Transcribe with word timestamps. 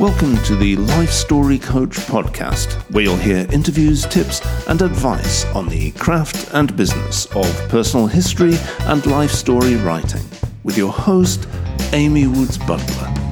Welcome 0.00 0.36
to 0.44 0.54
the 0.54 0.76
Life 0.76 1.10
Story 1.10 1.58
Coach 1.58 1.96
podcast, 1.96 2.72
where 2.92 3.02
you'll 3.02 3.16
hear 3.16 3.48
interviews, 3.50 4.06
tips, 4.06 4.40
and 4.68 4.80
advice 4.80 5.44
on 5.56 5.68
the 5.68 5.90
craft 5.90 6.54
and 6.54 6.76
business 6.76 7.26
of 7.34 7.68
personal 7.68 8.06
history 8.06 8.54
and 8.82 9.04
life 9.06 9.32
story 9.32 9.74
writing 9.74 10.22
with 10.62 10.78
your 10.78 10.92
host, 10.92 11.48
Amy 11.92 12.28
Woods 12.28 12.58
Butler. 12.58 13.27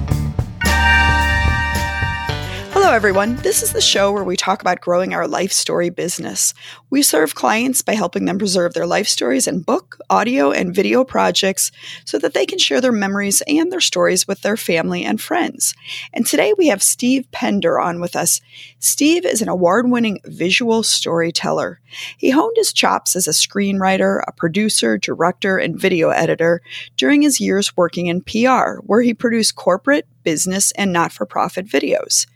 Hello, 2.86 2.94
everyone. 2.94 3.34
This 3.38 3.64
is 3.64 3.72
the 3.72 3.80
show 3.80 4.12
where 4.12 4.22
we 4.22 4.36
talk 4.36 4.60
about 4.60 4.80
growing 4.80 5.12
our 5.12 5.26
life 5.26 5.50
story 5.50 5.90
business. 5.90 6.54
We 6.88 7.02
serve 7.02 7.34
clients 7.34 7.82
by 7.82 7.94
helping 7.94 8.26
them 8.26 8.38
preserve 8.38 8.74
their 8.74 8.86
life 8.86 9.08
stories 9.08 9.48
in 9.48 9.62
book, 9.62 9.98
audio, 10.08 10.52
and 10.52 10.72
video 10.72 11.02
projects 11.02 11.72
so 12.04 12.16
that 12.20 12.32
they 12.32 12.46
can 12.46 12.60
share 12.60 12.80
their 12.80 12.92
memories 12.92 13.42
and 13.48 13.72
their 13.72 13.80
stories 13.80 14.28
with 14.28 14.42
their 14.42 14.56
family 14.56 15.04
and 15.04 15.20
friends. 15.20 15.74
And 16.12 16.24
today 16.24 16.54
we 16.56 16.68
have 16.68 16.80
Steve 16.80 17.28
Pender 17.32 17.80
on 17.80 18.00
with 18.00 18.14
us. 18.14 18.40
Steve 18.78 19.26
is 19.26 19.42
an 19.42 19.48
award 19.48 19.90
winning 19.90 20.20
visual 20.24 20.84
storyteller. 20.84 21.80
He 22.16 22.30
honed 22.30 22.54
his 22.54 22.72
chops 22.72 23.16
as 23.16 23.26
a 23.26 23.32
screenwriter, 23.32 24.22
a 24.28 24.32
producer, 24.32 24.96
director, 24.96 25.58
and 25.58 25.76
video 25.76 26.10
editor 26.10 26.62
during 26.96 27.22
his 27.22 27.40
years 27.40 27.76
working 27.76 28.06
in 28.06 28.20
PR, 28.20 28.78
where 28.82 29.02
he 29.02 29.12
produced 29.12 29.56
corporate, 29.56 30.06
business, 30.22 30.70
and 30.76 30.92
not 30.92 31.10
for 31.10 31.26
profit 31.26 31.66
videos. 31.66 32.26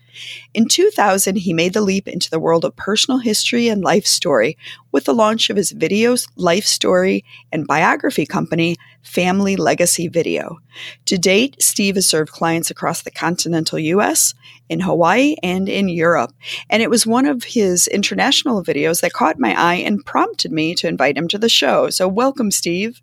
In 0.54 0.66
2000, 0.66 1.36
he 1.36 1.52
made 1.52 1.72
the 1.72 1.80
leap 1.80 2.08
into 2.08 2.30
the 2.30 2.40
world 2.40 2.64
of 2.64 2.76
personal 2.76 3.18
history 3.18 3.68
and 3.68 3.82
life 3.82 4.06
story 4.06 4.56
with 4.92 5.04
the 5.04 5.14
launch 5.14 5.50
of 5.50 5.56
his 5.56 5.72
videos, 5.72 6.28
life 6.36 6.64
story, 6.64 7.24
and 7.52 7.66
biography 7.66 8.26
company, 8.26 8.76
Family 9.02 9.56
Legacy 9.56 10.08
Video. 10.08 10.58
To 11.06 11.18
date, 11.18 11.56
Steve 11.60 11.94
has 11.94 12.06
served 12.06 12.32
clients 12.32 12.70
across 12.70 13.02
the 13.02 13.10
continental 13.10 13.78
US, 13.78 14.34
in 14.68 14.80
Hawaii, 14.80 15.36
and 15.42 15.68
in 15.68 15.88
Europe. 15.88 16.32
And 16.68 16.82
it 16.82 16.90
was 16.90 17.06
one 17.06 17.26
of 17.26 17.44
his 17.44 17.86
international 17.88 18.62
videos 18.62 19.00
that 19.00 19.12
caught 19.12 19.38
my 19.38 19.58
eye 19.60 19.76
and 19.76 20.04
prompted 20.04 20.52
me 20.52 20.74
to 20.76 20.88
invite 20.88 21.16
him 21.16 21.28
to 21.28 21.38
the 21.38 21.48
show. 21.48 21.90
So, 21.90 22.08
welcome, 22.08 22.50
Steve. 22.50 23.00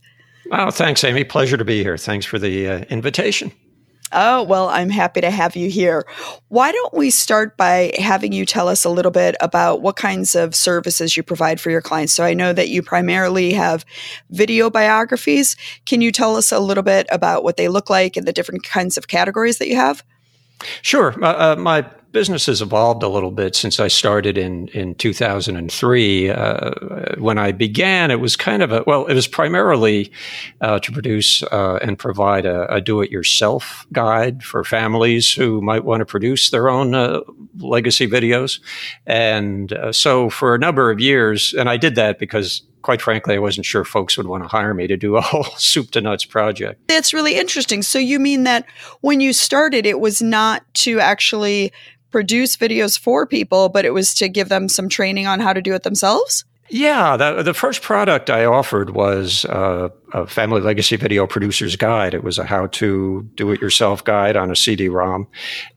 Oh, 0.52 0.72
thanks, 0.72 1.04
Amy. 1.04 1.24
Pleasure 1.24 1.58
to 1.58 1.66
be 1.66 1.84
here. 1.84 1.98
Thanks 1.98 2.26
for 2.26 2.40
the 2.40 2.68
uh, 2.68 2.80
invitation. 2.90 3.52
Oh, 4.12 4.44
well, 4.44 4.70
I'm 4.70 4.90
happy 4.90 5.22
to 5.22 5.30
have 5.30 5.56
you 5.56 5.70
here. 5.70 6.06
Why 6.48 6.72
don't 6.72 6.94
we 6.94 7.10
start 7.10 7.58
by 7.58 7.92
having 7.98 8.32
you 8.32 8.46
tell 8.46 8.70
us 8.70 8.86
a 8.86 8.90
little 8.90 9.12
bit 9.12 9.36
about 9.42 9.82
what 9.82 9.98
kinds 9.98 10.34
of 10.34 10.56
services 10.56 11.18
you 11.18 11.24
provide 11.24 11.60
for 11.60 11.70
your 11.70 11.82
clients? 11.82 12.14
So 12.14 12.24
I 12.24 12.34
know 12.34 12.54
that 12.54 12.70
you 12.70 12.82
primarily 12.82 13.54
have 13.54 13.86
video 14.30 14.70
biographies. 14.70 15.58
Can 15.86 16.02
you 16.02 16.12
tell 16.12 16.36
us 16.38 16.52
a 16.52 16.60
little 16.60 16.84
bit 16.84 17.06
about 17.12 17.44
what 17.44 17.58
they 17.58 17.68
look 17.68 17.90
like 17.90 18.16
and 18.16 18.26
the 18.26 18.34
different 18.34 18.64
kinds 18.64 18.98
of 18.98 19.08
categories 19.08 19.58
that 19.58 19.68
you 19.68 19.76
have? 19.76 20.04
Sure. 20.82 21.14
Uh, 21.24 21.54
uh, 21.54 21.56
my 21.58 21.86
business 22.12 22.46
has 22.46 22.62
evolved 22.62 23.04
a 23.04 23.08
little 23.08 23.32
bit 23.32 23.56
since 23.56 23.80
I 23.80 23.88
started 23.88 24.38
in 24.38 24.68
in 24.70 24.96
2003. 24.96 26.30
Uh, 26.30 26.72
when 27.18 27.38
I 27.38 27.52
began, 27.52 28.12
it 28.12 28.20
was 28.20 28.36
kind 28.36 28.64
of 28.64 28.72
a 28.72 28.84
well, 28.88 29.06
it 29.06 29.14
was 29.14 29.28
primarily 29.28 30.12
uh, 30.62 30.80
to 30.80 30.92
produce 30.92 31.44
uh, 31.44 31.80
and 31.82 31.98
provide 31.98 32.46
a, 32.46 32.74
a, 32.74 32.82
do-it-yourself 32.82 33.86
guide 33.92 34.44
for 34.44 34.64
families 34.64 35.32
who 35.34 35.62
might 35.62 35.84
want 35.84 36.02
to 36.02 36.06
produce 36.06 36.50
their 36.50 36.70
own 36.70 36.96
uh, 36.96 37.22
legacy 37.60 38.08
videos. 38.08 38.60
And 39.06 39.74
uh, 39.74 39.92
so, 39.92 40.30
for 40.30 40.56
a 40.56 40.60
number 40.60 40.92
of 40.92 41.00
years, 41.00 41.54
and 41.54 41.70
I 41.70 41.78
did 41.78 41.96
that 41.96 42.20
because 42.20 42.64
quite 42.84 43.02
frankly, 43.02 43.36
I 43.36 43.40
wasn't 43.40 43.66
sure 43.66 43.84
folks 43.84 44.18
would 44.18 44.28
want 44.28 44.44
to 44.44 44.48
hire 44.48 44.74
me 44.74 44.88
to 44.88 44.96
do 44.96 45.18
a 45.18 45.22
whole 45.22 45.44
soup 45.58 45.92
to 45.92 46.00
nuts 46.00 46.24
project. 46.24 46.88
That's 46.88 47.14
really 47.14 47.36
interesting. 47.36 47.82
So 47.82 48.00
you 48.00 48.18
mean 48.18 48.44
that 48.46 48.66
when 49.02 49.20
you 49.20 49.34
started, 49.34 49.86
it 49.86 50.00
was 50.00 50.22
not 50.22 50.64
to 50.76 51.02
actually 51.02 51.74
produce 52.12 52.58
videos 52.58 52.98
for 52.98 53.26
people, 53.26 53.70
but 53.70 53.86
it 53.86 53.94
was 53.94 54.14
to 54.16 54.30
give 54.30 54.50
them 54.50 54.70
some 54.70 54.90
training 54.90 55.28
on 55.28 55.40
how 55.40 55.54
to 55.54 55.62
do 55.62 55.74
it 55.74 55.84
themselves? 55.84 56.46
Yeah, 56.70 57.16
the, 57.16 57.44
the 57.44 57.54
first 57.54 57.82
product 57.82 58.30
I 58.30 58.44
offered 58.44 58.90
was 58.90 59.46
uh, 59.46 59.88
a 60.14 60.28
Family 60.28 60.60
Legacy 60.60 60.98
Video 60.98 61.26
Producer's 61.26 61.78
Guide. 61.78 62.14
It 62.14 62.26
was 62.26 62.38
a 62.38 62.44
how-to 62.44 63.30
do-it-yourself 63.36 64.04
guide 64.04 64.36
on 64.36 64.52
a 64.52 64.56
CD-ROM, 64.56 65.28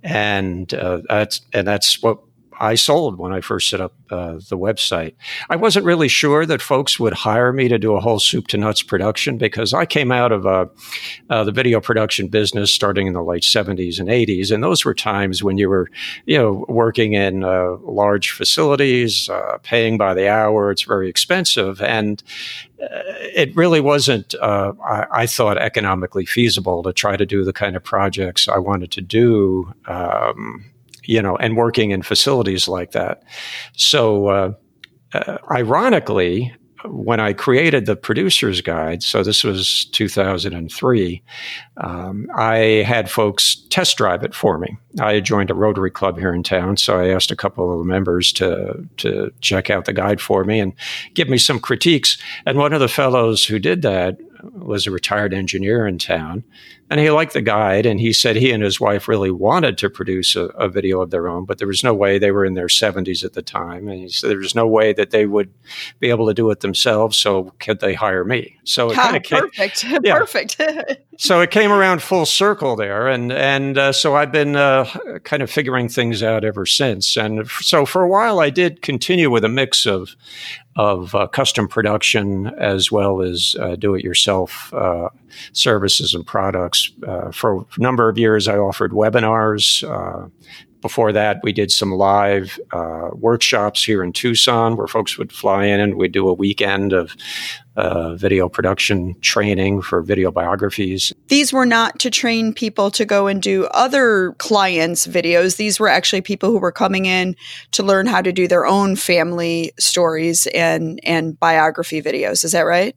and 0.03 0.75
uh, 0.75 1.03
that's 1.09 1.43
and 1.53 1.67
that's 1.67 2.03
what 2.03 2.19
I 2.61 2.75
sold 2.75 3.19
when 3.19 3.33
I 3.33 3.41
first 3.41 3.71
set 3.71 3.81
up 3.81 3.95
uh, 4.11 4.35
the 4.35 4.59
website. 4.59 5.15
I 5.49 5.57
wasn't 5.57 5.87
really 5.87 6.09
sure 6.09 6.45
that 6.45 6.61
folks 6.61 7.01
would 7.01 7.15
hire 7.15 7.55
me 7.55 7.69
to 7.69 7.79
do 7.79 7.97
a 7.97 8.01
whole 8.01 8.21
soup 8.21 8.49
to 8.49 8.59
nuts 8.59 8.83
production 8.83 9.39
because 9.39 9.73
I 9.73 9.87
came 9.87 10.13
out 10.13 10.31
of 10.31 10.47
uh, 10.47 10.67
uh, 11.31 11.45
the 11.45 11.53
video 11.53 11.81
production 11.81 12.29
business 12.29 12.73
starting 12.73 13.07
in 13.07 13.15
the 13.15 13.25
late 13.25 13.45
70s 13.45 13.99
and 13.99 14.11
80s. 14.11 14.53
And 14.53 14.63
those 14.63 14.85
were 14.85 14.93
times 14.93 15.43
when 15.43 15.57
you 15.57 15.71
were, 15.71 15.91
you 16.27 16.37
know, 16.37 16.67
working 16.69 17.15
in 17.15 17.45
uh, 17.45 17.77
large 17.81 18.31
facilities, 18.31 19.31
uh, 19.31 19.57
paying 19.63 19.97
by 19.97 20.13
the 20.13 20.29
hour. 20.29 20.71
It's 20.71 20.83
very 20.83 21.09
expensive. 21.09 21.81
And 21.81 22.23
uh, 22.83 22.87
it 23.35 23.57
really 23.57 23.81
wasn't, 23.81 24.35
I, 24.43 25.07
I, 25.11 25.27
thought, 25.27 25.57
economically 25.57 26.27
feasible 26.27 26.83
to 26.83 26.93
try 26.93 27.17
to 27.17 27.25
do 27.25 27.43
the 27.43 27.53
kind 27.55 27.75
of 27.75 27.83
projects 27.83 28.49
I 28.49 28.59
wanted 28.59 28.91
to 28.93 29.01
do. 29.01 29.73
Um, 29.87 30.70
you 31.05 31.23
know, 31.23 31.37
and 31.37 31.57
working 31.57 31.91
in 31.91 32.03
facilities 32.03 32.69
like 32.69 32.93
that. 32.93 33.23
So, 33.77 34.27
uh, 34.29 34.53
uh, 35.13 35.39
ironically, 35.51 36.55
when 36.85 37.21
I 37.21 37.33
created 37.33 37.87
the 37.87 37.97
producer's 37.97 38.61
guide, 38.61 39.03
so 39.03 39.23
this 39.23 39.45
was 39.45 39.85
2003, 39.87 41.23
um, 41.77 42.27
I 42.37 42.57
had 42.87 43.11
folks 43.11 43.57
test 43.71 43.97
drive 43.97 44.23
it 44.23 44.35
for 44.35 44.59
me. 44.59 44.77
I 45.01 45.15
had 45.15 45.25
joined 45.25 45.51
a 45.51 45.55
Rotary 45.55 45.91
Club 45.91 46.19
here 46.19 46.33
in 46.33 46.43
town, 46.43 46.77
so 46.77 46.99
I 46.99 47.09
asked 47.09 47.31
a 47.31 47.37
couple 47.37 47.73
of 47.73 47.79
the 47.79 47.85
members 47.85 48.33
to 48.35 48.89
to 48.99 49.31
check 49.41 49.71
out 49.71 49.85
the 49.85 49.93
guide 49.93 50.21
for 50.21 50.45
me 50.45 50.61
and 50.61 50.73
give 51.15 51.29
me 51.29 51.39
some 51.39 51.61
critiques. 51.61 52.17
And 52.47 52.59
one 52.59 52.73
of 52.73 52.81
the 52.81 52.89
fellows 52.89 53.45
who 53.45 53.59
did 53.59 53.83
that 53.83 54.19
was 54.43 54.87
a 54.87 54.91
retired 54.91 55.35
engineer 55.35 55.87
in 55.87 55.99
town, 55.99 56.45
and 56.91 56.99
he 56.99 57.09
liked 57.11 57.33
the 57.33 57.41
guide. 57.41 57.87
And 57.87 58.01
he 58.01 58.13
said 58.13 58.37
he 58.37 58.51
and 58.51 58.63
his 58.63 58.81
wife 58.81 59.07
really 59.07 59.31
wanted 59.31 59.79
to 59.79 59.89
produce 59.89 60.35
a, 60.35 60.47
a, 60.47 60.69
video 60.69 61.01
of 61.01 61.11
their 61.11 61.29
own, 61.29 61.45
but 61.45 61.59
there 61.59 61.69
was 61.69 61.85
no 61.85 61.95
way 61.95 62.19
they 62.19 62.33
were 62.33 62.45
in 62.45 62.55
their 62.55 62.67
70s 62.67 63.25
at 63.25 63.33
the 63.33 63.43
time. 63.43 63.89
And 63.89 64.01
he 64.01 64.09
said 64.09 64.29
there 64.29 64.39
was 64.39 64.55
no 64.55 64.67
way 64.67 64.93
that 64.93 65.11
they 65.11 65.25
would 65.25 65.53
be 66.01 66.11
able 66.11 66.27
to 66.27 66.35
do 66.35 66.51
it 66.51 66.61
themselves. 66.61 67.17
So 67.17 67.55
could 67.61 67.81
they 67.81 67.95
hire 67.95 68.25
me? 68.25 68.57
So 68.65 68.91
it 68.91 68.97
kind 68.97 69.17
of 69.17 69.23
perfect, 69.23 69.85
yeah. 70.03 70.19
perfect. 70.19 70.61
so 71.17 71.41
it 71.41 71.51
came 71.51 71.71
around 71.71 72.03
full 72.03 72.27
circle 72.27 72.77
there, 72.77 73.09
and 73.09 73.33
and 73.33 73.77
uh, 73.77 73.93
so 73.93 74.17
I've 74.17 74.33
been 74.33 74.57
uh, 74.57 74.85
kind 75.25 75.43
of 75.43 75.51
figuring 75.51 75.89
things 75.89 76.23
out 76.23 76.45
ever 76.45 76.67
since. 76.67 77.17
And 77.17 77.49
so 77.49 77.85
for 77.85 78.03
a 78.03 78.09
while, 78.09 78.41
I 78.41 78.51
did 78.51 78.83
continue 78.83 79.31
with 79.31 79.45
a 79.45 79.49
mix 79.49 79.87
of 79.87 80.15
of 80.77 81.15
uh, 81.15 81.27
custom 81.27 81.69
production 81.69 82.47
as 82.59 82.93
well 82.93 83.21
as 83.21 83.57
uh, 83.61 83.77
do 83.77 83.95
it 83.95 84.05
yourself 84.05 84.73
uh, 84.73 85.09
services 85.53 86.15
and 86.15 86.25
products. 86.25 86.80
Uh, 87.07 87.31
for 87.31 87.61
a 87.77 87.81
number 87.81 88.09
of 88.09 88.19
years, 88.19 88.49
I 88.49 88.57
offered 88.57 88.93
webinars. 88.93 89.83
Uh, 89.89 90.29
before 90.81 91.13
that, 91.13 91.41
we 91.43 91.53
did 91.53 91.71
some 91.71 91.93
live 91.93 92.59
uh, 92.73 93.11
workshops 93.13 93.85
here 93.85 94.03
in 94.03 94.13
Tucson 94.13 94.77
where 94.77 94.87
folks 94.87 95.19
would 95.19 95.33
fly 95.33 95.67
in 95.67 95.79
and 95.79 95.97
we'd 95.97 96.13
do 96.13 96.29
a 96.29 96.33
weekend 96.33 96.93
of 96.93 97.15
uh, 97.77 98.15
video 98.15 98.49
production 98.49 99.15
training 99.21 99.83
for 99.83 100.03
video 100.03 100.31
biographies. 100.31 101.13
These 101.29 101.53
were 101.53 101.67
not 101.67 101.99
to 102.01 102.11
train 102.11 102.53
people 102.53 102.91
to 102.93 103.05
go 103.05 103.27
and 103.27 103.43
do 103.43 103.67
other 103.67 104.33
clients' 104.39 105.07
videos. 105.07 105.57
These 105.57 105.79
were 105.79 105.89
actually 105.89 106.23
people 106.23 106.51
who 106.51 106.59
were 106.59 106.73
coming 106.73 107.07
in 107.07 107.37
to 107.73 107.83
learn 107.83 108.07
how 108.07 108.23
to 108.23 108.33
do 108.33 108.49
their 108.49 108.67
own 108.67 108.97
family 108.97 109.73
stories 109.79 110.47
and, 110.49 110.99
and 111.03 111.39
biography 111.39 112.03
videos. 112.03 112.45
Is 112.45 112.53
that 112.53 112.63
right? 112.63 112.97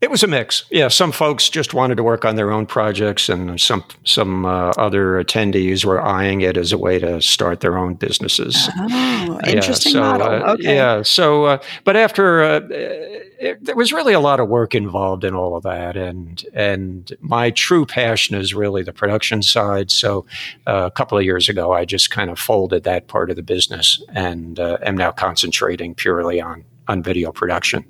It 0.00 0.12
was 0.12 0.22
a 0.22 0.28
mix. 0.28 0.64
Yeah, 0.70 0.86
some 0.86 1.10
folks 1.10 1.48
just 1.48 1.74
wanted 1.74 1.96
to 1.96 2.04
work 2.04 2.24
on 2.24 2.36
their 2.36 2.52
own 2.52 2.66
projects, 2.66 3.28
and 3.28 3.60
some 3.60 3.82
some 4.04 4.46
uh, 4.46 4.70
other 4.78 5.22
attendees 5.22 5.84
were 5.84 6.00
eyeing 6.00 6.40
it 6.40 6.56
as 6.56 6.70
a 6.70 6.78
way 6.78 7.00
to 7.00 7.20
start 7.20 7.60
their 7.60 7.76
own 7.76 7.94
businesses. 7.94 8.68
Oh, 8.78 9.40
interesting 9.44 9.94
yeah, 9.94 10.12
so, 10.12 10.18
model. 10.18 10.26
Uh, 10.28 10.52
okay. 10.54 10.76
Yeah. 10.76 11.02
So, 11.02 11.46
uh, 11.46 11.58
but 11.82 11.96
after 11.96 12.42
uh, 12.44 12.60
it, 12.70 13.64
there 13.64 13.74
was 13.74 13.92
really 13.92 14.12
a 14.12 14.20
lot 14.20 14.38
of 14.38 14.48
work 14.48 14.72
involved 14.76 15.24
in 15.24 15.34
all 15.34 15.56
of 15.56 15.64
that, 15.64 15.96
and 15.96 16.44
and 16.54 17.12
my 17.18 17.50
true 17.50 17.84
passion 17.84 18.36
is 18.36 18.54
really 18.54 18.84
the 18.84 18.92
production 18.92 19.42
side. 19.42 19.90
So, 19.90 20.26
uh, 20.68 20.84
a 20.86 20.92
couple 20.92 21.18
of 21.18 21.24
years 21.24 21.48
ago, 21.48 21.72
I 21.72 21.84
just 21.84 22.10
kind 22.10 22.30
of 22.30 22.38
folded 22.38 22.84
that 22.84 23.08
part 23.08 23.30
of 23.30 23.36
the 23.36 23.42
business 23.42 24.00
and 24.10 24.60
uh, 24.60 24.78
am 24.82 24.96
now 24.96 25.10
concentrating 25.10 25.96
purely 25.96 26.40
on 26.40 26.64
on 26.88 27.02
video 27.02 27.32
production. 27.32 27.84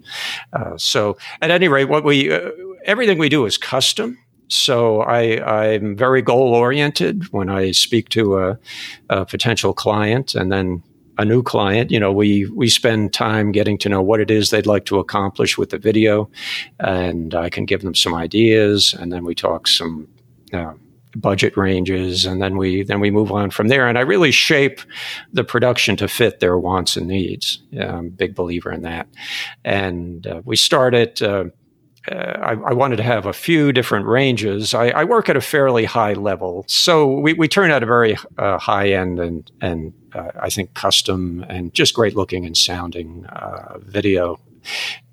Uh, 0.52 0.76
so, 0.76 1.16
at 1.40 1.50
any 1.50 1.68
rate, 1.68 1.86
what 1.86 2.04
we 2.04 2.32
uh, 2.32 2.50
everything 2.84 3.18
we 3.18 3.28
do 3.28 3.46
is 3.46 3.56
custom. 3.56 4.18
So 4.48 5.02
I, 5.02 5.74
I'm 5.74 5.94
very 5.94 6.22
goal 6.22 6.54
oriented 6.54 7.30
when 7.32 7.50
I 7.50 7.72
speak 7.72 8.08
to 8.10 8.38
a, 8.38 8.58
a, 9.10 9.26
potential 9.26 9.74
client, 9.74 10.34
and 10.34 10.50
then 10.50 10.82
a 11.18 11.24
new 11.24 11.42
client. 11.42 11.90
You 11.90 12.00
know, 12.00 12.12
we 12.12 12.46
we 12.46 12.68
spend 12.68 13.12
time 13.12 13.52
getting 13.52 13.76
to 13.78 13.88
know 13.88 14.00
what 14.00 14.20
it 14.20 14.30
is 14.30 14.50
they'd 14.50 14.66
like 14.66 14.86
to 14.86 14.98
accomplish 14.98 15.58
with 15.58 15.70
the 15.70 15.78
video, 15.78 16.30
and 16.80 17.34
I 17.34 17.50
can 17.50 17.66
give 17.66 17.82
them 17.82 17.94
some 17.94 18.14
ideas, 18.14 18.94
and 18.94 19.12
then 19.12 19.24
we 19.24 19.34
talk 19.34 19.68
some. 19.68 20.08
Uh, 20.52 20.72
budget 21.16 21.56
ranges, 21.56 22.24
and 22.24 22.40
then 22.42 22.56
we 22.56 22.82
then 22.82 23.00
we 23.00 23.10
move 23.10 23.32
on 23.32 23.50
from 23.50 23.68
there. 23.68 23.88
And 23.88 23.98
I 23.98 24.02
really 24.02 24.30
shape 24.30 24.80
the 25.32 25.44
production 25.44 25.96
to 25.96 26.08
fit 26.08 26.40
their 26.40 26.58
wants 26.58 26.96
and 26.96 27.06
needs. 27.08 27.62
I'm 27.72 28.06
a 28.06 28.10
big 28.10 28.34
believer 28.34 28.72
in 28.72 28.82
that. 28.82 29.08
And 29.64 30.26
uh, 30.26 30.42
we 30.44 30.56
started. 30.56 31.22
Uh, 31.22 31.44
uh, 32.10 32.14
I, 32.14 32.52
I, 32.70 32.72
wanted 32.72 32.96
to 32.96 33.02
have 33.02 33.26
a 33.26 33.34
few 33.34 33.70
different 33.70 34.06
ranges. 34.06 34.72
I, 34.72 34.88
I, 34.88 35.04
work 35.04 35.28
at 35.28 35.36
a 35.36 35.42
fairly 35.42 35.84
high 35.84 36.14
level, 36.14 36.64
so 36.66 37.18
we, 37.20 37.34
we 37.34 37.48
turn 37.48 37.70
out 37.70 37.82
a 37.82 37.86
very 37.86 38.16
uh, 38.38 38.56
high 38.56 38.92
end 38.92 39.18
and 39.18 39.50
and 39.60 39.92
uh, 40.14 40.30
I 40.40 40.48
think 40.48 40.72
custom 40.72 41.44
and 41.50 41.74
just 41.74 41.92
great 41.92 42.16
looking 42.16 42.46
and 42.46 42.56
sounding 42.56 43.26
video. 43.80 44.40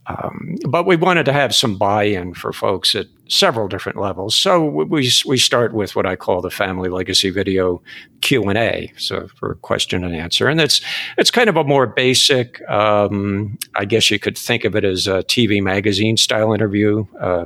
Um, 0.08 0.56
but 0.68 0.86
we 0.86 0.96
wanted 0.96 1.26
to 1.26 1.34
have 1.34 1.56
some 1.56 1.78
buy-in 1.78 2.34
for 2.36 2.54
folks 2.54 2.96
at 2.96 3.08
several 3.28 3.68
different 3.68 4.00
levels. 4.00 4.36
So 4.36 4.64
we 4.64 5.12
we 5.26 5.38
start 5.38 5.74
with 5.74 5.96
what 5.96 6.06
I 6.06 6.16
call 6.16 6.42
the 6.42 6.52
family 6.52 6.90
legacy 6.90 7.32
video 7.32 7.82
Q 8.22 8.44
and 8.44 8.58
A, 8.58 8.92
so 8.98 9.28
for 9.40 9.56
question 9.56 10.04
and 10.04 10.16
answer, 10.16 10.48
and 10.48 10.62
it's 10.62 10.82
it's 11.18 11.32
kind 11.32 11.50
of 11.50 11.58
a 11.58 11.64
more 11.64 11.88
basic. 11.88 12.62
Um, 12.70 13.58
I 13.76 13.86
guess 13.86 14.12
you 14.12 14.20
could 14.20 14.38
think 14.38 14.64
of 14.64 14.76
it 14.76 14.84
as 14.84 15.08
a 15.08 15.24
TV 15.24 15.62
magazine 15.62 16.18
style 16.18 16.54
interview. 16.54 17.06
Uh, 17.20 17.46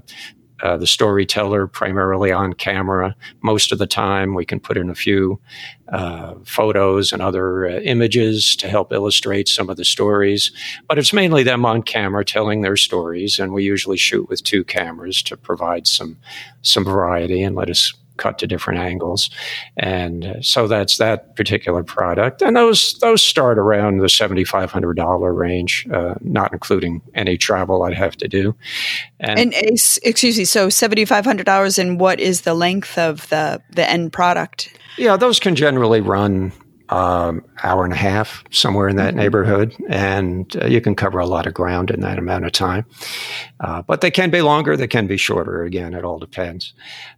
uh, 0.61 0.77
the 0.77 0.87
storyteller 0.87 1.67
primarily 1.67 2.31
on 2.31 2.53
camera 2.53 3.15
most 3.41 3.71
of 3.71 3.77
the 3.77 3.87
time. 3.87 4.35
We 4.35 4.45
can 4.45 4.59
put 4.59 4.77
in 4.77 4.89
a 4.89 4.95
few 4.95 5.39
uh, 5.91 6.35
photos 6.45 7.11
and 7.11 7.21
other 7.21 7.67
uh, 7.67 7.79
images 7.79 8.55
to 8.57 8.67
help 8.67 8.91
illustrate 8.93 9.47
some 9.47 9.69
of 9.69 9.77
the 9.77 9.85
stories, 9.85 10.51
but 10.87 10.99
it's 10.99 11.13
mainly 11.13 11.43
them 11.43 11.65
on 11.65 11.81
camera 11.81 12.23
telling 12.23 12.61
their 12.61 12.77
stories. 12.77 13.39
And 13.39 13.53
we 13.53 13.63
usually 13.63 13.97
shoot 13.97 14.29
with 14.29 14.43
two 14.43 14.63
cameras 14.63 15.21
to 15.23 15.37
provide 15.37 15.87
some 15.87 16.17
some 16.61 16.83
variety 16.83 17.41
and 17.41 17.55
let 17.55 17.69
us 17.69 17.93
cut 18.19 18.37
to 18.39 18.47
different 18.47 18.79
angles. 18.79 19.29
And 19.77 20.25
uh, 20.25 20.41
so 20.41 20.67
that's 20.67 20.97
that 20.97 21.35
particular 21.35 21.83
product. 21.83 22.41
And 22.41 22.55
those 22.55 22.97
those 22.99 23.23
start 23.23 23.57
around 23.57 23.99
the 23.99 24.09
seventy 24.09 24.43
five 24.43 24.71
hundred 24.71 24.97
dollar 24.97 25.33
range, 25.33 25.87
uh, 25.91 26.15
not 26.21 26.53
including 26.53 27.01
any 27.15 27.37
travel 27.37 27.83
I'd 27.83 27.97
have 27.97 28.17
to 28.17 28.27
do. 28.27 28.55
And, 29.19 29.39
and 29.39 29.53
excuse 30.03 30.37
me, 30.37 30.45
so 30.45 30.69
seventy 30.69 31.05
five 31.05 31.25
hundred 31.25 31.45
dollars. 31.45 31.79
And 31.79 31.99
what 31.99 32.19
is 32.19 32.41
the 32.41 32.53
length 32.53 32.97
of 32.97 33.27
the 33.29 33.61
the 33.75 33.89
end 33.89 34.11
product? 34.13 34.77
Yeah, 34.97 35.17
those 35.17 35.39
can 35.39 35.55
generally 35.55 36.01
run 36.01 36.51
um, 36.89 37.45
hour 37.63 37.83
and 37.83 37.93
a 37.93 37.97
half, 37.97 38.43
somewhere 38.51 38.89
in 38.89 38.95
that 38.95 39.09
mm-hmm. 39.09 39.19
neighborhood, 39.19 39.75
and 39.89 40.55
uh, 40.61 40.65
you 40.65 40.81
can 40.81 40.95
cover 40.95 41.19
a 41.19 41.25
lot 41.25 41.45
of 41.45 41.53
ground 41.53 41.91
in 41.91 42.01
that 42.01 42.17
amount 42.17 42.45
of 42.45 42.51
time. 42.51 42.85
Uh, 43.59 43.81
but 43.83 44.01
they 44.01 44.11
can 44.11 44.31
be 44.31 44.41
longer, 44.41 44.75
they 44.75 44.87
can 44.87 45.07
be 45.07 45.17
shorter. 45.17 45.63
Again, 45.63 45.93
it 45.93 46.03
all 46.03 46.19
depends. 46.19 46.73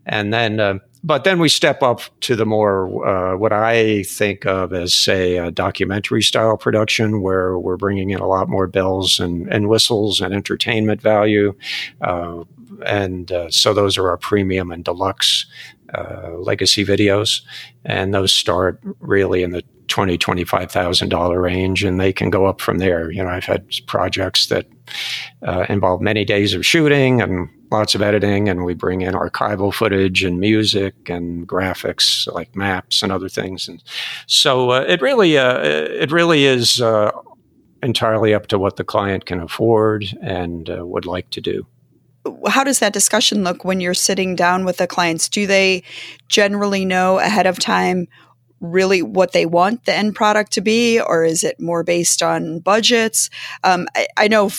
And 0.06 0.34
then, 0.34 0.60
uh, 0.60 0.80
but 1.04 1.24
then 1.24 1.40
we 1.40 1.50
step 1.50 1.82
up 1.82 2.02
to 2.22 2.36
the 2.36 2.46
more 2.46 3.08
uh, 3.08 3.36
what 3.38 3.52
I 3.52 4.04
think 4.04 4.46
of 4.46 4.74
as, 4.74 4.94
say, 4.94 5.38
a 5.38 5.52
documentary 5.52 6.22
style 6.22 6.58
production, 6.58 7.22
where 7.22 7.58
we're 7.58 7.78
bringing 7.78 8.12
in 8.12 8.20
a 8.20 8.28
lot 8.28 8.50
more 8.50 8.68
bells 8.68 9.20
and, 9.20 9.48
and 9.52 9.68
whistles 9.68 10.22
and 10.22 10.34
entertainment 10.34 11.02
value. 11.02 11.56
Uh, 12.02 12.44
and 12.86 13.32
uh, 13.32 13.50
so 13.50 13.74
those 13.74 13.98
are 13.98 14.10
our 14.10 14.18
premium 14.18 14.72
and 14.72 14.84
deluxe 14.84 15.46
uh, 15.94 16.32
legacy 16.38 16.86
videos, 16.86 17.42
and 17.86 18.14
those 18.14 18.32
start 18.32 18.80
really 19.00 19.44
in 19.44 19.52
the 19.52 19.64
twenty 19.88 20.18
twenty 20.18 20.44
five 20.44 20.72
thousand 20.72 21.10
dollar 21.10 21.42
range, 21.42 21.84
and 21.84 22.00
they 22.00 22.14
can 22.14 22.30
go 22.30 22.46
up 22.46 22.62
from 22.62 22.78
there. 22.78 23.12
You 23.12 23.24
know, 23.24 23.30
I've 23.30 23.46
had 23.46 23.66
projects 23.88 24.48
that 24.48 24.66
uh, 25.46 25.66
involve 25.70 26.02
many 26.02 26.24
days 26.24 26.54
of 26.54 26.66
shooting 26.66 27.22
and 27.22 27.50
lots 27.72 27.94
of 27.96 28.02
editing, 28.02 28.50
and 28.50 28.64
we 28.64 28.74
bring 28.74 29.02
in 29.02 29.14
archival 29.14 29.74
footage 29.74 30.24
and 30.24 30.40
music 30.40 31.10
and 31.10 31.48
graphics 31.48 32.32
like 32.34 32.56
maps 32.56 33.04
and 33.04 33.12
other 33.12 33.30
things, 33.30 33.68
and 33.68 33.84
so 34.28 34.72
uh, 34.72 34.86
it 34.88 35.02
really 35.02 35.38
uh, 35.38 35.60
it 35.62 36.12
really 36.12 36.46
is 36.46 36.82
uh, 36.82 37.12
entirely 37.84 38.34
up 38.34 38.48
to 38.48 38.58
what 38.58 38.78
the 38.78 38.84
client 38.84 39.26
can 39.26 39.40
afford 39.40 40.06
and 40.22 40.70
uh, 40.70 40.86
would 40.86 41.06
like 41.06 41.30
to 41.32 41.42
do 41.42 41.66
how 42.48 42.64
does 42.64 42.80
that 42.80 42.94
discussion 42.94 43.44
look 43.44 43.66
when 43.66 43.80
you're 43.80 43.94
sitting 43.94 44.36
down 44.36 44.66
with 44.66 44.78
the 44.78 44.88
clients? 44.88 45.30
Do 45.30 45.48
they 45.48 45.84
generally 46.28 46.86
know 46.86 47.20
ahead 47.20 47.48
of 47.48 47.60
time 47.60 48.08
really 48.60 49.02
what 49.02 49.32
they 49.32 49.46
want 49.46 49.86
the 49.86 49.94
end 49.94 50.16
product 50.16 50.52
to 50.54 50.62
be, 50.62 51.00
or 51.00 51.24
is 51.24 51.44
it 51.44 51.60
more 51.60 51.84
based 51.84 52.22
on 52.22 52.60
budgets? 52.60 53.30
Um, 53.64 53.88
I, 53.96 54.08
I, 54.18 54.28
know 54.28 54.52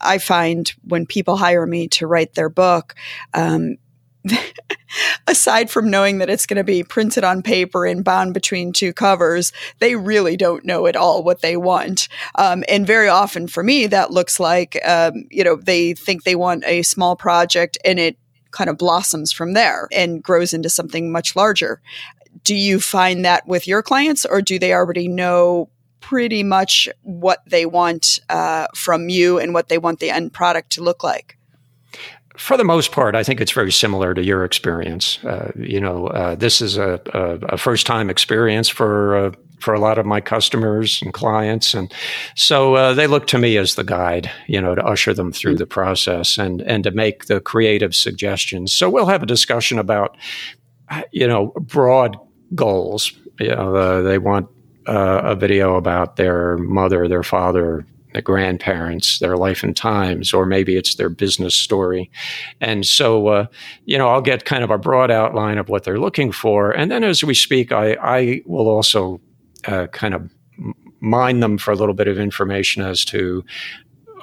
I 0.00 0.18
find 0.18 0.68
when 0.82 1.06
people 1.06 1.36
hire 1.36 1.64
me 1.64 1.88
to 1.88 2.06
write 2.06 2.34
their 2.34 2.48
book, 2.48 2.94
um, 3.32 3.76
aside 5.26 5.70
from 5.70 5.90
knowing 5.90 6.18
that 6.18 6.30
it's 6.30 6.46
going 6.46 6.56
to 6.56 6.64
be 6.64 6.82
printed 6.82 7.24
on 7.24 7.42
paper 7.42 7.86
and 7.86 8.04
bound 8.04 8.34
between 8.34 8.72
two 8.72 8.92
covers, 8.92 9.52
they 9.78 9.96
really 9.96 10.36
don't 10.36 10.64
know 10.64 10.86
at 10.86 10.96
all 10.96 11.22
what 11.22 11.42
they 11.42 11.56
want. 11.56 12.08
Um, 12.36 12.64
and 12.68 12.86
very 12.86 13.08
often 13.08 13.46
for 13.46 13.62
me, 13.62 13.86
that 13.86 14.10
looks 14.10 14.40
like, 14.40 14.78
um, 14.86 15.24
you 15.30 15.44
know, 15.44 15.56
they 15.56 15.94
think 15.94 16.24
they 16.24 16.36
want 16.36 16.64
a 16.66 16.82
small 16.82 17.16
project 17.16 17.78
and 17.84 17.98
it 17.98 18.16
kind 18.50 18.70
of 18.70 18.78
blossoms 18.78 19.32
from 19.32 19.52
there 19.52 19.88
and 19.92 20.22
grows 20.22 20.54
into 20.54 20.70
something 20.70 21.10
much 21.10 21.34
larger. 21.34 21.80
Do 22.44 22.54
you 22.54 22.80
find 22.80 23.24
that 23.24 23.46
with 23.46 23.66
your 23.66 23.82
clients 23.82 24.24
or 24.24 24.40
do 24.42 24.58
they 24.58 24.72
already 24.72 25.08
know 25.08 25.68
pretty 26.00 26.42
much 26.42 26.88
what 27.02 27.42
they 27.46 27.66
want 27.66 28.20
uh, 28.28 28.66
from 28.74 29.08
you 29.08 29.38
and 29.38 29.54
what 29.54 29.68
they 29.68 29.78
want 29.78 30.00
the 30.00 30.10
end 30.10 30.32
product 30.32 30.70
to 30.72 30.82
look 30.82 31.02
like? 31.02 31.36
For 32.36 32.56
the 32.56 32.64
most 32.64 32.90
part, 32.90 33.14
I 33.14 33.22
think 33.22 33.40
it's 33.40 33.52
very 33.52 33.70
similar 33.70 34.12
to 34.12 34.24
your 34.24 34.44
experience. 34.44 35.22
Uh, 35.24 35.52
you 35.56 35.80
know, 35.80 36.08
uh, 36.08 36.34
this 36.34 36.60
is 36.60 36.76
a, 36.76 37.00
a, 37.12 37.54
a, 37.54 37.58
first 37.58 37.86
time 37.86 38.10
experience 38.10 38.68
for 38.68 39.16
uh, 39.16 39.32
for 39.60 39.72
a 39.72 39.78
lot 39.78 39.98
of 39.98 40.04
my 40.04 40.20
customers 40.20 41.00
and 41.00 41.14
clients, 41.14 41.74
and 41.74 41.92
so 42.34 42.74
uh, 42.74 42.92
they 42.92 43.06
look 43.06 43.28
to 43.28 43.38
me 43.38 43.56
as 43.56 43.76
the 43.76 43.84
guide. 43.84 44.30
You 44.48 44.60
know, 44.60 44.74
to 44.74 44.84
usher 44.84 45.14
them 45.14 45.32
through 45.32 45.56
the 45.56 45.66
process 45.66 46.36
and 46.36 46.60
and 46.62 46.82
to 46.84 46.90
make 46.90 47.26
the 47.26 47.40
creative 47.40 47.94
suggestions. 47.94 48.72
So 48.72 48.90
we'll 48.90 49.06
have 49.06 49.22
a 49.22 49.26
discussion 49.26 49.78
about, 49.78 50.16
you 51.12 51.28
know, 51.28 51.52
broad 51.60 52.16
goals. 52.54 53.12
You 53.38 53.54
know, 53.54 53.76
uh, 53.76 54.02
they 54.02 54.18
want 54.18 54.48
uh, 54.88 55.20
a 55.24 55.34
video 55.36 55.76
about 55.76 56.16
their 56.16 56.56
mother, 56.58 57.06
their 57.06 57.22
father, 57.22 57.86
the 58.14 58.22
grandparents, 58.22 59.18
their 59.18 59.36
life 59.36 59.62
and 59.62 59.76
times, 59.76 60.32
or 60.32 60.46
maybe 60.46 60.76
it's 60.76 60.94
their 60.94 61.08
business 61.10 61.54
story. 61.54 62.10
And 62.60 62.86
so, 62.86 63.26
uh, 63.26 63.46
you 63.84 63.98
know, 63.98 64.08
I'll 64.08 64.22
get 64.22 64.44
kind 64.44 64.64
of 64.64 64.70
a 64.70 64.78
broad 64.78 65.10
outline 65.10 65.58
of 65.58 65.68
what 65.68 65.82
they're 65.84 65.98
looking 65.98 66.32
for. 66.32 66.70
And 66.70 66.90
then 66.90 67.04
as 67.04 67.22
we 67.22 67.34
speak, 67.34 67.72
I, 67.72 67.96
I 68.00 68.42
will 68.46 68.68
also 68.68 69.20
uh, 69.66 69.88
kind 69.88 70.14
of 70.14 70.30
mine 71.00 71.40
them 71.40 71.58
for 71.58 71.72
a 71.72 71.76
little 71.76 71.94
bit 71.94 72.08
of 72.08 72.18
information 72.18 72.82
as 72.82 73.04
to 73.06 73.44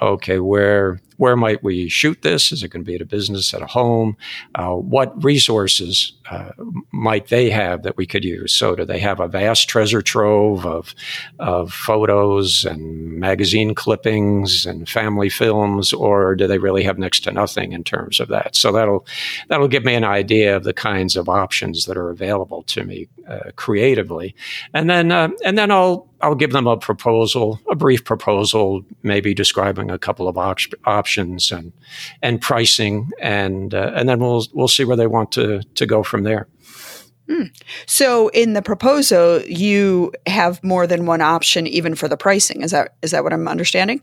okay, 0.00 0.40
where 0.40 1.00
where 1.22 1.36
might 1.36 1.62
we 1.62 1.88
shoot 1.88 2.20
this? 2.22 2.50
Is 2.50 2.64
it 2.64 2.70
going 2.70 2.84
to 2.84 2.90
be 2.90 2.96
at 2.96 3.00
a 3.00 3.04
business, 3.06 3.54
at 3.54 3.62
a 3.62 3.66
home? 3.66 4.16
Uh, 4.56 4.72
what 4.72 5.22
resources 5.22 6.14
uh, 6.28 6.50
might 6.90 7.28
they 7.28 7.48
have 7.48 7.84
that 7.84 7.96
we 7.96 8.06
could 8.06 8.24
use? 8.24 8.52
So, 8.52 8.74
do 8.74 8.84
they 8.84 8.98
have 8.98 9.20
a 9.20 9.28
vast 9.28 9.68
treasure 9.68 10.02
trove 10.02 10.66
of 10.66 10.96
of 11.38 11.72
photos 11.72 12.64
and 12.64 13.20
magazine 13.20 13.72
clippings 13.72 14.66
and 14.66 14.88
family 14.88 15.28
films, 15.28 15.92
or 15.92 16.34
do 16.34 16.48
they 16.48 16.58
really 16.58 16.82
have 16.82 16.98
next 16.98 17.20
to 17.20 17.30
nothing 17.30 17.70
in 17.70 17.84
terms 17.84 18.18
of 18.18 18.26
that? 18.26 18.56
So 18.56 18.72
that'll 18.72 19.06
that'll 19.46 19.68
give 19.68 19.84
me 19.84 19.94
an 19.94 20.02
idea 20.02 20.56
of 20.56 20.64
the 20.64 20.74
kinds 20.74 21.16
of 21.16 21.28
options 21.28 21.84
that 21.84 21.96
are 21.96 22.10
available 22.10 22.64
to 22.64 22.82
me 22.82 23.06
uh, 23.28 23.52
creatively, 23.54 24.34
and 24.74 24.90
then 24.90 25.12
uh, 25.12 25.28
and 25.44 25.56
then 25.56 25.70
I'll 25.70 26.08
I'll 26.22 26.36
give 26.36 26.52
them 26.52 26.66
a 26.66 26.76
proposal, 26.76 27.60
a 27.70 27.74
brief 27.74 28.04
proposal, 28.04 28.84
maybe 29.02 29.34
describing 29.34 29.90
a 29.90 29.98
couple 29.98 30.28
of 30.28 30.38
op- 30.38 30.74
options 30.84 31.11
and 31.18 31.72
and 32.22 32.40
pricing, 32.40 33.10
and 33.20 33.74
uh, 33.74 33.92
and 33.94 34.08
then 34.08 34.18
we'll 34.20 34.46
we'll 34.52 34.68
see 34.68 34.84
where 34.84 34.96
they 34.96 35.06
want 35.06 35.32
to 35.32 35.62
to 35.74 35.86
go 35.86 36.02
from 36.02 36.22
there. 36.22 36.48
Mm. 37.28 37.50
So 37.86 38.28
in 38.28 38.52
the 38.52 38.62
proposal, 38.62 39.42
you 39.42 40.12
have 40.26 40.62
more 40.62 40.86
than 40.86 41.06
one 41.06 41.20
option, 41.20 41.66
even 41.66 41.94
for 41.94 42.08
the 42.08 42.16
pricing. 42.16 42.62
Is 42.62 42.72
that 42.72 42.94
is 43.02 43.10
that 43.12 43.24
what 43.24 43.32
I'm 43.32 43.48
understanding? 43.48 44.00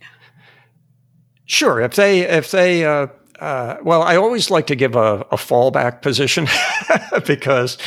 Sure. 1.45 1.81
If 1.81 1.95
they 1.95 2.21
if 2.21 2.51
they 2.51 2.85
uh, 2.85 3.07
uh, 3.39 3.77
well, 3.83 4.01
I 4.01 4.17
always 4.17 4.49
like 4.49 4.67
to 4.67 4.75
give 4.75 4.95
a, 4.95 5.21
a 5.31 5.37
fallback 5.37 6.01
position 6.01 6.47
because 7.25 7.77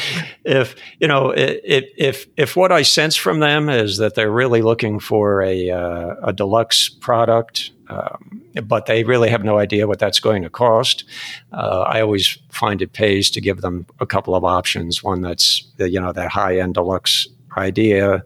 if 0.45 0.75
you 0.99 1.07
know 1.09 1.31
if 1.31 1.85
if 1.97 2.27
if 2.37 2.57
what 2.57 2.73
I 2.73 2.83
sense 2.83 3.17
from 3.17 3.41
them 3.41 3.69
is 3.69 3.99
that 3.99 4.15
they're 4.15 4.31
really 4.31 4.63
looking 4.63 4.99
for 4.99 5.43
a 5.43 5.71
uh, 5.71 6.15
a 6.23 6.33
deluxe 6.33 6.89
product, 6.89 7.71
um, 7.89 8.43
but 8.65 8.87
they 8.87 9.05
really 9.05 9.29
have 9.29 9.45
no 9.45 9.59
idea 9.59 9.87
what 9.87 9.99
that's 9.99 10.21
going 10.21 10.43
to 10.43 10.51
cost, 10.51 11.05
uh, 11.53 11.85
I 11.87 12.01
always 12.01 12.39
find 12.49 12.81
it 12.81 12.95
pays 12.95 13.31
to 13.31 13.41
give 13.41 13.61
them 13.61 13.87
a 14.01 14.07
couple 14.07 14.35
of 14.35 14.45
options. 14.45 15.03
One 15.03 15.21
that's 15.21 15.71
you 15.79 16.01
know 16.01 16.13
that 16.13 16.31
high 16.31 16.59
end 16.59 16.75
deluxe 16.75 17.29
idea, 17.57 18.23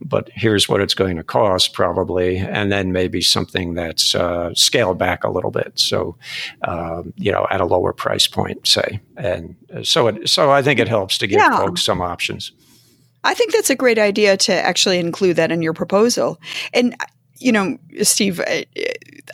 but 0.00 0.28
here's 0.34 0.68
what 0.68 0.80
it's 0.80 0.94
going 0.94 1.16
to 1.16 1.24
cost 1.24 1.72
probably, 1.72 2.38
and 2.38 2.70
then 2.70 2.92
maybe 2.92 3.20
something 3.20 3.74
that's 3.74 4.14
uh, 4.14 4.52
scaled 4.54 4.98
back 4.98 5.24
a 5.24 5.30
little 5.30 5.50
bit. 5.50 5.72
So, 5.78 6.16
um, 6.62 7.12
you 7.16 7.32
know, 7.32 7.46
at 7.50 7.60
a 7.60 7.66
lower 7.66 7.92
price 7.92 8.26
point, 8.26 8.66
say, 8.66 9.00
and 9.16 9.56
so 9.82 10.08
it, 10.08 10.28
so 10.28 10.50
I 10.50 10.62
think 10.62 10.80
it 10.80 10.88
helps 10.88 11.18
to 11.18 11.26
give 11.26 11.38
yeah. 11.38 11.58
folks 11.58 11.82
some 11.82 12.00
options. 12.00 12.52
I 13.24 13.32
think 13.32 13.52
that's 13.52 13.70
a 13.70 13.74
great 13.74 13.98
idea 13.98 14.36
to 14.36 14.52
actually 14.52 14.98
include 14.98 15.36
that 15.36 15.50
in 15.50 15.62
your 15.62 15.72
proposal. 15.72 16.38
And 16.74 16.94
you 17.38 17.52
know, 17.52 17.78
Steve, 18.02 18.40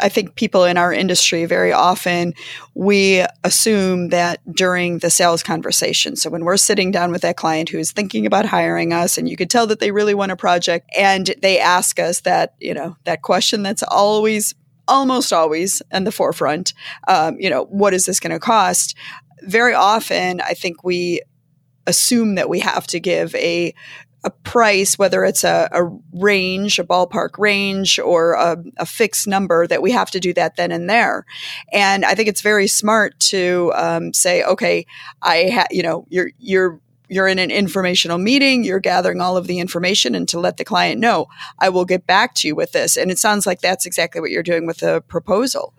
I 0.01 0.09
think 0.09 0.35
people 0.35 0.65
in 0.65 0.77
our 0.77 0.93
industry 0.93 1.45
very 1.45 1.73
often 1.73 2.35
we 2.75 3.25
assume 3.45 4.09
that 4.09 4.41
during 4.55 4.99
the 4.99 5.11
sales 5.11 5.43
conversation. 5.43 6.17
So 6.17 6.31
when 6.31 6.45
we're 6.45 6.57
sitting 6.57 6.91
down 6.91 7.13
with 7.13 7.23
that 7.23 7.37
client 7.37 7.69
who's 7.69 7.93
thinking 7.93 8.27
about 8.27 8.47
hiring 8.47 8.93
us 8.93 9.19
and 9.19 9.29
you 9.29 9.37
could 9.37 9.51
tell 9.51 9.67
that 9.67 9.81
they 9.81 9.91
really 9.91 10.15
want 10.15 10.33
a 10.33 10.37
project 10.37 10.89
and 10.97 11.35
they 11.43 11.59
ask 11.59 11.99
us 11.99 12.21
that, 12.23 12.55
you 12.59 12.73
know, 12.73 12.97
that 13.05 13.23
question 13.23 13.63
that's 13.63 13.83
always 13.83 14.55
almost 14.89 15.33
always 15.33 15.83
in 15.93 16.05
the 16.05 16.13
forefront, 16.13 16.75
um, 17.07 17.37
you 17.39 17.49
know, 17.49 17.65
what 17.67 17.95
is 17.95 18.07
this 18.07 18.19
going 18.19 18.33
to 18.33 18.41
cost? 18.41 18.97
Very 19.43 19.73
often, 19.73 20.41
I 20.41 20.55
think 20.55 20.83
we 20.83 21.23
assume 21.87 22.35
that 22.35 22.49
we 22.49 22.61
have 22.61 22.87
to 22.89 22.99
give 22.99 23.35
a 23.37 23.75
a 24.25 24.31
price, 24.31 24.99
whether 24.99 25.25
it's 25.25 25.45
a, 25.45 25.69
a 25.73 25.85
range, 26.13 26.79
a 26.79 26.85
ballpark 26.85 27.39
range, 27.39 27.99
or 27.99 28.35
a, 28.35 28.63
a, 28.77 28.87
fixed 28.87 29.27
number, 29.27 29.67
that 29.67 29.83
we 29.83 29.91
have 29.93 30.11
to 30.11 30.21
do 30.21 30.35
that 30.35 30.57
then 30.57 30.71
and 30.71 30.91
there. 30.91 31.25
And 31.73 32.05
I 32.05 32.15
think 32.15 32.29
it's 32.29 32.43
very 32.43 32.67
smart 32.67 33.19
to 33.21 33.73
um, 33.75 34.13
say, 34.13 34.43
okay, 34.45 34.87
I, 35.23 35.49
ha- 35.51 35.67
you 35.71 35.83
know, 35.83 36.07
you're 36.11 36.31
you're 36.39 36.81
you're 37.09 37.27
in 37.27 37.41
an 37.41 37.51
informational 37.51 38.19
meeting, 38.19 38.63
you're 38.63 38.79
gathering 38.79 39.21
all 39.21 39.37
of 39.37 39.47
the 39.47 39.59
information, 39.59 40.15
and 40.15 40.29
to 40.29 40.39
let 40.39 40.59
the 40.59 40.65
client 40.65 41.01
know, 41.01 41.27
I 41.59 41.69
will 41.69 41.85
get 41.85 42.07
back 42.07 42.35
to 42.37 42.49
you 42.49 42.55
with 42.55 42.73
this. 42.73 42.97
And 42.97 43.11
it 43.11 43.19
sounds 43.19 43.47
like 43.47 43.61
that's 43.61 43.85
exactly 43.85 44.21
what 44.21 44.31
you're 44.31 44.45
doing 44.45 44.67
with 44.67 44.79
the 44.79 45.03
proposal. 45.09 45.75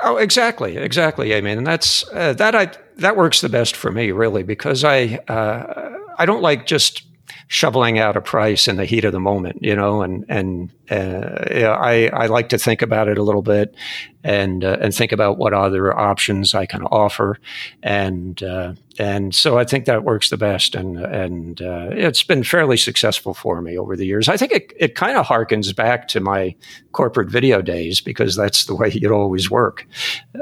Oh, 0.00 0.16
exactly, 0.16 0.76
exactly. 0.76 1.34
I 1.34 1.40
mean, 1.40 1.58
and 1.58 1.66
that's 1.66 2.08
uh, 2.12 2.32
that. 2.34 2.54
I 2.54 2.72
that 2.96 3.16
works 3.16 3.40
the 3.40 3.48
best 3.48 3.76
for 3.76 3.92
me, 3.92 4.10
really, 4.10 4.42
because 4.42 4.84
I 4.84 5.20
uh, 5.28 5.98
I 6.18 6.26
don't 6.26 6.42
like 6.42 6.66
just 6.66 7.04
shoveling 7.48 7.98
out 7.98 8.16
a 8.16 8.20
price 8.20 8.68
in 8.68 8.76
the 8.76 8.84
heat 8.84 9.04
of 9.04 9.12
the 9.12 9.20
moment, 9.20 9.58
you 9.62 9.74
know, 9.74 10.02
and 10.02 10.24
and 10.28 10.72
uh, 10.90 11.44
yeah, 11.50 11.76
I 11.78 12.08
I 12.12 12.26
like 12.26 12.48
to 12.50 12.58
think 12.58 12.82
about 12.82 13.08
it 13.08 13.18
a 13.18 13.22
little 13.22 13.42
bit, 13.42 13.74
and 14.22 14.64
uh, 14.64 14.78
and 14.80 14.94
think 14.94 15.12
about 15.12 15.38
what 15.38 15.52
other 15.52 15.96
options 15.96 16.54
I 16.54 16.66
can 16.66 16.82
offer, 16.84 17.38
and 17.82 18.42
uh, 18.42 18.74
and 18.98 19.34
so 19.34 19.58
I 19.58 19.64
think 19.64 19.84
that 19.86 20.04
works 20.04 20.30
the 20.30 20.36
best, 20.36 20.74
and 20.74 20.98
and 20.98 21.60
uh, 21.60 21.88
it's 21.90 22.22
been 22.22 22.44
fairly 22.44 22.76
successful 22.76 23.34
for 23.34 23.60
me 23.60 23.78
over 23.78 23.96
the 23.96 24.06
years. 24.06 24.28
I 24.28 24.36
think 24.36 24.52
it 24.52 24.72
it 24.78 24.94
kind 24.94 25.16
of 25.16 25.26
harkens 25.26 25.74
back 25.74 26.08
to 26.08 26.20
my 26.20 26.54
corporate 26.92 27.30
video 27.30 27.62
days 27.62 28.00
because 28.00 28.36
that's 28.36 28.64
the 28.64 28.74
way 28.74 28.90
you'd 28.92 29.12
always 29.12 29.50
work. 29.50 29.86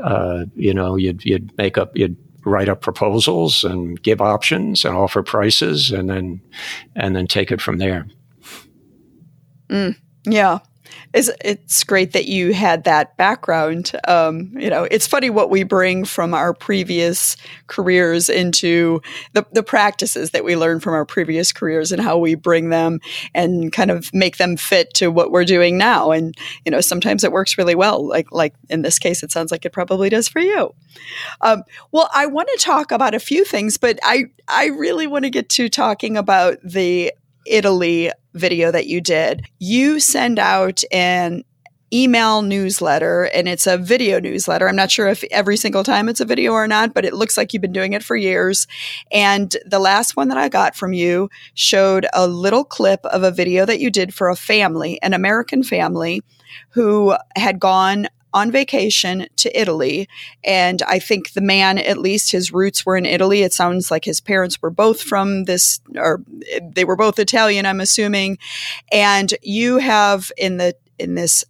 Uh, 0.02 0.46
you 0.54 0.74
know, 0.74 0.96
you'd 0.96 1.24
you'd 1.24 1.56
make 1.58 1.78
up 1.78 1.96
you'd 1.96 2.16
write 2.44 2.68
up 2.68 2.80
proposals 2.80 3.64
and 3.64 4.02
give 4.02 4.20
options 4.20 4.84
and 4.84 4.96
offer 4.96 5.22
prices 5.22 5.90
and 5.90 6.10
then 6.10 6.40
and 6.96 7.14
then 7.14 7.26
take 7.26 7.50
it 7.50 7.60
from 7.60 7.78
there. 7.78 8.06
Mm, 9.68 9.96
yeah. 10.24 10.58
It's, 11.12 11.30
it's 11.44 11.84
great 11.84 12.12
that 12.12 12.26
you 12.26 12.52
had 12.52 12.84
that 12.84 13.16
background. 13.16 13.92
Um, 14.08 14.52
you 14.58 14.70
know, 14.70 14.84
it's 14.84 15.06
funny 15.06 15.30
what 15.30 15.50
we 15.50 15.62
bring 15.62 16.04
from 16.04 16.34
our 16.34 16.54
previous 16.54 17.36
careers 17.66 18.28
into 18.28 19.00
the, 19.32 19.46
the 19.52 19.62
practices 19.62 20.30
that 20.30 20.44
we 20.44 20.56
learn 20.56 20.80
from 20.80 20.94
our 20.94 21.04
previous 21.04 21.52
careers 21.52 21.92
and 21.92 22.00
how 22.00 22.18
we 22.18 22.34
bring 22.34 22.70
them 22.70 23.00
and 23.34 23.72
kind 23.72 23.90
of 23.90 24.12
make 24.14 24.38
them 24.38 24.56
fit 24.56 24.94
to 24.94 25.10
what 25.10 25.30
we're 25.30 25.44
doing 25.44 25.76
now. 25.76 26.10
And, 26.10 26.34
you 26.64 26.70
know, 26.70 26.80
sometimes 26.80 27.24
it 27.24 27.32
works 27.32 27.58
really 27.58 27.74
well. 27.74 28.06
Like, 28.06 28.32
like 28.32 28.54
in 28.68 28.82
this 28.82 28.98
case, 28.98 29.22
it 29.22 29.32
sounds 29.32 29.50
like 29.50 29.64
it 29.64 29.72
probably 29.72 30.08
does 30.08 30.28
for 30.28 30.40
you. 30.40 30.74
Um, 31.40 31.62
well, 31.90 32.08
I 32.14 32.26
want 32.26 32.48
to 32.52 32.58
talk 32.58 32.92
about 32.92 33.14
a 33.14 33.20
few 33.20 33.44
things, 33.44 33.76
but 33.76 33.98
I, 34.02 34.24
I 34.48 34.66
really 34.66 35.06
want 35.06 35.24
to 35.24 35.30
get 35.30 35.48
to 35.50 35.68
talking 35.68 36.16
about 36.16 36.58
the 36.62 37.12
Italy 37.46 38.10
video 38.34 38.70
that 38.70 38.86
you 38.86 39.00
did, 39.00 39.46
you 39.58 40.00
send 40.00 40.38
out 40.38 40.82
an 40.92 41.44
email 41.92 42.40
newsletter 42.40 43.24
and 43.34 43.46
it's 43.48 43.66
a 43.66 43.76
video 43.76 44.18
newsletter. 44.18 44.66
I'm 44.66 44.76
not 44.76 44.90
sure 44.90 45.08
if 45.08 45.22
every 45.30 45.56
single 45.56 45.84
time 45.84 46.08
it's 46.08 46.20
a 46.20 46.24
video 46.24 46.52
or 46.52 46.66
not, 46.66 46.94
but 46.94 47.04
it 47.04 47.12
looks 47.12 47.36
like 47.36 47.52
you've 47.52 47.60
been 47.60 47.72
doing 47.72 47.92
it 47.92 48.02
for 48.02 48.16
years. 48.16 48.66
And 49.10 49.54
the 49.66 49.78
last 49.78 50.16
one 50.16 50.28
that 50.28 50.38
I 50.38 50.48
got 50.48 50.74
from 50.74 50.94
you 50.94 51.28
showed 51.54 52.06
a 52.14 52.26
little 52.26 52.64
clip 52.64 53.04
of 53.06 53.22
a 53.22 53.30
video 53.30 53.66
that 53.66 53.80
you 53.80 53.90
did 53.90 54.14
for 54.14 54.30
a 54.30 54.36
family, 54.36 55.00
an 55.02 55.12
American 55.12 55.62
family 55.62 56.22
who 56.70 57.14
had 57.36 57.60
gone 57.60 58.06
on 58.34 58.50
vacation 58.50 59.26
to 59.36 59.60
Italy. 59.60 60.08
And 60.44 60.82
I 60.82 60.98
think 60.98 61.32
the 61.32 61.40
man, 61.40 61.78
at 61.78 61.98
least 61.98 62.32
his 62.32 62.52
roots 62.52 62.86
were 62.86 62.96
in 62.96 63.06
Italy. 63.06 63.42
It 63.42 63.52
sounds 63.52 63.90
like 63.90 64.04
his 64.04 64.20
parents 64.20 64.60
were 64.60 64.70
both 64.70 65.02
from 65.02 65.44
this, 65.44 65.80
or 65.96 66.22
they 66.62 66.84
were 66.84 66.96
both 66.96 67.18
Italian, 67.18 67.66
I'm 67.66 67.80
assuming. 67.80 68.38
And 68.90 69.32
you 69.42 69.78
have 69.78 70.32
in 70.36 70.56
the, 70.56 70.74
in 70.98 71.14
this 71.14 71.44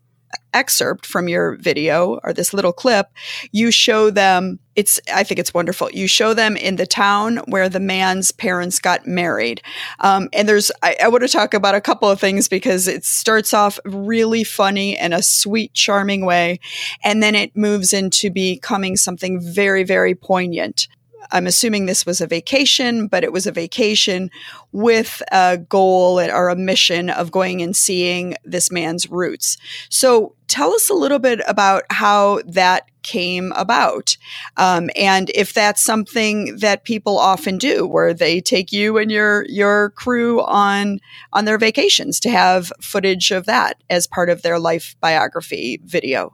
excerpt 0.54 1.06
from 1.06 1.28
your 1.28 1.56
video 1.56 2.20
or 2.24 2.32
this 2.32 2.52
little 2.52 2.72
clip, 2.72 3.08
you 3.50 3.70
show 3.70 4.10
them 4.10 4.58
it's 4.74 5.00
I 5.12 5.22
think 5.22 5.38
it's 5.38 5.52
wonderful. 5.52 5.90
You 5.90 6.06
show 6.06 6.34
them 6.34 6.56
in 6.56 6.76
the 6.76 6.86
town 6.86 7.38
where 7.46 7.68
the 7.68 7.80
man's 7.80 8.32
parents 8.32 8.78
got 8.78 9.06
married. 9.06 9.60
Um, 10.00 10.28
and 10.32 10.48
there's 10.48 10.70
I, 10.82 10.96
I 11.02 11.08
want 11.08 11.22
to 11.22 11.28
talk 11.28 11.54
about 11.54 11.74
a 11.74 11.80
couple 11.80 12.08
of 12.08 12.20
things 12.20 12.48
because 12.48 12.88
it 12.88 13.04
starts 13.04 13.52
off 13.52 13.78
really 13.84 14.44
funny 14.44 14.98
in 14.98 15.12
a 15.12 15.22
sweet, 15.22 15.74
charming 15.74 16.24
way, 16.24 16.60
and 17.04 17.22
then 17.22 17.34
it 17.34 17.56
moves 17.56 17.92
into 17.92 18.30
becoming 18.30 18.96
something 18.96 19.40
very, 19.40 19.84
very 19.84 20.14
poignant. 20.14 20.88
I'm 21.32 21.46
assuming 21.46 21.86
this 21.86 22.06
was 22.06 22.20
a 22.20 22.26
vacation, 22.26 23.08
but 23.08 23.24
it 23.24 23.32
was 23.32 23.46
a 23.46 23.52
vacation 23.52 24.30
with 24.70 25.22
a 25.32 25.58
goal 25.58 26.20
or 26.20 26.48
a 26.48 26.56
mission 26.56 27.10
of 27.10 27.30
going 27.30 27.62
and 27.62 27.74
seeing 27.74 28.36
this 28.44 28.70
man's 28.70 29.10
roots. 29.10 29.56
So 29.88 30.34
tell 30.46 30.72
us 30.74 30.90
a 30.90 30.94
little 30.94 31.18
bit 31.18 31.40
about 31.48 31.84
how 31.90 32.42
that 32.46 32.86
came 33.02 33.52
about 33.56 34.16
um, 34.56 34.90
and 34.94 35.30
if 35.30 35.52
that's 35.52 35.82
something 35.82 36.56
that 36.58 36.84
people 36.84 37.18
often 37.18 37.58
do 37.58 37.86
where 37.86 38.14
they 38.14 38.40
take 38.40 38.72
you 38.72 38.96
and 38.96 39.10
your 39.10 39.44
your 39.48 39.90
crew 39.90 40.40
on 40.42 41.00
on 41.32 41.44
their 41.44 41.58
vacations 41.58 42.20
to 42.20 42.30
have 42.30 42.72
footage 42.80 43.32
of 43.32 43.46
that 43.46 43.82
as 43.90 44.06
part 44.06 44.30
of 44.30 44.42
their 44.42 44.58
life 44.58 44.94
biography 45.00 45.80
video 45.84 46.32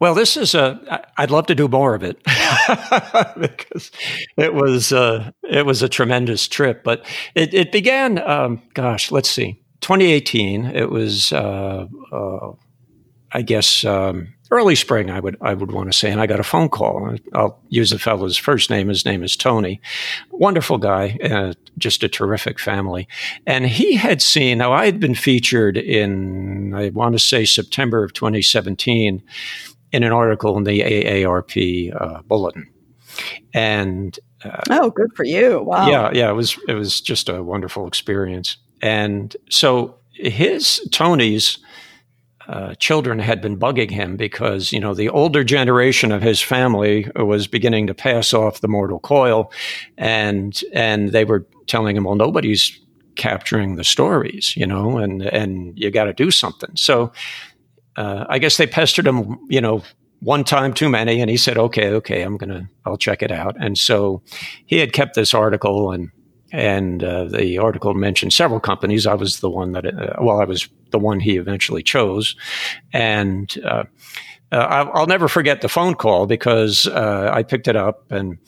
well, 0.00 0.14
this 0.14 0.38
is 0.38 0.54
a. 0.54 1.06
I'd 1.18 1.30
love 1.30 1.46
to 1.46 1.54
do 1.54 1.68
more 1.68 1.94
of 1.94 2.02
it 2.02 2.16
because 3.38 3.90
it 4.38 4.54
was 4.54 4.92
uh, 4.92 5.30
it 5.42 5.66
was 5.66 5.82
a 5.82 5.90
tremendous 5.90 6.48
trip. 6.48 6.82
But 6.82 7.04
it, 7.34 7.52
it 7.52 7.70
began. 7.70 8.18
Um, 8.18 8.62
gosh, 8.72 9.12
let's 9.12 9.30
see, 9.30 9.62
2018. 9.82 10.64
It 10.64 10.90
was, 10.90 11.34
uh, 11.34 11.86
uh, 12.12 12.52
I 13.32 13.42
guess, 13.42 13.84
um, 13.84 14.32
early 14.50 14.74
spring. 14.74 15.10
I 15.10 15.20
would 15.20 15.36
I 15.42 15.52
would 15.52 15.70
want 15.70 15.92
to 15.92 15.98
say, 15.98 16.10
and 16.10 16.18
I 16.18 16.26
got 16.26 16.40
a 16.40 16.44
phone 16.44 16.70
call. 16.70 17.14
I'll 17.34 17.60
use 17.68 17.90
the 17.90 17.98
fellow's 17.98 18.38
first 18.38 18.70
name. 18.70 18.88
His 18.88 19.04
name 19.04 19.22
is 19.22 19.36
Tony. 19.36 19.82
Wonderful 20.30 20.78
guy, 20.78 21.18
uh, 21.22 21.52
just 21.76 22.02
a 22.02 22.08
terrific 22.08 22.58
family. 22.58 23.06
And 23.46 23.66
he 23.66 23.96
had 23.96 24.22
seen. 24.22 24.56
Now 24.56 24.72
I 24.72 24.86
had 24.86 24.98
been 24.98 25.14
featured 25.14 25.76
in. 25.76 26.72
I 26.72 26.88
want 26.88 27.12
to 27.12 27.18
say 27.18 27.44
September 27.44 28.02
of 28.02 28.14
2017 28.14 29.22
in 29.92 30.02
an 30.02 30.12
article 30.12 30.56
in 30.56 30.64
the 30.64 30.80
AARP 30.80 31.94
uh, 32.00 32.22
bulletin. 32.22 32.68
And 33.52 34.18
uh, 34.44 34.62
oh, 34.70 34.90
good 34.90 35.10
for 35.14 35.24
you! 35.24 35.62
Wow. 35.62 35.88
Yeah, 35.88 36.10
yeah. 36.12 36.30
It 36.30 36.34
was 36.34 36.58
it 36.68 36.74
was 36.74 37.00
just 37.00 37.28
a 37.28 37.42
wonderful 37.42 37.86
experience. 37.86 38.56
And 38.80 39.36
so 39.50 39.96
his 40.12 40.80
Tony's 40.92 41.58
uh, 42.48 42.74
children 42.76 43.18
had 43.18 43.40
been 43.40 43.58
bugging 43.58 43.90
him 43.90 44.16
because 44.16 44.72
you 44.72 44.80
know 44.80 44.94
the 44.94 45.08
older 45.08 45.44
generation 45.44 46.10
of 46.10 46.22
his 46.22 46.40
family 46.40 47.10
was 47.16 47.46
beginning 47.46 47.86
to 47.86 47.94
pass 47.94 48.32
off 48.32 48.60
the 48.60 48.68
mortal 48.68 49.00
coil, 49.00 49.52
and 49.98 50.60
and 50.72 51.10
they 51.10 51.24
were 51.24 51.46
telling 51.66 51.96
him, 51.96 52.04
well, 52.04 52.16
nobody's 52.16 52.78
capturing 53.16 53.76
the 53.76 53.84
stories, 53.84 54.56
you 54.56 54.66
know, 54.66 54.98
and 54.98 55.22
and 55.22 55.78
you 55.78 55.90
got 55.90 56.04
to 56.04 56.12
do 56.12 56.30
something. 56.30 56.70
So 56.74 57.12
uh, 57.96 58.24
I 58.28 58.38
guess 58.38 58.56
they 58.56 58.66
pestered 58.66 59.06
him, 59.06 59.38
you 59.48 59.60
know, 59.60 59.82
one 60.20 60.44
time 60.44 60.74
too 60.74 60.88
many, 60.88 61.20
and 61.20 61.30
he 61.30 61.36
said, 61.36 61.56
"Okay, 61.56 61.88
okay, 61.88 62.22
I'm 62.22 62.36
gonna, 62.36 62.68
I'll 62.84 62.98
check 62.98 63.22
it 63.22 63.32
out." 63.32 63.56
And 63.58 63.78
so 63.78 64.22
he 64.66 64.76
had 64.78 64.92
kept 64.92 65.14
this 65.14 65.34
article, 65.34 65.92
and 65.92 66.10
and 66.52 67.02
uh, 67.02 67.24
the 67.24 67.58
article 67.58 67.94
mentioned 67.94 68.32
several 68.32 68.60
companies. 68.60 69.06
I 69.06 69.14
was 69.14 69.40
the 69.40 69.50
one 69.50 69.72
that, 69.72 69.86
uh, 69.86 70.16
well, 70.20 70.40
I 70.40 70.44
was 70.44 70.68
the 70.90 70.98
one 70.98 71.20
he 71.20 71.36
eventually 71.36 71.82
chose, 71.82 72.36
and 72.92 73.54
uh, 73.64 73.84
uh, 74.52 74.56
I'll, 74.56 74.90
I'll, 74.94 75.06
never 75.06 75.28
forget 75.28 75.60
the 75.60 75.68
phone 75.68 75.94
call 75.94 76.26
because 76.26 76.86
uh, 76.86 77.30
I 77.32 77.42
picked 77.42 77.68
it 77.68 77.76
up 77.76 78.10
and 78.10 78.38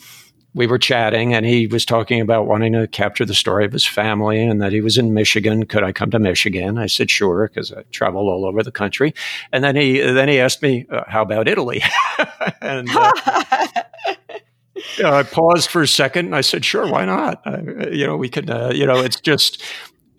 we 0.54 0.66
were 0.66 0.78
chatting, 0.78 1.32
and 1.32 1.46
he 1.46 1.66
was 1.66 1.84
talking 1.84 2.20
about 2.20 2.46
wanting 2.46 2.72
to 2.74 2.86
capture 2.86 3.24
the 3.24 3.34
story 3.34 3.64
of 3.64 3.72
his 3.72 3.86
family, 3.86 4.42
and 4.42 4.60
that 4.60 4.72
he 4.72 4.80
was 4.80 4.98
in 4.98 5.14
Michigan. 5.14 5.64
Could 5.64 5.82
I 5.82 5.92
come 5.92 6.10
to 6.10 6.18
Michigan? 6.18 6.78
I 6.78 6.86
said 6.86 7.10
sure, 7.10 7.48
because 7.48 7.72
I 7.72 7.82
travel 7.90 8.28
all 8.28 8.44
over 8.44 8.62
the 8.62 8.70
country. 8.70 9.14
And 9.52 9.64
then 9.64 9.76
he 9.76 10.00
then 10.00 10.28
he 10.28 10.38
asked 10.38 10.62
me, 10.62 10.86
uh, 10.90 11.04
"How 11.06 11.22
about 11.22 11.48
Italy?" 11.48 11.82
and 12.60 12.88
uh, 12.90 13.12
I 15.04 15.22
paused 15.22 15.70
for 15.70 15.82
a 15.82 15.88
second. 15.88 16.26
and 16.26 16.36
I 16.36 16.42
said, 16.42 16.64
"Sure, 16.64 16.90
why 16.90 17.04
not? 17.06 17.40
Uh, 17.46 17.88
you 17.90 18.06
know, 18.06 18.16
we 18.16 18.28
could. 18.28 18.50
Uh, 18.50 18.72
you 18.74 18.86
know, 18.86 18.98
it's 19.00 19.20
just 19.20 19.62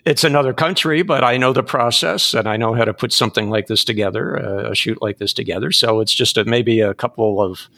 it's 0.06 0.24
another 0.24 0.54
country, 0.54 1.02
but 1.02 1.24
I 1.24 1.38
know 1.38 1.54
the 1.54 1.64
process 1.64 2.34
and 2.34 2.48
I 2.48 2.58
know 2.58 2.74
how 2.74 2.84
to 2.84 2.94
put 2.94 3.14
something 3.14 3.50
like 3.50 3.68
this 3.68 3.86
together, 3.86 4.38
uh, 4.38 4.72
a 4.72 4.76
shoot 4.76 5.02
like 5.02 5.18
this 5.18 5.32
together. 5.32 5.72
So 5.72 6.02
it's 6.02 6.14
just 6.14 6.38
a, 6.38 6.44
maybe 6.44 6.82
a 6.82 6.94
couple 6.94 7.42
of 7.42 7.70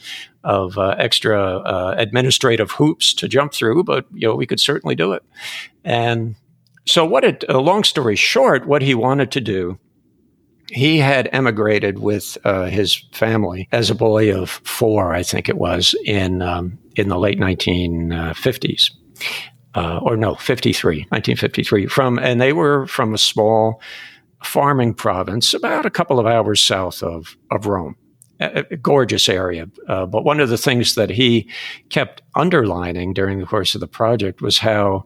of 0.43 0.77
uh, 0.77 0.95
extra 0.97 1.57
uh, 1.57 1.95
administrative 1.97 2.71
hoops 2.71 3.13
to 3.15 3.27
jump 3.27 3.53
through, 3.53 3.83
but 3.83 4.05
you 4.13 4.27
know 4.27 4.35
we 4.35 4.47
could 4.47 4.59
certainly 4.59 4.95
do 4.95 5.13
it. 5.13 5.23
And 5.83 6.35
so, 6.87 7.05
what? 7.05 7.43
A 7.49 7.59
long 7.59 7.83
story 7.83 8.15
short, 8.15 8.67
what 8.67 8.81
he 8.81 8.95
wanted 8.95 9.31
to 9.31 9.41
do. 9.41 9.79
He 10.71 10.97
had 10.97 11.29
emigrated 11.31 11.99
with 11.99 12.39
uh, 12.43 12.65
his 12.65 12.95
family 13.11 13.69
as 13.71 13.91
a 13.91 13.95
boy 13.95 14.35
of 14.35 14.49
four, 14.49 15.13
I 15.13 15.21
think 15.21 15.47
it 15.47 15.57
was, 15.57 15.95
in 16.05 16.41
um, 16.41 16.79
in 16.95 17.07
the 17.07 17.19
late 17.19 17.39
1950s 17.39 18.89
uh, 19.75 19.99
or 19.99 20.15
no, 20.17 20.35
53, 20.35 20.97
1953, 21.09 21.87
from, 21.87 22.17
and 22.19 22.39
they 22.39 22.53
were 22.53 22.87
from 22.87 23.13
a 23.13 23.17
small 23.17 23.81
farming 24.43 24.93
province 24.93 25.53
about 25.53 25.85
a 25.85 25.89
couple 25.89 26.19
of 26.19 26.25
hours 26.25 26.61
south 26.61 27.03
of, 27.03 27.37
of 27.51 27.65
Rome. 27.65 27.95
A, 28.39 28.65
a 28.71 28.75
gorgeous 28.75 29.29
area. 29.29 29.69
Uh, 29.87 30.05
but 30.05 30.25
one 30.25 30.41
of 30.41 30.49
the 30.49 30.57
things 30.57 30.95
that 30.95 31.09
he 31.09 31.49
kept 31.89 32.21
underlining 32.35 33.13
during 33.13 33.39
the 33.39 33.45
course 33.45 33.75
of 33.75 33.81
the 33.81 33.87
project 33.87 34.41
was 34.41 34.57
how 34.59 35.05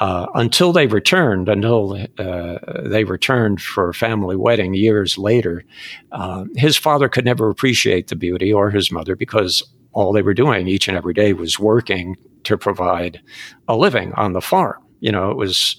uh, 0.00 0.26
until 0.34 0.72
they 0.72 0.88
returned, 0.88 1.48
until 1.48 1.92
uh, 2.18 2.58
they 2.82 3.04
returned 3.04 3.62
for 3.62 3.90
a 3.90 3.94
family 3.94 4.34
wedding 4.34 4.74
years 4.74 5.16
later, 5.16 5.64
uh, 6.10 6.44
his 6.56 6.76
father 6.76 7.08
could 7.08 7.24
never 7.24 7.48
appreciate 7.48 8.08
the 8.08 8.16
beauty 8.16 8.52
or 8.52 8.70
his 8.70 8.90
mother 8.90 9.14
because 9.14 9.62
all 9.92 10.12
they 10.12 10.22
were 10.22 10.34
doing 10.34 10.66
each 10.66 10.88
and 10.88 10.96
every 10.96 11.14
day 11.14 11.32
was 11.32 11.60
working 11.60 12.16
to 12.44 12.56
provide 12.56 13.20
a 13.68 13.76
living 13.76 14.12
on 14.14 14.32
the 14.32 14.40
farm. 14.40 14.82
You 15.00 15.12
know, 15.12 15.30
it 15.30 15.36
was 15.36 15.76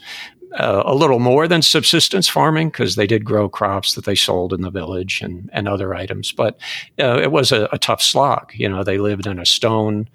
uh, 0.55 0.83
a 0.85 0.95
little 0.95 1.19
more 1.19 1.47
than 1.47 1.61
subsistence 1.61 2.29
farming 2.29 2.69
because 2.69 2.95
they 2.95 3.07
did 3.07 3.25
grow 3.25 3.49
crops 3.49 3.95
that 3.95 4.05
they 4.05 4.15
sold 4.15 4.53
in 4.53 4.61
the 4.61 4.69
village 4.69 5.21
and, 5.21 5.49
and 5.51 5.67
other 5.67 5.93
items. 5.93 6.31
But 6.31 6.57
uh, 6.99 7.19
it 7.21 7.31
was 7.31 7.51
a, 7.51 7.67
a, 7.71 7.77
tough 7.77 8.01
slog. 8.01 8.51
You 8.53 8.69
know, 8.69 8.83
they 8.83 8.97
lived 8.97 9.27
in 9.27 9.39
a 9.39 9.45
stone 9.45 10.07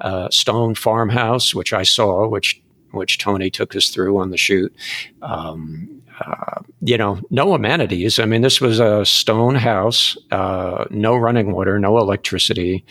uh, 0.00 0.28
stone 0.30 0.74
farmhouse, 0.74 1.54
which 1.54 1.72
I 1.72 1.82
saw, 1.82 2.28
which 2.28 2.62
which 2.92 3.18
Tony 3.18 3.50
took 3.50 3.76
us 3.76 3.90
through 3.90 4.18
on 4.18 4.30
the 4.30 4.36
shoot. 4.36 4.74
Um, 5.20 5.97
uh, 6.20 6.60
you 6.80 6.96
know, 6.96 7.20
no 7.30 7.54
amenities. 7.54 8.18
I 8.18 8.24
mean, 8.24 8.42
this 8.42 8.60
was 8.60 8.80
a 8.80 9.04
stone 9.04 9.54
house, 9.54 10.16
uh, 10.30 10.84
no 10.90 11.16
running 11.16 11.52
water, 11.52 11.78
no 11.78 11.98
electricity. 11.98 12.84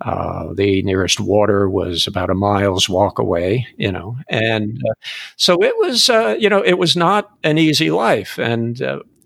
Uh, 0.00 0.52
the 0.54 0.82
nearest 0.82 1.20
water 1.20 1.68
was 1.68 2.06
about 2.06 2.30
a 2.30 2.34
mile's 2.34 2.88
walk 2.88 3.18
away, 3.18 3.66
you 3.76 3.90
know. 3.90 4.16
And 4.28 4.82
uh, 4.90 4.94
so 5.36 5.62
it 5.62 5.74
was, 5.78 6.08
uh, 6.08 6.36
you 6.38 6.48
know, 6.48 6.62
it 6.62 6.74
was 6.74 6.96
not 6.96 7.30
an 7.42 7.58
easy 7.58 7.90
life. 7.90 8.38
And, 8.38 8.80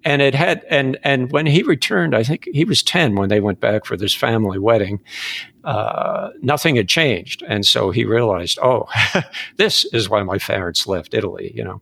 and 0.05 0.23
it 0.23 0.35
had, 0.35 0.65
and, 0.71 0.99
and 1.03 1.33
when 1.33 1.47
he 1.47 1.62
returned, 1.62 2.15
I 2.15 2.23
think 2.23 2.49
he 2.53 2.65
was 2.65 2.83
10 2.83 3.17
when 3.17 3.29
they 3.29 3.41
went 3.41 3.61
back 3.61 3.85
for 3.85 3.97
this 3.97 4.15
family 4.15 4.59
wedding. 4.59 5.00
nothing 6.43 6.77
had 6.77 6.88
changed. 6.88 7.43
And 7.47 7.67
so 7.67 7.91
he 7.91 8.05
realized, 8.05 8.59
oh, 8.62 8.87
this 9.57 9.85
is 9.87 10.09
why 10.09 10.23
my 10.23 10.38
parents 10.38 10.87
left 10.87 11.15
Italy, 11.15 11.53
you 11.55 11.65
know 11.65 11.81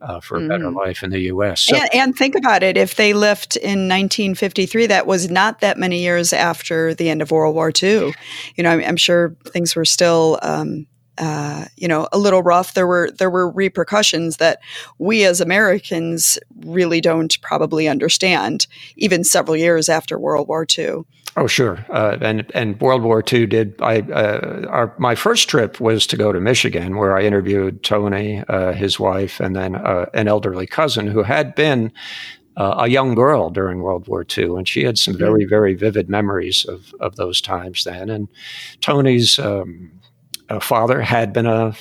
uh, 0.00 0.20
for 0.20 0.36
a 0.36 0.40
mm. 0.40 0.48
better 0.48 0.70
life 0.70 1.02
in 1.02 1.10
the 1.10 1.20
U.S. 1.20 1.62
So, 1.62 1.76
and, 1.76 1.88
and, 1.94 2.16
think 2.16 2.34
about 2.34 2.62
it: 2.62 2.76
if 2.76 2.96
they 2.96 3.12
left 3.12 3.56
in 3.56 3.88
1953, 3.88 4.86
that 4.86 5.06
was 5.06 5.30
not 5.30 5.60
that 5.60 5.78
many 5.78 6.00
years 6.00 6.32
after 6.32 6.94
the 6.94 7.08
end 7.08 7.22
of 7.22 7.30
World 7.30 7.54
War 7.54 7.72
II. 7.82 8.14
You 8.56 8.64
know, 8.64 8.70
I'm, 8.70 8.82
I'm 8.84 8.96
sure 8.96 9.36
things 9.46 9.74
were 9.74 9.84
still. 9.84 10.38
Um, 10.42 10.86
uh, 11.20 11.64
you 11.76 11.88
know, 11.88 12.06
a 12.12 12.18
little 12.18 12.44
rough. 12.44 12.74
There 12.74 12.86
were 12.86 13.10
there 13.10 13.28
were 13.28 13.50
repercussions 13.50 14.36
that 14.36 14.60
we 14.98 15.24
as 15.24 15.40
Americans 15.40 16.38
really 16.60 17.00
don't 17.00 17.36
probably 17.42 17.88
understand, 17.88 18.68
even 18.96 19.24
several 19.24 19.56
years 19.56 19.88
after 19.88 20.16
World 20.16 20.46
War 20.46 20.64
II. 20.78 21.02
Oh, 21.38 21.46
sure. 21.46 21.86
Uh, 21.88 22.18
and 22.20 22.50
and 22.52 22.80
World 22.80 23.02
War 23.02 23.22
II 23.32 23.46
did. 23.46 23.80
I 23.80 24.00
uh, 24.00 24.66
our 24.68 24.92
my 24.98 25.14
first 25.14 25.48
trip 25.48 25.78
was 25.78 26.04
to 26.08 26.16
go 26.16 26.32
to 26.32 26.40
Michigan, 26.40 26.96
where 26.96 27.16
I 27.16 27.22
interviewed 27.22 27.84
Tony, 27.84 28.42
uh, 28.48 28.72
his 28.72 28.98
wife, 28.98 29.38
and 29.38 29.54
then 29.54 29.76
uh, 29.76 30.06
an 30.14 30.26
elderly 30.26 30.66
cousin 30.66 31.06
who 31.06 31.22
had 31.22 31.54
been 31.54 31.92
uh, 32.56 32.78
a 32.78 32.88
young 32.88 33.14
girl 33.14 33.50
during 33.50 33.82
World 33.82 34.08
War 34.08 34.26
II, 34.36 34.56
and 34.56 34.66
she 34.66 34.82
had 34.82 34.98
some 34.98 35.16
very 35.16 35.44
very 35.44 35.74
vivid 35.74 36.08
memories 36.08 36.64
of 36.64 36.92
of 36.98 37.14
those 37.14 37.40
times 37.40 37.84
then. 37.84 38.10
And 38.10 38.26
Tony's 38.80 39.38
um, 39.38 39.92
uh, 40.48 40.58
father 40.58 41.00
had 41.00 41.32
been 41.32 41.46
a 41.46 41.72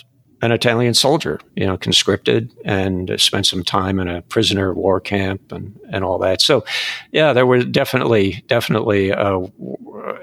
an 0.42 0.52
Italian 0.52 0.94
soldier, 0.94 1.40
you 1.56 1.66
know, 1.66 1.78
conscripted 1.78 2.54
and 2.64 3.20
spent 3.20 3.46
some 3.48 3.64
time 3.64 4.00
in 4.00 4.08
a 4.08 4.22
prisoner 4.24 4.70
of 4.72 4.78
war 4.78 5.00
camp 5.00 5.52
and, 5.52 5.80
and 5.92 6.04
all 6.04 6.20
that. 6.20 6.42
So, 6.42 6.64
yeah, 7.12 7.34
there 7.34 7.46
were 7.46 7.64
definitely 7.64 8.44
definitely 8.48 9.12
uh, 9.12 9.40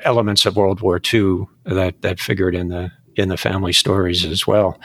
elements 0.02 0.46
of 0.46 0.56
World 0.56 0.80
War 0.80 1.00
II 1.12 1.46
that 1.64 2.02
that 2.02 2.20
figured 2.20 2.54
in 2.54 2.68
the 2.68 2.92
in 3.16 3.28
the 3.28 3.36
family 3.36 3.72
stories 3.72 4.24
as 4.24 4.46
well. 4.46 4.78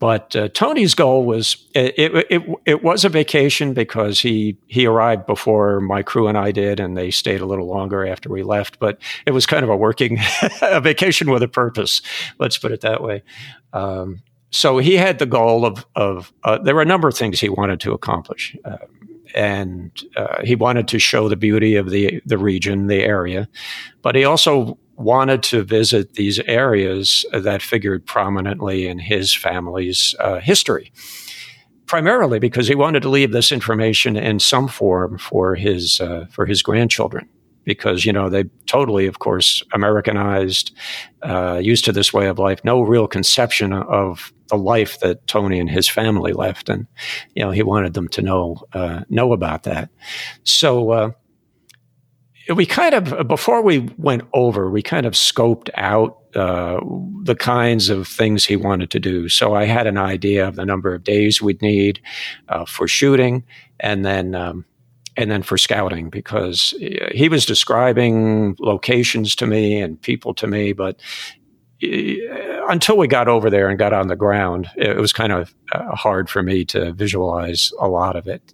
But 0.00 0.34
uh, 0.34 0.48
Tony's 0.48 0.94
goal 0.94 1.26
was 1.26 1.58
it, 1.74 1.94
it, 1.98 2.26
it, 2.30 2.42
it, 2.64 2.82
was 2.82 3.04
a 3.04 3.10
vacation 3.10 3.74
because 3.74 4.18
he, 4.18 4.56
he 4.66 4.86
arrived 4.86 5.26
before 5.26 5.78
my 5.78 6.02
crew 6.02 6.26
and 6.26 6.38
I 6.38 6.52
did, 6.52 6.80
and 6.80 6.96
they 6.96 7.10
stayed 7.10 7.42
a 7.42 7.46
little 7.46 7.66
longer 7.66 8.06
after 8.06 8.30
we 8.30 8.42
left. 8.42 8.78
But 8.78 8.98
it 9.26 9.32
was 9.32 9.44
kind 9.44 9.62
of 9.62 9.68
a 9.68 9.76
working 9.76 10.18
a 10.62 10.80
vacation 10.80 11.30
with 11.30 11.42
a 11.42 11.48
purpose. 11.48 12.00
Let's 12.38 12.56
put 12.56 12.72
it 12.72 12.80
that 12.80 13.02
way. 13.02 13.22
Um, 13.74 14.22
so 14.50 14.78
he 14.78 14.96
had 14.96 15.18
the 15.18 15.26
goal 15.26 15.64
of 15.64 15.86
of 15.94 16.32
uh, 16.44 16.58
there 16.58 16.74
were 16.74 16.82
a 16.82 16.86
number 16.86 17.08
of 17.08 17.16
things 17.16 17.40
he 17.40 17.48
wanted 17.48 17.80
to 17.80 17.92
accomplish, 17.92 18.56
uh, 18.64 18.78
and 19.34 19.90
uh, 20.16 20.42
he 20.44 20.56
wanted 20.56 20.88
to 20.88 20.98
show 20.98 21.28
the 21.28 21.36
beauty 21.36 21.76
of 21.76 21.90
the 21.90 22.20
the 22.26 22.38
region, 22.38 22.88
the 22.88 23.02
area, 23.02 23.48
but 24.02 24.14
he 24.14 24.24
also 24.24 24.78
wanted 24.96 25.42
to 25.42 25.62
visit 25.62 26.14
these 26.14 26.38
areas 26.40 27.24
that 27.32 27.62
figured 27.62 28.04
prominently 28.04 28.86
in 28.86 28.98
his 28.98 29.34
family's 29.34 30.14
uh, 30.20 30.40
history. 30.40 30.92
Primarily 31.86 32.38
because 32.38 32.68
he 32.68 32.76
wanted 32.76 33.02
to 33.02 33.08
leave 33.08 33.32
this 33.32 33.50
information 33.50 34.16
in 34.16 34.38
some 34.38 34.68
form 34.68 35.18
for 35.18 35.56
his 35.56 36.00
uh, 36.00 36.26
for 36.30 36.46
his 36.46 36.62
grandchildren 36.62 37.28
because 37.64 38.04
you 38.04 38.12
know 38.12 38.28
they 38.28 38.44
totally, 38.66 39.06
of 39.06 39.18
course, 39.18 39.62
Americanized, 39.72 40.72
uh, 41.22 41.60
used 41.62 41.84
to 41.84 41.92
this 41.92 42.12
way 42.12 42.26
of 42.26 42.38
life, 42.38 42.60
no 42.64 42.80
real 42.80 43.06
conception 43.06 43.72
of 43.72 44.32
the 44.50 44.56
life 44.56 45.00
that 45.00 45.26
Tony 45.26 45.58
and 45.58 45.70
his 45.70 45.88
family 45.88 46.32
left, 46.32 46.68
and 46.68 46.86
you 47.34 47.42
know 47.42 47.50
he 47.50 47.62
wanted 47.62 47.94
them 47.94 48.08
to 48.08 48.22
know 48.22 48.62
uh, 48.72 49.00
know 49.08 49.32
about 49.32 49.62
that. 49.62 49.88
So 50.44 50.90
uh, 50.90 51.10
we 52.54 52.66
kind 52.66 52.94
of 52.94 53.26
before 53.26 53.62
we 53.62 53.88
went 53.96 54.24
over, 54.34 54.70
we 54.70 54.82
kind 54.82 55.06
of 55.06 55.14
scoped 55.14 55.70
out 55.74 56.18
uh, 56.34 56.80
the 57.22 57.36
kinds 57.36 57.88
of 57.88 58.06
things 58.06 58.44
he 58.44 58.56
wanted 58.56 58.90
to 58.90 59.00
do. 59.00 59.28
So 59.28 59.54
I 59.54 59.64
had 59.64 59.86
an 59.86 59.98
idea 59.98 60.46
of 60.46 60.56
the 60.56 60.66
number 60.66 60.94
of 60.94 61.04
days 61.04 61.40
we'd 61.40 61.62
need 61.62 62.00
uh, 62.48 62.64
for 62.64 62.86
shooting, 62.86 63.44
and 63.78 64.04
then. 64.04 64.34
Um, 64.34 64.64
and 65.16 65.30
then 65.30 65.42
for 65.42 65.58
scouting 65.58 66.08
because 66.08 66.72
he 67.12 67.28
was 67.28 67.44
describing 67.44 68.56
locations 68.58 69.34
to 69.34 69.46
me 69.46 69.78
and 69.80 70.00
people 70.00 70.32
to 70.34 70.46
me, 70.46 70.72
but 70.72 70.96
uh, 70.96 71.39
until 71.82 72.96
we 72.96 73.08
got 73.08 73.28
over 73.28 73.48
there 73.48 73.68
and 73.68 73.78
got 73.78 73.92
on 73.92 74.08
the 74.08 74.16
ground, 74.16 74.68
it 74.76 74.96
was 74.96 75.12
kind 75.12 75.32
of 75.32 75.54
uh, 75.72 75.94
hard 75.94 76.28
for 76.28 76.42
me 76.42 76.64
to 76.66 76.92
visualize 76.92 77.72
a 77.80 77.88
lot 77.88 78.16
of 78.16 78.26
it. 78.26 78.52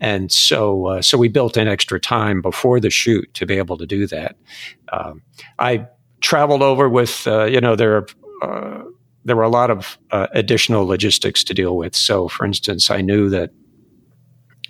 And 0.00 0.30
so, 0.30 0.86
uh, 0.86 1.02
so 1.02 1.16
we 1.16 1.28
built 1.28 1.56
in 1.56 1.66
extra 1.66 1.98
time 1.98 2.42
before 2.42 2.78
the 2.78 2.90
shoot 2.90 3.32
to 3.34 3.46
be 3.46 3.56
able 3.56 3.78
to 3.78 3.86
do 3.86 4.06
that. 4.08 4.36
Um, 4.92 5.22
I 5.58 5.86
traveled 6.20 6.62
over 6.62 6.88
with, 6.88 7.26
uh, 7.26 7.44
you 7.44 7.60
know, 7.60 7.74
there, 7.74 8.06
uh, 8.42 8.82
there 9.24 9.36
were 9.36 9.42
a 9.42 9.48
lot 9.48 9.70
of 9.70 9.98
uh, 10.10 10.26
additional 10.32 10.86
logistics 10.86 11.42
to 11.44 11.54
deal 11.54 11.76
with. 11.76 11.96
So, 11.96 12.28
for 12.28 12.44
instance, 12.44 12.90
I 12.90 13.00
knew 13.00 13.30
that 13.30 13.50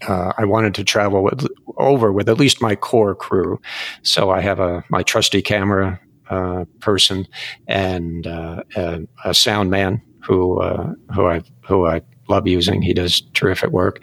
uh, 0.06 0.32
I 0.38 0.44
wanted 0.44 0.74
to 0.76 0.84
travel 0.84 1.24
with, 1.24 1.46
over 1.76 2.12
with 2.12 2.28
at 2.28 2.38
least 2.38 2.62
my 2.62 2.76
core 2.76 3.14
crew. 3.16 3.60
So 4.02 4.30
I 4.30 4.40
have 4.40 4.60
a 4.60 4.84
my 4.90 5.02
trusty 5.02 5.42
camera 5.42 6.00
uh, 6.30 6.64
person 6.80 7.26
and 7.66 8.26
uh, 8.26 8.62
a, 8.76 9.00
a, 9.24 9.34
sound 9.34 9.70
man 9.70 10.02
who 10.20 10.60
uh, 10.60 10.92
who 11.14 11.26
I 11.26 11.42
who 11.66 11.86
I 11.86 12.02
love 12.28 12.46
using. 12.46 12.82
He 12.82 12.92
does 12.92 13.20
terrific 13.34 13.70
work, 13.70 14.00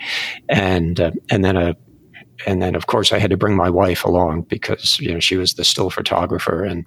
and 0.50 1.00
uh, 1.00 1.12
and 1.30 1.46
then 1.46 1.56
a 1.58 1.76
and 2.46 2.62
then 2.62 2.76
of 2.76 2.88
course 2.88 3.12
I 3.12 3.20
had 3.20 3.30
to 3.30 3.38
bring 3.38 3.56
my 3.56 3.70
wife 3.70 4.04
along 4.04 4.44
because 4.44 5.00
you 5.00 5.14
know 5.14 5.20
she 5.20 5.38
was 5.38 5.54
the 5.54 5.64
still 5.64 5.90
photographer, 5.90 6.64
and 6.64 6.86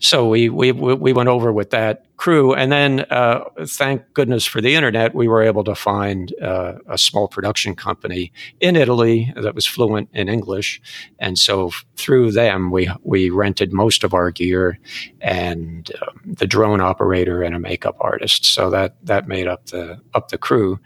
so 0.00 0.28
we 0.28 0.48
we 0.48 0.72
we 0.72 1.12
went 1.12 1.28
over 1.28 1.52
with 1.52 1.70
that 1.70 2.04
crew, 2.16 2.52
and 2.52 2.72
then 2.72 3.00
uh, 3.10 3.44
thank 3.64 4.02
goodness 4.12 4.44
for 4.44 4.60
the 4.60 4.74
internet, 4.74 5.14
we 5.14 5.28
were 5.28 5.42
able 5.42 5.62
to 5.64 5.74
find 5.74 6.34
uh, 6.42 6.74
a 6.88 6.98
small 6.98 7.28
production 7.28 7.76
company 7.76 8.32
in 8.60 8.74
Italy 8.76 9.32
that 9.36 9.54
was 9.54 9.66
fluent 9.66 10.08
in 10.12 10.28
English, 10.28 10.80
and 11.18 11.38
so 11.38 11.70
through 11.96 12.32
them 12.32 12.70
we 12.70 12.90
we 13.02 13.30
rented 13.30 13.72
most 13.72 14.04
of 14.04 14.14
our 14.14 14.30
gear 14.30 14.78
and 15.20 15.92
um, 16.02 16.20
the 16.24 16.46
drone 16.46 16.80
operator 16.80 17.42
and 17.42 17.54
a 17.54 17.58
makeup 17.58 17.96
artist, 18.00 18.44
so 18.44 18.70
that 18.70 18.96
that 19.04 19.28
made 19.28 19.46
up 19.46 19.66
the 19.66 20.00
up 20.14 20.28
the 20.28 20.38
crew. 20.38 20.78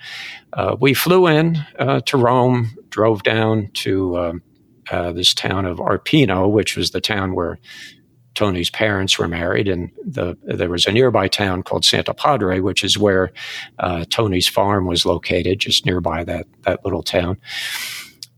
Uh, 0.53 0.77
we 0.79 0.93
flew 0.93 1.27
in 1.27 1.57
uh, 1.79 2.01
to 2.01 2.19
Rome, 2.19 2.77
drove 2.93 3.25
down 3.25 3.71
to 3.73 4.17
um, 4.19 4.43
uh, 4.91 5.11
this 5.11 5.35
town 5.35 5.67
of 5.67 5.79
Arpino, 5.79 6.49
which 6.49 6.77
was 6.77 6.91
the 6.91 7.01
town 7.01 7.35
where 7.35 7.59
Tony's 8.35 8.71
parents 8.71 9.19
were 9.19 9.29
married, 9.29 9.69
and 9.69 9.91
the, 10.07 10.37
there 10.43 10.71
was 10.71 10.87
a 10.87 10.93
nearby 10.93 11.29
town 11.29 11.63
called 11.63 11.83
Santopadre, 11.83 12.63
which 12.63 12.85
is 12.85 12.97
where 12.97 13.33
uh, 13.79 14.05
Tony's 14.09 14.49
farm 14.49 14.87
was 14.87 15.05
located, 15.05 15.59
just 15.59 15.85
nearby 15.85 16.25
that 16.25 16.47
that 16.63 16.85
little 16.85 17.03
town. 17.03 17.39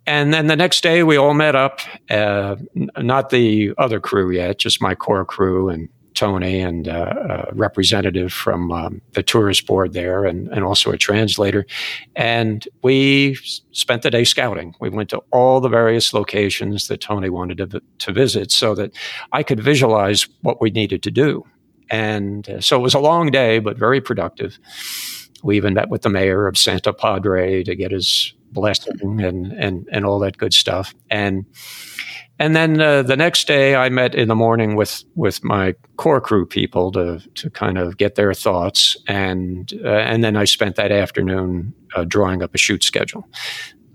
And 0.06 0.34
then 0.34 0.48
the 0.48 0.56
next 0.56 0.82
day, 0.82 1.02
we 1.02 1.16
all 1.16 1.34
met 1.34 1.54
up. 1.54 1.80
Uh, 2.10 2.56
not 2.98 3.30
the 3.30 3.72
other 3.78 4.00
crew 4.00 4.30
yet, 4.30 4.58
just 4.58 4.82
my 4.82 4.94
core 4.94 5.24
crew 5.24 5.68
and 5.68 5.88
Tony 6.14 6.60
and 6.60 6.88
uh, 6.88 7.46
a 7.50 7.54
representative 7.54 8.32
from 8.32 8.72
um, 8.72 9.02
the 9.12 9.22
tourist 9.22 9.66
board 9.66 9.92
there 9.92 10.24
and, 10.24 10.48
and 10.48 10.64
also 10.64 10.90
a 10.90 10.96
translator. 10.96 11.66
And 12.14 12.66
we 12.82 13.36
spent 13.72 14.02
the 14.02 14.10
day 14.10 14.24
scouting. 14.24 14.74
We 14.80 14.90
went 14.90 15.10
to 15.10 15.22
all 15.32 15.60
the 15.60 15.68
various 15.68 16.14
locations 16.14 16.88
that 16.88 17.00
Tony 17.00 17.28
wanted 17.28 17.58
to, 17.58 17.82
to 17.98 18.12
visit 18.12 18.52
so 18.52 18.74
that 18.76 18.92
I 19.32 19.42
could 19.42 19.60
visualize 19.60 20.28
what 20.42 20.60
we 20.60 20.70
needed 20.70 21.02
to 21.02 21.10
do. 21.10 21.44
And 21.90 22.48
uh, 22.48 22.60
so 22.60 22.76
it 22.78 22.82
was 22.82 22.94
a 22.94 23.00
long 23.00 23.30
day, 23.30 23.58
but 23.58 23.76
very 23.76 24.00
productive. 24.00 24.58
We 25.42 25.56
even 25.56 25.74
met 25.74 25.90
with 25.90 26.02
the 26.02 26.08
mayor 26.08 26.46
of 26.46 26.54
Santopadre 26.54 27.64
to 27.64 27.74
get 27.76 27.90
his 27.90 28.32
blessing 28.52 29.20
and, 29.20 29.52
and, 29.52 29.88
and 29.92 30.06
all 30.06 30.18
that 30.20 30.38
good 30.38 30.54
stuff. 30.54 30.94
And 31.10 31.44
and 32.38 32.56
then 32.56 32.80
uh, 32.80 33.02
the 33.02 33.16
next 33.16 33.46
day, 33.46 33.76
I 33.76 33.88
met 33.88 34.14
in 34.14 34.28
the 34.28 34.34
morning 34.34 34.74
with 34.74 35.04
with 35.14 35.44
my 35.44 35.74
core 35.96 36.20
crew 36.20 36.46
people 36.46 36.90
to 36.92 37.20
to 37.36 37.50
kind 37.50 37.78
of 37.78 37.96
get 37.96 38.16
their 38.16 38.34
thoughts, 38.34 38.96
and 39.06 39.72
uh, 39.84 39.88
and 39.88 40.24
then 40.24 40.36
I 40.36 40.44
spent 40.44 40.76
that 40.76 40.90
afternoon 40.90 41.72
uh, 41.94 42.04
drawing 42.04 42.42
up 42.42 42.54
a 42.54 42.58
shoot 42.58 42.82
schedule 42.82 43.28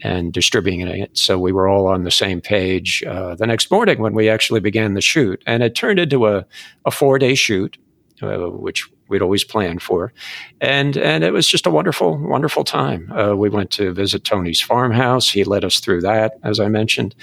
and 0.02 0.32
distributing 0.32 0.88
it. 0.88 1.18
So 1.18 1.38
we 1.38 1.52
were 1.52 1.68
all 1.68 1.88
on 1.88 2.04
the 2.06 2.12
same 2.12 2.40
page 2.40 3.04
uh, 3.04 3.36
the 3.36 3.46
next 3.46 3.70
morning 3.70 4.00
when 4.00 4.14
we 4.14 4.30
actually 4.30 4.62
began 4.62 4.94
the 4.94 5.02
shoot, 5.02 5.44
and 5.46 5.62
it 5.62 5.76
turned 5.76 6.00
into 6.00 6.28
a 6.28 6.46
a 6.86 6.92
four 6.92 7.20
day 7.20 7.36
shoot, 7.36 7.78
uh, 8.22 8.38
which 8.38 8.88
we'd 9.10 9.22
always 9.22 9.44
planned 9.44 9.82
for, 9.82 10.14
and 10.62 10.96
and 10.98 11.24
it 11.24 11.32
was 11.32 11.48
just 11.48 11.66
a 11.66 11.72
wonderful 11.72 12.18
wonderful 12.18 12.64
time. 12.64 13.12
Uh, 13.12 13.36
we 13.36 13.50
went 13.50 13.72
to 13.72 13.92
visit 13.94 14.24
Tony's 14.24 14.62
farmhouse. 14.62 15.30
He 15.30 15.44
led 15.44 15.66
us 15.66 15.80
through 15.80 16.02
that, 16.02 16.34
as 16.44 16.60
I 16.60 16.68
mentioned. 16.68 17.16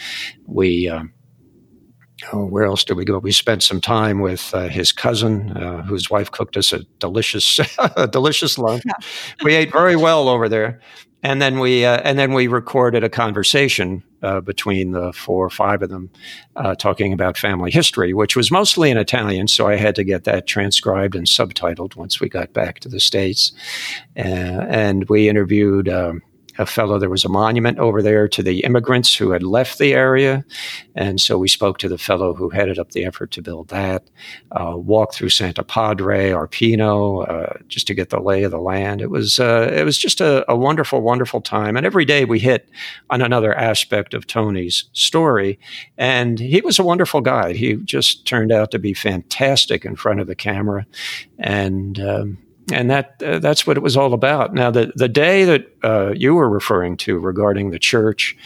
We 0.47 0.89
um, 0.89 1.13
oh, 2.33 2.47
where 2.47 2.65
else 2.65 2.85
did 2.85 2.97
we 2.97 3.05
go? 3.05 3.19
We 3.19 3.33
spent 3.33 3.63
some 3.63 3.81
time 3.81 4.21
with 4.21 4.53
uh, 4.55 4.69
his 4.69 4.93
cousin, 4.93 5.57
uh, 5.57 5.83
whose 5.83 6.11
wife 6.11 6.31
cooked 6.31 6.57
us 6.57 6.73
a 6.73 6.81
delicious 6.99 7.61
a 7.97 8.07
delicious 8.07 8.59
lunch. 8.59 8.83
Yeah. 8.87 8.95
we 9.43 9.55
ate 9.55 9.73
very 9.73 9.97
well 9.97 10.29
over 10.29 10.49
there, 10.49 10.81
and 11.27 11.43
then 11.43 11.59
we 11.59 11.85
uh, 11.85 11.97
and 12.05 12.17
then 12.17 12.33
we 12.33 12.47
recorded 12.47 13.03
a 13.03 13.09
conversation 13.09 14.05
uh, 14.23 14.41
between 14.41 14.93
the 14.93 15.13
four 15.13 15.45
or 15.45 15.51
five 15.51 15.83
of 15.83 15.91
them 15.91 16.09
uh, 16.55 16.77
talking 16.77 17.13
about 17.13 17.37
family 17.37 17.73
history, 17.73 18.15
which 18.15 18.37
was 18.37 18.53
mostly 18.53 18.91
in 18.91 18.97
Italian. 18.97 19.49
So 19.49 19.67
I 19.67 19.75
had 19.75 19.97
to 19.97 20.05
get 20.05 20.23
that 20.23 20.47
transcribed 20.47 21.17
and 21.17 21.27
subtitled 21.27 21.97
once 21.97 22.21
we 22.21 22.29
got 22.29 22.53
back 22.53 22.79
to 22.81 22.89
the 22.89 23.01
states, 23.01 23.51
uh, 24.17 24.21
and 24.21 25.09
we 25.09 25.29
interviewed. 25.29 25.89
Um, 25.89 26.23
a 26.59 26.67
fellow, 26.67 26.99
there 26.99 27.11
was 27.11 27.25
a 27.25 27.29
monument 27.29 27.79
over 27.79 28.03
there 28.03 28.29
to 28.29 28.43
the 28.43 28.61
immigrants 28.61 29.15
who 29.15 29.31
had 29.31 29.43
left 29.43 29.79
the 29.79 29.95
area. 29.95 30.45
And 30.95 31.21
so 31.21 31.39
we 31.39 31.49
spoke 31.49 31.79
to 31.79 31.89
the 31.89 31.99
fellow 31.99 32.35
who 32.35 32.49
headed 32.51 32.79
up 32.79 32.93
the 32.93 33.05
effort 33.05 33.31
to 33.33 33.43
build 33.43 33.69
that, 33.69 34.09
uh, 34.53 34.75
walked 34.77 35.15
through 35.15 35.29
Santopadre, 35.29 36.33
Arpino, 36.33 37.29
uh, 37.29 37.59
just 37.69 37.87
to 37.89 37.95
get 37.95 38.11
the 38.11 38.21
lay 38.21 38.43
of 38.43 38.51
the 38.51 38.59
land. 38.59 39.01
It 39.01 39.11
was, 39.11 39.39
uh, 39.39 39.71
it 39.73 39.85
was 39.85 39.99
just 39.99 40.21
a, 40.21 40.51
a, 40.51 40.57
wonderful, 40.57 41.01
wonderful 41.01 41.41
time. 41.41 41.77
And 41.77 41.85
every 41.85 42.05
day 42.05 42.25
we 42.25 42.39
hit 42.39 42.69
on 43.11 43.23
another 43.23 43.55
aspect 43.55 44.15
of 44.15 44.27
Tony's 44.27 44.85
story. 44.93 45.59
And 45.99 46.39
he 46.39 46.61
was 46.61 46.79
a 46.79 46.85
wonderful 46.85 47.21
guy. 47.21 47.53
He 47.53 47.75
just 47.75 48.27
turned 48.27 48.53
out 48.53 48.71
to 48.71 48.79
be 48.79 48.95
fantastic 48.95 49.85
in 49.85 49.97
front 49.97 50.21
of 50.21 50.27
the 50.27 50.35
camera. 50.35 50.87
And, 51.39 52.01
um, 52.01 52.39
and 52.73 52.91
that 52.91 53.23
uh, 53.25 53.39
that's 53.39 53.67
what 53.67 53.77
it 53.77 53.83
was 53.83 53.97
all 53.97 54.13
about. 54.13 54.55
Now, 54.55 54.71
the 54.71 54.93
the 54.97 55.09
day 55.09 55.45
that 55.45 55.67
uh, 55.83 56.13
you 56.15 56.35
were 56.35 56.49
referring 56.49 56.97
to 56.99 57.19
regarding 57.19 57.71
the 57.71 57.79
church 57.79 58.37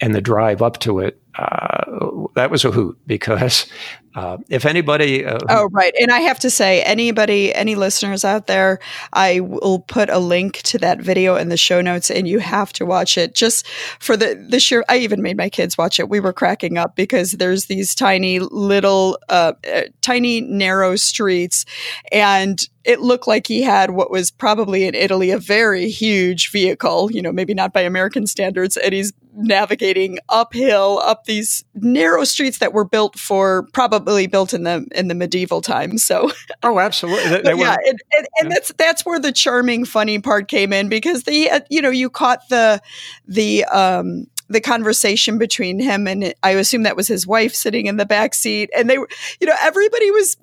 and 0.00 0.14
the 0.14 0.20
drive 0.20 0.62
up 0.62 0.78
to 0.80 1.00
it, 1.00 1.20
uh, 1.36 2.26
that 2.34 2.50
was 2.50 2.64
a 2.64 2.70
hoot 2.70 2.98
because 3.06 3.66
uh, 4.14 4.36
if 4.48 4.64
anybody, 4.64 5.24
uh, 5.24 5.38
oh 5.48 5.68
right, 5.72 5.92
and 6.00 6.12
I 6.12 6.20
have 6.20 6.38
to 6.40 6.50
say, 6.50 6.82
anybody, 6.82 7.52
any 7.52 7.74
listeners 7.74 8.24
out 8.24 8.46
there, 8.46 8.78
I 9.12 9.40
will 9.40 9.80
put 9.80 10.08
a 10.08 10.20
link 10.20 10.58
to 10.62 10.78
that 10.78 11.00
video 11.00 11.34
in 11.34 11.48
the 11.48 11.56
show 11.56 11.80
notes, 11.80 12.12
and 12.12 12.28
you 12.28 12.38
have 12.38 12.72
to 12.74 12.86
watch 12.86 13.18
it 13.18 13.34
just 13.34 13.66
for 13.98 14.16
the 14.16 14.46
the 14.48 14.60
sheer. 14.60 14.84
I 14.88 14.98
even 14.98 15.20
made 15.20 15.36
my 15.36 15.48
kids 15.48 15.76
watch 15.76 15.98
it. 15.98 16.08
We 16.08 16.20
were 16.20 16.32
cracking 16.32 16.78
up 16.78 16.94
because 16.94 17.32
there's 17.32 17.64
these 17.64 17.96
tiny 17.96 18.38
little, 18.38 19.18
uh, 19.28 19.54
uh 19.72 19.82
tiny 20.00 20.40
narrow 20.42 20.94
streets, 20.94 21.64
and 22.12 22.64
it 22.84 23.00
looked 23.00 23.26
like 23.26 23.48
he 23.48 23.62
had 23.62 23.90
what 23.90 24.10
was 24.10 24.30
probably 24.30 24.84
in 24.84 24.94
Italy 24.94 25.30
a 25.30 25.38
very 25.38 25.88
huge 25.88 26.52
vehicle, 26.52 27.10
you 27.10 27.20
know, 27.20 27.32
maybe 27.32 27.54
not 27.54 27.72
by 27.72 27.80
American 27.80 28.28
standards, 28.28 28.76
and 28.76 28.94
he's 28.94 29.12
navigating 29.36 30.18
uphill 30.28 31.00
up 31.00 31.23
these 31.24 31.64
narrow 31.74 32.24
streets 32.24 32.58
that 32.58 32.72
were 32.72 32.84
built 32.84 33.18
for 33.18 33.68
probably 33.72 34.26
built 34.26 34.54
in 34.54 34.64
the 34.64 34.86
in 34.94 35.08
the 35.08 35.14
medieval 35.14 35.60
times. 35.60 36.04
So 36.04 36.30
oh, 36.62 36.78
absolutely, 36.78 37.30
they, 37.30 37.42
they 37.42 37.54
yeah, 37.54 37.76
and, 37.86 38.02
and, 38.16 38.26
and 38.38 38.48
yeah. 38.48 38.48
that's 38.48 38.72
that's 38.74 39.06
where 39.06 39.18
the 39.18 39.32
charming, 39.32 39.84
funny 39.84 40.18
part 40.18 40.48
came 40.48 40.72
in 40.72 40.88
because 40.88 41.24
the 41.24 41.50
uh, 41.50 41.60
you 41.70 41.82
know 41.82 41.90
you 41.90 42.10
caught 42.10 42.48
the 42.48 42.80
the 43.26 43.64
um 43.66 44.26
the 44.48 44.60
conversation 44.60 45.38
between 45.38 45.80
him 45.80 46.06
and 46.06 46.34
I 46.42 46.50
assume 46.50 46.82
that 46.82 46.96
was 46.96 47.08
his 47.08 47.26
wife 47.26 47.54
sitting 47.54 47.86
in 47.86 47.96
the 47.96 48.06
back 48.06 48.34
seat, 48.34 48.70
and 48.76 48.88
they 48.90 48.98
were, 48.98 49.08
you 49.40 49.46
know, 49.46 49.56
everybody 49.62 50.10
was 50.10 50.36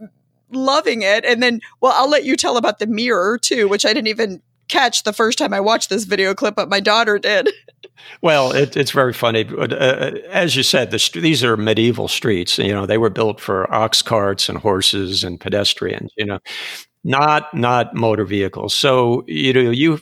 loving 0.51 1.01
it. 1.01 1.25
And 1.25 1.41
then, 1.41 1.61
well, 1.79 1.93
I'll 1.95 2.09
let 2.09 2.25
you 2.25 2.35
tell 2.35 2.57
about 2.57 2.79
the 2.79 2.87
mirror 2.87 3.37
too, 3.37 3.67
which 3.67 3.85
I 3.85 3.93
didn't 3.93 4.07
even 4.07 4.41
catch 4.71 5.03
the 5.03 5.13
first 5.13 5.37
time 5.37 5.53
I 5.53 5.59
watched 5.59 5.89
this 5.89 6.05
video 6.05 6.33
clip, 6.33 6.55
but 6.55 6.69
my 6.69 6.79
daughter 6.79 7.19
did. 7.19 7.49
Well, 8.23 8.51
it, 8.51 8.75
it's 8.75 8.91
very 8.91 9.13
funny. 9.13 9.45
Uh, 9.45 10.11
as 10.31 10.55
you 10.55 10.63
said, 10.63 10.89
the, 10.89 11.09
these 11.13 11.43
are 11.43 11.55
medieval 11.55 12.07
streets. 12.07 12.57
You 12.57 12.73
know, 12.73 12.87
they 12.87 12.97
were 12.97 13.11
built 13.11 13.39
for 13.39 13.71
ox 13.71 14.01
carts 14.01 14.49
and 14.49 14.57
horses 14.57 15.23
and 15.23 15.39
pedestrians. 15.39 16.11
You 16.17 16.25
know, 16.25 16.39
not 17.03 17.53
not 17.53 17.95
motor 17.95 18.25
vehicles. 18.25 18.73
So 18.73 19.23
you 19.27 19.53
know 19.53 19.71
you 19.71 19.99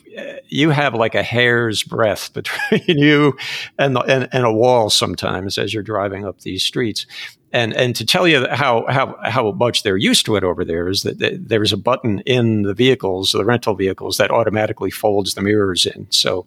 you 0.48 0.70
have 0.70 0.94
like 0.94 1.14
a 1.14 1.22
hair's 1.22 1.82
breadth 1.82 2.32
between 2.34 2.98
you 2.98 3.36
and, 3.78 3.96
the, 3.96 4.00
and 4.00 4.28
and 4.32 4.44
a 4.44 4.52
wall 4.52 4.90
sometimes 4.90 5.58
as 5.58 5.72
you're 5.72 5.82
driving 5.82 6.26
up 6.26 6.40
these 6.40 6.62
streets. 6.62 7.06
And 7.52 7.74
and 7.74 7.96
to 7.96 8.06
tell 8.06 8.28
you 8.28 8.46
how 8.50 8.84
how 8.88 9.16
how 9.24 9.52
much 9.52 9.82
they're 9.82 9.96
used 9.96 10.24
to 10.26 10.36
it 10.36 10.44
over 10.44 10.64
there 10.64 10.88
is 10.88 11.02
that 11.02 11.18
there's 11.18 11.72
a 11.72 11.76
button 11.76 12.20
in 12.20 12.62
the 12.62 12.74
vehicles, 12.74 13.32
the 13.32 13.44
rental 13.44 13.74
vehicles, 13.74 14.18
that 14.18 14.30
automatically 14.30 14.90
folds 14.90 15.34
the 15.34 15.42
mirrors 15.42 15.86
in. 15.86 16.06
So, 16.10 16.46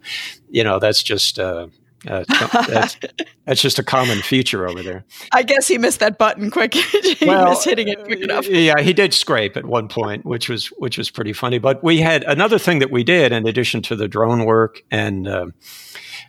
you 0.50 0.64
know 0.64 0.80
that's 0.80 1.04
just. 1.04 1.40
Uh, 1.40 1.68
uh, 2.06 2.26
that's, 2.68 2.98
that's, 3.46 3.62
just 3.62 3.80
a 3.80 3.84
common 3.84 4.22
feature 4.22 4.68
over 4.68 4.84
there. 4.84 5.06
I 5.32 5.44
guess 5.44 5.70
he 5.70 5.78
missed 5.78 6.02
that 6.02 6.18
button 6.18 6.52
quick. 6.52 6.74
he 6.74 7.26
well, 7.26 7.50
missed 7.50 7.64
hitting 7.64 7.88
it 7.88 8.04
quick 8.04 8.20
enough. 8.20 8.46
Yeah, 8.46 8.82
he 8.82 8.92
did 8.92 9.14
scrape 9.14 9.56
at 9.56 9.66
one 9.66 9.88
point, 9.88 10.26
which 10.26 10.50
was 10.50 10.68
which 10.78 10.98
was 10.98 11.10
pretty 11.10 11.32
funny. 11.32 11.60
But 11.60 11.82
we 11.84 12.00
had 12.00 12.24
another 12.26 12.60
thing 12.60 12.80
that 12.80 12.92
we 12.92 13.06
did 13.06 13.32
in 13.32 13.48
addition 13.48 13.82
to 13.84 13.96
the 13.96 14.08
drone 14.08 14.46
work 14.46 14.84
and. 14.92 15.28
Uh, 15.28 15.48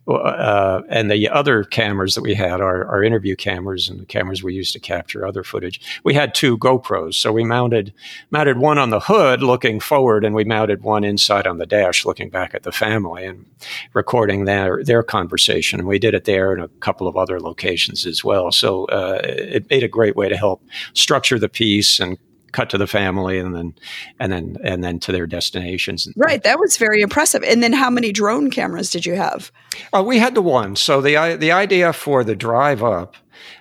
uh, 0.07 0.83
and 0.88 1.11
the 1.11 1.29
other 1.29 1.64
cameras 1.64 2.14
that 2.14 2.23
we 2.23 2.35
had, 2.35 2.61
our, 2.61 2.85
our 2.87 3.03
interview 3.03 3.35
cameras 3.35 3.88
and 3.88 4.01
the 4.01 4.07
cameras 4.07 4.43
we 4.43 4.55
used 4.55 4.73
to 4.75 4.81
capture 4.81 5.27
other 5.27 5.43
footage, 5.43 5.81
we 6.05 6.14
had 6.14 6.35
two 6.35 6.59
GoPros. 6.59 7.14
So 7.14 7.33
we 7.33 7.45
mounted 7.45 7.93
mounted 8.31 8.59
one 8.59 8.79
on 8.79 8.90
the 8.90 9.01
hood 9.01 9.43
looking 9.43 9.81
forward, 9.81 10.25
and 10.25 10.35
we 10.35 10.45
mounted 10.45 10.83
one 10.83 11.05
inside 11.05 11.47
on 11.47 11.59
the 11.59 11.67
dash 11.67 12.05
looking 12.05 12.29
back 12.29 12.55
at 12.55 12.62
the 12.62 12.73
family 12.73 13.25
and 13.25 13.47
recording 13.95 14.45
their 14.45 14.85
their 14.85 15.03
conversation. 15.03 15.81
And 15.81 15.88
we 15.88 15.99
did 15.99 16.14
it 16.14 16.25
there 16.25 16.53
and 16.53 16.62
a 16.62 16.69
couple 16.81 17.09
of 17.09 17.17
other 17.17 17.40
locations 17.40 18.07
as 18.07 18.23
well. 18.23 18.53
So 18.53 18.85
uh, 18.87 19.21
it 19.23 19.71
made 19.71 19.83
a 19.83 19.88
great 19.88 20.17
way 20.17 20.29
to 20.29 20.37
help 20.37 20.62
structure 20.93 21.38
the 21.38 21.49
piece 21.49 21.99
and 22.01 22.19
cut 22.55 22.71
to 22.71 22.79
the 22.79 22.87
family, 22.87 23.38
and 23.38 23.55
then 23.55 23.75
and 24.19 24.33
then 24.33 24.57
and 24.62 24.83
then 24.83 24.99
to 25.01 25.12
their 25.12 25.27
destinations. 25.27 26.09
Right, 26.17 26.43
that 26.45 26.59
was 26.59 26.79
very 26.79 27.03
impressive. 27.03 27.43
And 27.43 27.62
then, 27.62 27.73
how 27.73 27.90
many 27.90 28.12
drone 28.12 28.51
cameras 28.51 28.90
did 28.90 29.05
you 29.05 29.17
have? 29.17 29.53
Uh, 29.93 30.03
we 30.03 30.19
had 30.19 30.35
the 30.35 30.43
one. 30.43 30.77
So 30.77 31.03
the 31.03 31.37
the 31.38 31.53
idea 31.53 31.93
for 31.93 32.25
the 32.25 32.37
drive 32.37 32.83
up 32.83 33.17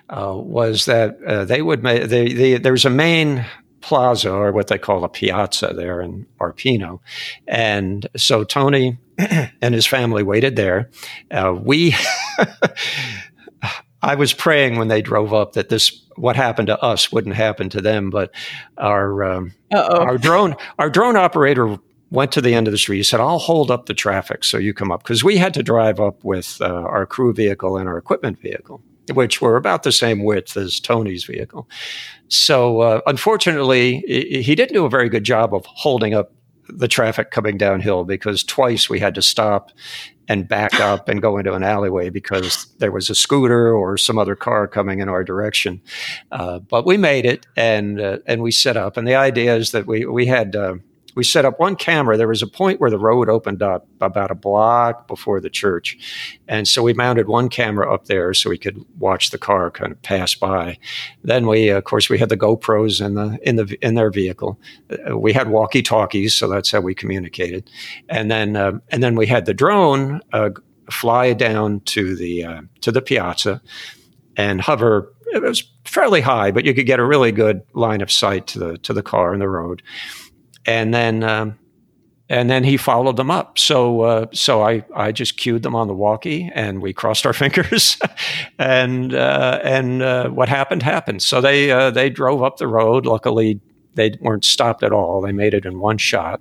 uh, 0.08 0.34
was 0.34 0.86
that 0.86 1.22
uh, 1.22 1.44
they 1.44 1.60
would 1.60 1.82
make 1.82 2.08
the, 2.08 2.32
the 2.32 2.58
there's 2.58 2.84
a 2.84 2.90
main 2.90 3.44
plaza 3.80 4.30
or 4.30 4.52
what 4.52 4.68
they 4.68 4.78
call 4.78 5.04
a 5.04 5.08
piazza 5.10 5.74
there 5.74 6.00
in 6.00 6.26
Arpino, 6.40 7.00
and 7.46 8.06
so 8.16 8.44
Tony 8.44 8.98
and 9.18 9.74
his 9.74 9.86
family 9.86 10.22
waited 10.22 10.56
there. 10.56 10.90
Uh, 11.30 11.54
we. 11.60 11.94
I 14.04 14.14
was 14.16 14.34
praying 14.34 14.76
when 14.76 14.88
they 14.88 15.00
drove 15.00 15.32
up 15.32 15.54
that 15.54 15.70
this 15.70 16.02
what 16.16 16.36
happened 16.36 16.68
to 16.68 16.80
us 16.80 17.10
wouldn't 17.10 17.34
happen 17.34 17.70
to 17.70 17.80
them, 17.80 18.10
but 18.10 18.32
our 18.76 19.24
um, 19.24 19.52
our 19.72 20.18
drone 20.18 20.56
our 20.78 20.90
drone 20.90 21.16
operator 21.16 21.78
went 22.10 22.30
to 22.32 22.40
the 22.40 22.54
end 22.54 22.68
of 22.68 22.72
the 22.72 22.78
street. 22.78 22.98
He 22.98 23.02
said, 23.02 23.20
"I'll 23.20 23.38
hold 23.38 23.70
up 23.70 23.86
the 23.86 23.94
traffic 23.94 24.44
so 24.44 24.58
you 24.58 24.74
come 24.74 24.92
up," 24.92 25.02
because 25.02 25.24
we 25.24 25.38
had 25.38 25.54
to 25.54 25.62
drive 25.62 26.00
up 26.00 26.22
with 26.22 26.58
uh, 26.60 26.66
our 26.66 27.06
crew 27.06 27.32
vehicle 27.32 27.78
and 27.78 27.88
our 27.88 27.96
equipment 27.96 28.38
vehicle, 28.40 28.82
which 29.14 29.40
were 29.40 29.56
about 29.56 29.84
the 29.84 29.92
same 29.92 30.22
width 30.22 30.56
as 30.56 30.80
Tony's 30.80 31.24
vehicle. 31.24 31.68
So, 32.28 32.80
uh, 32.80 33.00
unfortunately, 33.06 34.00
he 34.06 34.54
didn't 34.54 34.74
do 34.74 34.84
a 34.84 34.90
very 34.90 35.08
good 35.08 35.24
job 35.24 35.54
of 35.54 35.64
holding 35.66 36.12
up 36.12 36.32
the 36.68 36.88
traffic 36.88 37.30
coming 37.30 37.58
downhill 37.58 38.04
because 38.04 38.42
twice 38.42 38.88
we 38.88 38.98
had 38.98 39.14
to 39.14 39.22
stop 39.22 39.70
and 40.28 40.48
back 40.48 40.80
up 40.80 41.08
and 41.08 41.20
go 41.20 41.36
into 41.36 41.52
an 41.52 41.62
alleyway 41.62 42.08
because 42.08 42.66
there 42.78 42.92
was 42.92 43.10
a 43.10 43.14
scooter 43.14 43.74
or 43.74 43.98
some 43.98 44.18
other 44.18 44.34
car 44.34 44.66
coming 44.66 45.00
in 45.00 45.08
our 45.08 45.22
direction. 45.22 45.82
Uh, 46.32 46.58
but 46.58 46.86
we 46.86 46.96
made 46.96 47.26
it 47.26 47.46
and 47.56 48.00
uh, 48.00 48.18
and 48.26 48.42
we 48.42 48.50
set 48.50 48.76
up. 48.76 48.96
And 48.96 49.06
the 49.06 49.14
idea 49.14 49.56
is 49.56 49.72
that 49.72 49.86
we 49.86 50.06
we 50.06 50.26
had. 50.26 50.56
Uh, 50.56 50.76
we 51.14 51.24
set 51.24 51.44
up 51.44 51.60
one 51.60 51.76
camera. 51.76 52.16
There 52.16 52.28
was 52.28 52.42
a 52.42 52.46
point 52.46 52.80
where 52.80 52.90
the 52.90 52.98
road 52.98 53.28
opened 53.28 53.62
up 53.62 53.86
about 54.00 54.30
a 54.30 54.34
block 54.34 55.06
before 55.06 55.40
the 55.40 55.50
church. 55.50 55.96
And 56.48 56.66
so 56.66 56.82
we 56.82 56.92
mounted 56.92 57.28
one 57.28 57.48
camera 57.48 57.92
up 57.92 58.06
there 58.06 58.34
so 58.34 58.50
we 58.50 58.58
could 58.58 58.84
watch 58.98 59.30
the 59.30 59.38
car 59.38 59.70
kind 59.70 59.92
of 59.92 60.02
pass 60.02 60.34
by. 60.34 60.78
Then 61.22 61.46
we, 61.46 61.68
of 61.68 61.84
course, 61.84 62.08
we 62.08 62.18
had 62.18 62.28
the 62.28 62.36
GoPros 62.36 63.04
in 63.04 63.14
the, 63.14 63.38
in 63.42 63.56
the, 63.56 63.78
in 63.80 63.94
their 63.94 64.10
vehicle. 64.10 64.58
Uh, 64.90 65.16
we 65.16 65.32
had 65.32 65.48
walkie 65.48 65.82
talkies. 65.82 66.34
So 66.34 66.48
that's 66.48 66.70
how 66.70 66.80
we 66.80 66.94
communicated. 66.94 67.70
And 68.08 68.30
then, 68.30 68.56
uh, 68.56 68.72
and 68.90 69.02
then 69.02 69.14
we 69.14 69.26
had 69.26 69.46
the 69.46 69.54
drone, 69.54 70.20
uh, 70.32 70.50
fly 70.90 71.32
down 71.32 71.80
to 71.80 72.14
the, 72.14 72.44
uh, 72.44 72.62
to 72.82 72.92
the 72.92 73.00
piazza 73.00 73.62
and 74.36 74.60
hover 74.60 75.14
it 75.32 75.42
was 75.42 75.64
fairly 75.84 76.20
high, 76.20 76.50
but 76.50 76.64
you 76.64 76.74
could 76.74 76.86
get 76.86 77.00
a 77.00 77.04
really 77.04 77.32
good 77.32 77.62
line 77.72 78.00
of 78.00 78.12
sight 78.12 78.46
to 78.48 78.58
the 78.58 78.78
to 78.78 78.92
the 78.92 79.02
car 79.02 79.32
and 79.32 79.42
the 79.42 79.48
road 79.48 79.82
and 80.66 80.92
then 80.92 81.22
um, 81.22 81.58
and 82.28 82.48
then 82.48 82.64
he 82.64 82.76
followed 82.76 83.16
them 83.16 83.30
up. 83.30 83.58
So 83.58 84.00
uh, 84.00 84.26
so 84.32 84.62
I 84.62 84.84
I 84.94 85.12
just 85.12 85.36
cued 85.36 85.62
them 85.62 85.74
on 85.74 85.88
the 85.88 85.94
walkie, 85.94 86.50
and 86.54 86.80
we 86.80 86.92
crossed 86.92 87.26
our 87.26 87.32
fingers, 87.44 87.98
and 88.58 89.14
uh, 89.14 89.60
and 89.62 90.02
uh, 90.02 90.28
what 90.30 90.48
happened 90.48 90.82
happened. 90.82 91.22
So 91.22 91.40
they 91.40 91.70
uh, 91.70 91.90
they 91.90 92.10
drove 92.10 92.42
up 92.42 92.58
the 92.58 92.68
road. 92.68 93.06
Luckily. 93.06 93.60
They 93.96 94.18
weren't 94.20 94.44
stopped 94.44 94.82
at 94.82 94.90
all. 94.90 95.20
They 95.20 95.30
made 95.30 95.54
it 95.54 95.64
in 95.64 95.78
one 95.78 95.98
shot, 95.98 96.40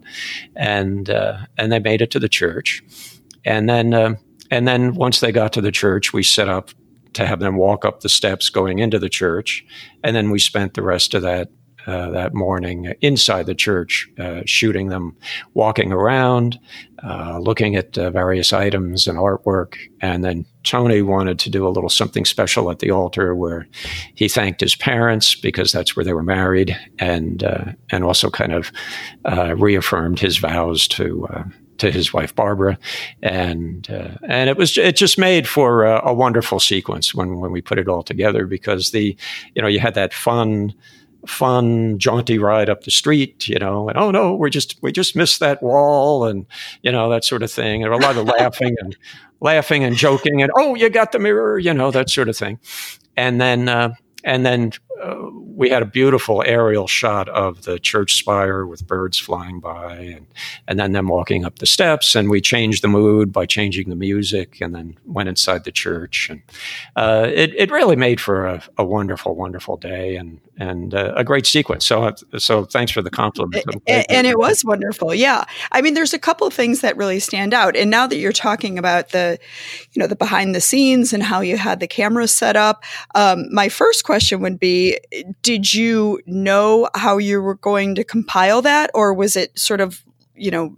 and 0.56 1.08
uh, 1.08 1.38
and 1.56 1.72
they 1.72 1.78
made 1.78 2.02
it 2.02 2.10
to 2.10 2.20
the 2.20 2.28
church, 2.28 2.84
and 3.46 3.70
then 3.70 3.94
uh, 3.94 4.16
and 4.50 4.68
then 4.68 4.96
once 4.96 5.20
they 5.20 5.32
got 5.32 5.54
to 5.54 5.62
the 5.62 5.72
church, 5.72 6.14
we 6.14 6.24
set 6.24 6.50
up 6.50 6.72
to 7.14 7.28
have 7.28 7.40
them 7.40 7.56
walk 7.56 7.86
up 7.86 8.00
the 8.00 8.10
steps 8.10 8.50
going 8.50 8.80
into 8.80 8.98
the 8.98 9.08
church, 9.08 9.64
and 10.04 10.16
then 10.16 10.32
we 10.32 10.40
spent 10.40 10.74
the 10.74 10.82
rest 10.82 11.14
of 11.14 11.22
that 11.22 11.50
uh, 11.88 12.10
that 12.12 12.34
morning 12.34 12.94
inside 13.02 13.46
the 13.46 13.56
church, 13.56 14.10
uh, 14.20 14.42
shooting 14.46 14.90
them 14.90 15.16
walking 15.54 15.92
around, 15.92 16.60
uh, 17.04 17.38
looking 17.40 17.76
at 17.76 17.98
uh, 17.98 18.10
various 18.10 18.54
items 18.54 19.08
and 19.08 19.18
artwork. 19.18 19.76
And 20.02 20.24
then 20.24 20.46
Tony 20.64 21.02
wanted 21.02 21.40
to 21.40 21.50
do 21.50 21.68
a 21.68 21.70
little 21.70 21.90
something 21.90 22.26
special 22.26 22.72
at 22.72 22.80
the 22.80 22.92
altar 22.92 23.36
where 23.36 23.68
he 24.16 24.28
thanked 24.28 24.62
his 24.62 24.76
parents 24.76 25.36
because 25.36 25.72
that's 25.72 25.96
where 25.96 26.06
they 26.06 26.14
were 26.14 26.24
married, 26.24 26.78
and 27.00 27.44
uh, 27.44 27.66
and 27.90 28.04
also 28.04 28.30
kind 28.30 28.54
of 28.54 28.72
reaffirmed 29.60 30.20
his 30.20 30.38
vows 30.38 30.88
to 30.88 31.28
to 31.84 31.92
his 31.92 32.14
wife 32.14 32.36
Barbara, 32.36 32.78
and 33.22 33.90
uh, 33.90 34.16
and 34.28 34.50
it 34.50 34.58
was 34.58 34.78
it 34.78 34.96
just 34.96 35.18
made 35.18 35.48
for 35.48 35.84
a, 35.84 36.02
a, 36.08 36.14
wonderful 36.14 36.60
sequence 36.60 37.14
when 37.14 37.40
when 37.40 37.52
we 37.52 37.62
put 37.62 37.80
it 37.80 37.88
all 37.88 38.04
together 38.04 38.46
because 38.48 38.92
the 38.92 39.18
you 39.56 39.62
know 39.62 39.68
you 39.68 39.80
had 39.80 39.96
that 39.96 40.14
fun 40.14 40.74
fun, 41.28 41.98
jaunty 42.00 42.38
ride 42.38 42.70
up 42.70 42.84
the 42.84 42.92
street, 42.92 43.48
you 43.48 43.60
know, 43.60 43.90
and 43.90 43.98
oh 43.98 44.12
no, 44.12 44.36
we 44.36 44.50
just 44.50 44.78
we 44.82 44.92
just 44.92 45.16
missed 45.16 45.40
that 45.40 45.62
wall, 45.62 46.26
and 46.26 46.46
you 46.82 46.92
know 46.92 47.10
that 47.10 47.24
sort 47.24 47.44
of 47.44 47.52
thing, 47.52 47.84
and 47.84 47.94
a 47.94 47.98
lot 47.98 48.18
of 48.18 48.26
laughing 48.26 48.76
and 48.80 48.96
laughing 49.40 49.84
and 49.84 49.96
joking, 49.96 50.42
and 50.42 50.52
oh, 50.58 50.76
you 50.76 50.90
got 50.90 51.12
the 51.12 51.20
mirror, 51.20 51.58
you 51.60 51.74
know 51.74 51.92
that 51.92 52.10
sort 52.10 52.30
of 52.30 52.38
thing, 52.38 52.60
and 53.16 53.40
then 53.40 53.70
uh, 53.70 53.94
and 54.24 54.46
then 54.46 54.72
uh, 55.02 55.30
we 55.32 55.70
had 55.70 55.82
a 55.82 55.86
beautiful 55.86 56.44
aerial 56.46 56.88
shot 56.88 57.30
of 57.30 57.64
the 57.64 57.80
church 57.80 58.16
spire 58.16 58.66
with 58.66 58.86
birds 58.86 59.18
flying 59.18 59.60
by 59.60 59.96
and, 59.96 60.28
and 60.68 60.80
then 60.80 60.92
them 60.92 61.08
walking 61.08 61.46
up 61.46 61.60
the 61.60 61.66
steps. 61.66 62.16
And 62.16 62.30
we 62.30 62.42
changed 62.42 62.84
the 62.84 62.88
mood 62.88 63.32
by 63.32 63.46
changing 63.46 63.90
the 63.90 63.96
music 63.96 64.62
and 64.62 64.76
then 64.76 64.98
went 65.06 65.30
inside 65.30 65.64
the 65.64 65.72
church. 65.72 66.30
And 66.30 66.42
uh, 66.96 67.30
it, 67.34 67.54
it 67.56 67.72
really 67.72 67.96
made 67.96 68.20
for 68.20 68.46
a, 68.46 68.64
a 68.78 68.84
wonderful, 68.84 69.36
wonderful 69.36 69.78
day 69.78 70.16
and, 70.16 70.40
and 70.58 70.94
uh, 70.94 71.14
a 71.16 71.24
great 71.24 71.46
sequence. 71.46 71.86
So, 71.86 72.14
so 72.38 72.66
thanks 72.66 72.92
for 72.92 73.02
the 73.02 73.10
compliment. 73.10 73.66
And, 73.88 74.06
and 74.10 74.28
it 74.28 74.38
was 74.38 74.64
wonderful. 74.64 75.14
Yeah. 75.14 75.46
I 75.72 75.82
mean, 75.82 75.94
there's 75.94 76.14
a 76.14 76.20
couple 76.20 76.46
of 76.46 76.54
things 76.54 76.82
that 76.82 76.98
really 76.98 77.20
stand 77.20 77.54
out. 77.54 77.76
And 77.76 77.90
now 77.90 78.06
that 78.08 78.18
you're 78.18 78.32
talking 78.32 78.78
about 78.78 79.10
the, 79.10 79.40
you 79.94 80.00
know, 80.00 80.08
the 80.08 80.16
behind 80.16 80.54
the 80.54 80.62
scenes 80.62 81.14
and 81.14 81.24
how 81.24 81.42
you 81.42 81.58
had 81.58 81.80
the 81.80 81.88
camera 81.88 82.28
set 82.28 82.56
up, 82.56 82.84
um, 83.16 83.46
my 83.52 83.70
first 83.70 84.04
question 84.04 84.42
would 84.42 84.60
be, 84.60 84.83
did 85.42 85.74
you 85.74 86.22
know 86.26 86.90
how 86.96 87.18
you 87.18 87.42
were 87.42 87.56
going 87.56 87.96
to 87.96 88.04
compile 88.04 88.62
that, 88.62 88.90
or 88.94 89.14
was 89.14 89.36
it 89.36 89.58
sort 89.58 89.82
of, 89.82 90.04
you 90.36 90.52
know, 90.52 90.78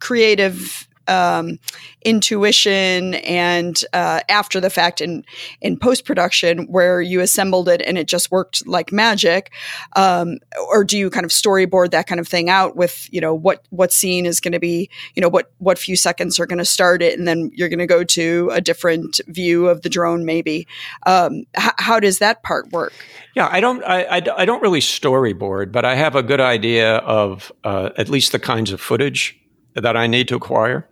creative 0.00 0.87
um, 1.08 1.58
intuition 2.04 3.14
and 3.14 3.84
uh, 3.92 4.20
after 4.28 4.60
the 4.60 4.70
fact 4.70 5.00
in 5.00 5.24
in 5.60 5.78
post 5.78 6.04
production 6.04 6.66
where 6.66 7.00
you 7.00 7.20
assembled 7.20 7.68
it 7.68 7.82
and 7.82 7.98
it 7.98 8.06
just 8.06 8.30
worked 8.30 8.66
like 8.66 8.92
magic, 8.92 9.52
um, 9.96 10.38
or 10.68 10.84
do 10.84 10.96
you 10.96 11.10
kind 11.10 11.24
of 11.24 11.30
storyboard 11.30 11.90
that 11.90 12.06
kind 12.06 12.20
of 12.20 12.28
thing 12.28 12.48
out 12.48 12.76
with 12.76 13.08
you 13.12 13.20
know 13.20 13.34
what 13.34 13.66
what 13.70 13.92
scene 13.92 14.26
is 14.26 14.40
going 14.40 14.52
to 14.52 14.60
be 14.60 14.88
you 15.14 15.20
know 15.20 15.28
what 15.28 15.52
what 15.58 15.78
few 15.78 15.96
seconds 15.96 16.38
are 16.38 16.46
going 16.46 16.58
to 16.58 16.64
start 16.64 17.02
it 17.02 17.18
and 17.18 17.26
then 17.26 17.50
you're 17.54 17.68
going 17.68 17.78
to 17.78 17.86
go 17.86 18.04
to 18.04 18.50
a 18.52 18.60
different 18.60 19.20
view 19.26 19.68
of 19.68 19.82
the 19.82 19.88
drone 19.88 20.24
maybe. 20.24 20.66
Um, 21.06 21.44
h- 21.56 21.72
how 21.78 22.00
does 22.00 22.18
that 22.18 22.42
part 22.42 22.70
work? 22.70 22.92
Yeah, 23.34 23.48
I 23.50 23.60
don't. 23.60 23.82
I, 23.84 24.02
I, 24.02 24.22
I, 24.36 24.44
don't 24.44 24.62
really 24.62 24.80
storyboard, 24.80 25.72
but 25.72 25.84
I 25.84 25.94
have 25.94 26.14
a 26.16 26.22
good 26.22 26.40
idea 26.40 26.96
of 26.98 27.52
uh, 27.64 27.90
at 27.96 28.08
least 28.08 28.32
the 28.32 28.38
kinds 28.38 28.72
of 28.72 28.80
footage 28.80 29.38
that 29.74 29.96
I 29.96 30.06
need 30.06 30.28
to 30.28 30.36
acquire. 30.36 30.88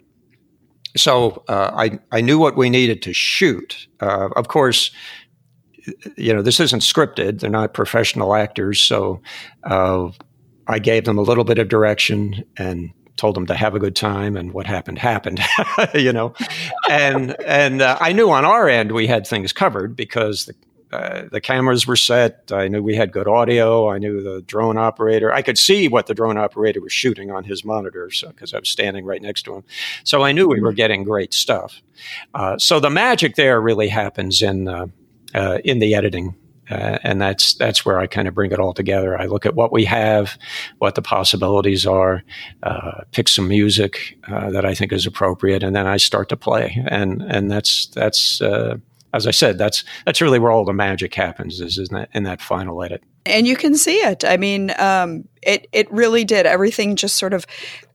So 0.97 1.45
uh, 1.49 1.71
I 1.75 1.99
I 2.13 2.21
knew 2.21 2.39
what 2.39 2.57
we 2.57 2.71
needed 2.71 3.03
to 3.03 3.13
shoot. 3.13 3.87
Uh, 4.01 4.29
of 4.37 4.49
course, 4.49 4.91
you 6.17 6.33
know 6.33 6.43
this 6.43 6.61
isn't 6.61 6.81
scripted; 6.81 7.41
they're 7.41 7.51
not 7.51 7.75
professional 7.75 8.35
actors. 8.35 8.83
So 8.83 9.21
uh, 9.65 10.11
I 10.67 10.79
gave 10.79 11.05
them 11.05 11.19
a 11.19 11.23
little 11.23 11.45
bit 11.45 11.59
of 11.59 11.69
direction 11.69 12.45
and 12.57 12.93
told 13.17 13.35
them 13.35 13.47
to 13.47 13.55
have 13.55 13.75
a 13.75 13.79
good 13.79 13.97
time 13.97 14.37
and 14.37 14.53
what 14.53 14.67
happened 14.67 14.99
happened 14.99 15.41
you 15.95 16.13
know 16.13 16.35
and 16.91 17.35
and 17.47 17.81
uh, 17.81 17.97
i 17.99 18.13
knew 18.13 18.31
on 18.31 18.45
our 18.45 18.69
end 18.69 18.93
we 18.93 19.07
had 19.07 19.27
things 19.27 19.55
covered 19.55 19.97
because 19.97 20.45
the 20.45 20.55
uh, 20.93 21.25
the 21.33 21.41
cameras 21.41 21.87
were 21.87 21.97
set. 21.97 22.51
I 22.53 22.69
knew 22.69 22.83
we 22.83 22.95
had 22.95 23.13
good 23.13 23.27
audio. 23.27 23.91
I 23.91 23.99
knew 23.99 24.23
the 24.23 24.43
drone 24.43 24.79
operator. 24.79 25.33
I 25.33 25.43
could 25.43 25.59
see 25.59 25.89
what 25.89 26.07
the 26.07 26.15
drone 26.15 26.39
operator 26.39 26.81
was 26.81 26.93
shooting 26.93 27.31
on 27.31 27.45
his 27.45 27.65
monitor 27.65 28.07
because 28.07 28.51
so, 28.51 28.57
I 28.57 28.61
was 28.61 28.69
standing 28.69 29.05
right 29.05 29.21
next 29.21 29.43
to 29.45 29.57
him. 29.57 29.65
So 30.05 30.23
I 30.23 30.33
knew 30.33 30.49
we 30.49 30.61
were 30.61 30.73
getting 30.73 31.03
great 31.03 31.35
stuff. 31.35 31.83
Uh, 32.35 32.57
so 32.59 32.79
the 32.79 32.91
magic 32.91 33.35
there 33.35 33.61
really 33.61 33.89
happens 33.89 34.43
in 34.43 34.69
uh, 34.69 34.87
uh 35.35 35.59
in 35.65 35.81
the 35.81 35.95
editing. 35.95 36.37
Uh, 36.69 36.99
and 37.05 37.21
that's 37.21 37.55
that's 37.55 37.87
where 37.87 38.01
I 38.01 38.09
kind 38.09 38.27
of 38.27 38.35
bring 38.35 38.51
it 38.51 38.59
all 38.59 38.75
together. 38.75 39.17
I 39.21 39.27
look 39.27 39.47
at 39.47 39.55
what 39.55 39.73
we 39.73 39.85
have, 39.85 40.37
what 40.79 40.97
the 40.97 41.03
possibilities 41.03 41.87
are, 41.87 42.25
pick 43.13 43.29
some 43.29 43.47
music 43.47 44.19
that 44.29 44.65
I 44.65 44.75
think 44.75 44.93
is 44.93 45.07
appropriate, 45.07 45.63
and 45.63 45.77
then 45.77 45.87
I 45.87 45.97
start 45.97 46.29
to 46.31 46.37
play. 46.37 46.83
And 46.89 47.23
and 47.23 47.53
that's 47.53 47.87
that's 47.87 48.41
as 49.17 49.27
I 49.27 49.31
said, 49.31 49.59
that's 49.59 49.85
that's 50.05 50.21
really 50.21 50.39
where 50.39 50.53
all 50.53 50.65
the 50.65 50.73
magic 50.73 51.15
happens 51.15 51.61
is 51.61 51.79
in 51.79 51.87
that 51.93 52.11
in 52.13 52.23
that 52.25 52.41
final 52.41 52.83
edit. 52.83 53.03
And 53.25 53.47
you 53.47 53.57
can 53.57 53.75
see 53.75 53.97
it. 53.97 54.25
I 54.25 54.37
mean, 54.37 54.73
um, 54.79 55.27
it 55.43 55.67
it 55.73 55.91
really 55.91 56.25
did. 56.25 56.47
Everything 56.47 56.95
just 56.95 57.17
sort 57.17 57.33
of 57.33 57.47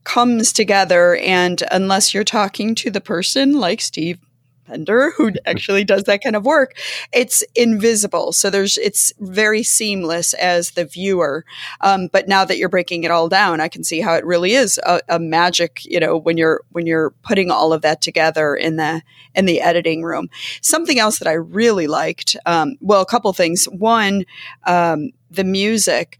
comes 0.04 0.52
together, 0.52 1.16
and 1.16 1.62
unless 1.70 2.12
you're 2.12 2.24
talking 2.24 2.74
to 2.76 2.90
the 2.90 3.00
person 3.00 3.52
like 3.52 3.80
Steve 3.80 4.18
Pender 4.66 5.12
who 5.16 5.32
actually 5.46 5.84
does 5.84 6.04
that 6.04 6.22
kind 6.22 6.36
of 6.36 6.44
work 6.44 6.74
it's 7.12 7.42
invisible. 7.54 8.32
So 8.32 8.50
there's 8.50 8.78
it's 8.78 9.12
very 9.20 9.62
seamless 9.62 10.34
as 10.34 10.72
the 10.72 10.84
viewer. 10.84 11.44
Um, 11.80 12.08
but 12.12 12.28
now 12.28 12.44
that 12.44 12.58
you're 12.58 12.68
breaking 12.68 13.04
it 13.04 13.10
all 13.10 13.28
down 13.28 13.60
i 13.60 13.68
can 13.68 13.84
see 13.84 14.00
how 14.00 14.14
it 14.14 14.24
really 14.24 14.52
is 14.52 14.78
a, 14.84 15.00
a, 15.08 15.18
magic 15.18 15.84
you 15.84 16.00
know 16.00 16.16
when 16.16 16.36
you're 16.36 16.62
when 16.70 16.86
you're 16.86 17.10
putting 17.22 17.50
all 17.50 17.72
of 17.72 17.82
that 17.82 18.00
together 18.00 18.54
in 18.54 18.76
the 18.76 19.02
in 19.34 19.46
the 19.46 19.60
editing 19.60 20.02
room. 20.02 20.28
Something 20.60 20.98
else 20.98 21.18
that 21.18 21.28
i 21.28 21.32
really 21.32 21.86
liked 21.86 22.36
um, 22.46 22.76
well 22.80 23.00
a 23.00 23.06
couple 23.06 23.32
things. 23.32 23.64
One 23.66 24.24
um, 24.66 25.10
the 25.30 25.44
music. 25.44 26.18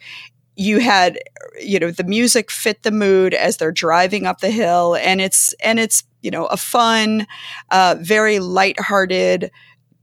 You 0.55 0.81
had 0.81 1.19
you 1.61 1.79
know 1.79 1.91
the 1.91 2.05
music 2.05 2.51
fit 2.51 2.83
the 2.83 2.91
mood 2.91 3.35
as 3.35 3.57
they're 3.57 3.73
driving 3.73 4.27
up 4.27 4.41
the 4.41 4.51
hill 4.51 4.97
and 4.97 5.21
it's 5.21 5.55
and 5.55 5.81
it's 5.81 6.05
you 6.23 6.31
know 6.31 6.47
a 6.47 6.57
fun 6.57 7.27
uh, 7.71 7.97
very 8.01 8.39
lighthearted 8.39 9.51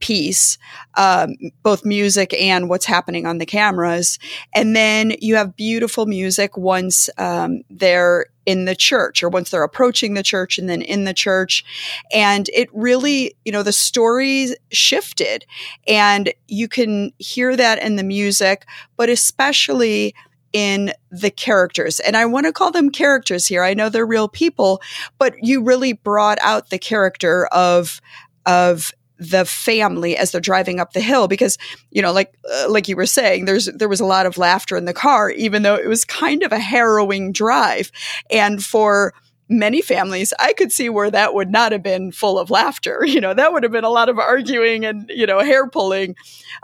piece 0.00 0.58
um, 0.96 1.36
both 1.62 1.84
music 1.84 2.34
and 2.34 2.68
what's 2.68 2.86
happening 2.86 3.26
on 3.26 3.38
the 3.38 3.46
cameras. 3.46 4.18
And 4.54 4.74
then 4.74 5.14
you 5.20 5.36
have 5.36 5.54
beautiful 5.56 6.06
music 6.06 6.56
once 6.56 7.08
um, 7.18 7.62
they're 7.70 8.26
in 8.46 8.64
the 8.64 8.74
church 8.74 9.22
or 9.22 9.28
once 9.28 9.50
they're 9.50 9.62
approaching 9.62 10.14
the 10.14 10.22
church 10.22 10.58
and 10.58 10.68
then 10.68 10.82
in 10.82 11.04
the 11.04 11.14
church. 11.14 11.64
And 12.12 12.48
it 12.48 12.68
really 12.72 13.34
you 13.44 13.52
know 13.52 13.62
the 13.62 13.72
story 13.72 14.48
shifted. 14.72 15.44
And 15.86 16.32
you 16.48 16.66
can 16.66 17.12
hear 17.18 17.54
that 17.56 17.80
in 17.82 17.96
the 17.96 18.02
music 18.02 18.66
but 18.96 19.08
especially 19.08 20.14
in 20.52 20.92
the 21.10 21.30
characters. 21.30 22.00
And 22.00 22.16
I 22.16 22.26
want 22.26 22.46
to 22.46 22.52
call 22.52 22.70
them 22.70 22.90
characters 22.90 23.46
here. 23.46 23.62
I 23.62 23.74
know 23.74 23.88
they're 23.88 24.06
real 24.06 24.28
people, 24.28 24.82
but 25.18 25.34
you 25.40 25.62
really 25.62 25.92
brought 25.92 26.38
out 26.40 26.70
the 26.70 26.78
character 26.78 27.46
of 27.46 28.00
of 28.46 28.92
the 29.20 29.44
family 29.44 30.16
as 30.16 30.32
they're 30.32 30.40
driving 30.40 30.80
up 30.80 30.94
the 30.94 31.00
hill 31.00 31.28
because 31.28 31.58
you 31.90 32.00
know 32.00 32.10
like 32.10 32.32
uh, 32.50 32.66
like 32.70 32.88
you 32.88 32.96
were 32.96 33.04
saying 33.04 33.44
there's 33.44 33.66
there 33.66 33.88
was 33.88 34.00
a 34.00 34.06
lot 34.06 34.24
of 34.24 34.38
laughter 34.38 34.78
in 34.78 34.86
the 34.86 34.94
car 34.94 35.28
even 35.30 35.62
though 35.62 35.74
it 35.74 35.86
was 35.86 36.06
kind 36.06 36.42
of 36.42 36.52
a 36.52 36.58
harrowing 36.58 37.30
drive 37.30 37.92
and 38.30 38.64
for 38.64 39.12
many 39.50 39.82
families 39.82 40.32
i 40.38 40.54
could 40.54 40.72
see 40.72 40.88
where 40.88 41.10
that 41.10 41.34
would 41.34 41.50
not 41.50 41.70
have 41.70 41.82
been 41.82 42.10
full 42.10 42.38
of 42.38 42.48
laughter 42.48 43.02
you 43.04 43.20
know 43.20 43.34
that 43.34 43.52
would 43.52 43.62
have 43.62 43.72
been 43.72 43.84
a 43.84 43.90
lot 43.90 44.08
of 44.08 44.18
arguing 44.18 44.86
and 44.86 45.10
you 45.14 45.26
know 45.26 45.40
hair 45.40 45.68
pulling 45.68 46.16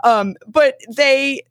um, 0.03 0.33
but 0.47 0.81
they 0.89 1.43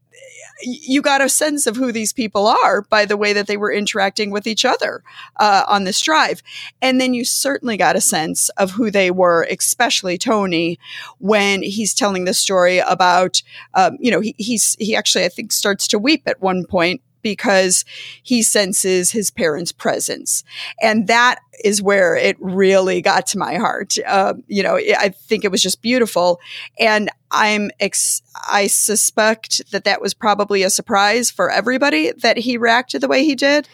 you 0.62 1.02
got 1.02 1.20
a 1.20 1.28
sense 1.28 1.66
of 1.66 1.76
who 1.76 1.92
these 1.92 2.12
people 2.12 2.46
are 2.46 2.82
by 2.82 3.04
the 3.04 3.16
way 3.16 3.32
that 3.32 3.46
they 3.46 3.56
were 3.56 3.72
interacting 3.72 4.30
with 4.30 4.46
each 4.46 4.64
other 4.64 5.02
uh, 5.36 5.64
on 5.68 5.84
this 5.84 6.00
drive. 6.00 6.42
And 6.80 7.00
then 7.00 7.14
you 7.14 7.24
certainly 7.24 7.76
got 7.76 7.96
a 7.96 8.00
sense 8.00 8.48
of 8.50 8.72
who 8.72 8.90
they 8.90 9.10
were, 9.10 9.46
especially 9.50 10.18
Tony, 10.18 10.78
when 11.18 11.62
he's 11.62 11.94
telling 11.94 12.24
the 12.24 12.34
story 12.34 12.78
about, 12.78 13.42
um, 13.74 13.96
you 14.00 14.10
know, 14.10 14.20
he, 14.20 14.34
he's, 14.38 14.76
he 14.78 14.96
actually, 14.96 15.24
I 15.24 15.28
think, 15.28 15.52
starts 15.52 15.86
to 15.88 15.98
weep 15.98 16.22
at 16.26 16.40
one 16.40 16.64
point 16.64 17.02
because 17.26 17.84
he 18.22 18.40
senses 18.40 19.10
his 19.10 19.32
parents' 19.32 19.72
presence. 19.72 20.44
And 20.80 21.08
that 21.08 21.40
is 21.64 21.82
where 21.82 22.14
it 22.14 22.36
really 22.38 23.02
got 23.02 23.26
to 23.26 23.38
my 23.38 23.56
heart. 23.56 23.96
Uh, 24.06 24.34
you 24.46 24.62
know, 24.62 24.76
I 24.76 25.08
think 25.08 25.44
it 25.44 25.50
was 25.50 25.60
just 25.60 25.82
beautiful. 25.82 26.38
And 26.78 27.10
I'm, 27.32 27.72
ex- 27.80 28.22
I 28.48 28.68
suspect 28.68 29.72
that 29.72 29.82
that 29.82 30.00
was 30.00 30.14
probably 30.14 30.62
a 30.62 30.70
surprise 30.70 31.28
for 31.28 31.50
everybody 31.50 32.12
that 32.12 32.36
he 32.36 32.56
reacted 32.56 33.00
the 33.00 33.08
way 33.08 33.24
he 33.24 33.34
did. 33.34 33.68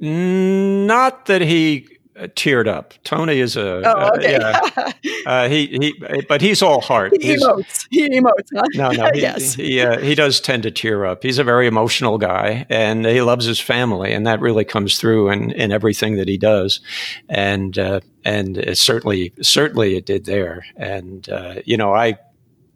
Not 0.00 1.26
that 1.26 1.40
he 1.40 1.86
teared 2.28 2.66
up. 2.66 2.94
Tony 3.04 3.40
is 3.40 3.56
a 3.56 3.82
oh, 3.86 3.90
uh, 3.90 4.10
okay. 4.16 4.36
uh, 4.36 4.60
yeah. 4.72 4.92
Uh, 5.24 5.48
he 5.48 5.66
he, 5.66 6.22
but 6.28 6.40
he's 6.40 6.62
all 6.62 6.80
heart. 6.80 7.12
He 7.20 7.28
he's, 7.28 7.44
emotes. 7.44 7.86
He 7.90 8.08
emotes. 8.08 8.48
Huh? 8.52 8.62
No, 8.74 8.90
no. 8.90 9.10
He, 9.14 9.20
yes. 9.20 9.54
he 9.54 9.80
uh, 9.80 10.00
he 10.00 10.16
does 10.16 10.40
tend 10.40 10.64
to 10.64 10.72
tear 10.72 11.06
up. 11.06 11.22
He's 11.22 11.38
a 11.38 11.44
very 11.44 11.68
emotional 11.68 12.18
guy, 12.18 12.66
and 12.68 13.06
he 13.06 13.22
loves 13.22 13.44
his 13.44 13.60
family, 13.60 14.12
and 14.12 14.26
that 14.26 14.40
really 14.40 14.64
comes 14.64 14.98
through 14.98 15.30
in, 15.30 15.52
in 15.52 15.70
everything 15.70 16.16
that 16.16 16.26
he 16.26 16.38
does, 16.38 16.80
and 17.28 17.78
uh, 17.78 18.00
and 18.24 18.58
it 18.58 18.78
certainly 18.78 19.32
certainly 19.42 19.96
it 19.96 20.06
did 20.06 20.24
there. 20.24 20.64
And 20.76 21.28
you 21.64 21.76
know, 21.76 21.94
I, 21.94 22.18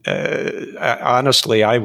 I 0.06 0.98
honestly 1.02 1.64
I 1.64 1.80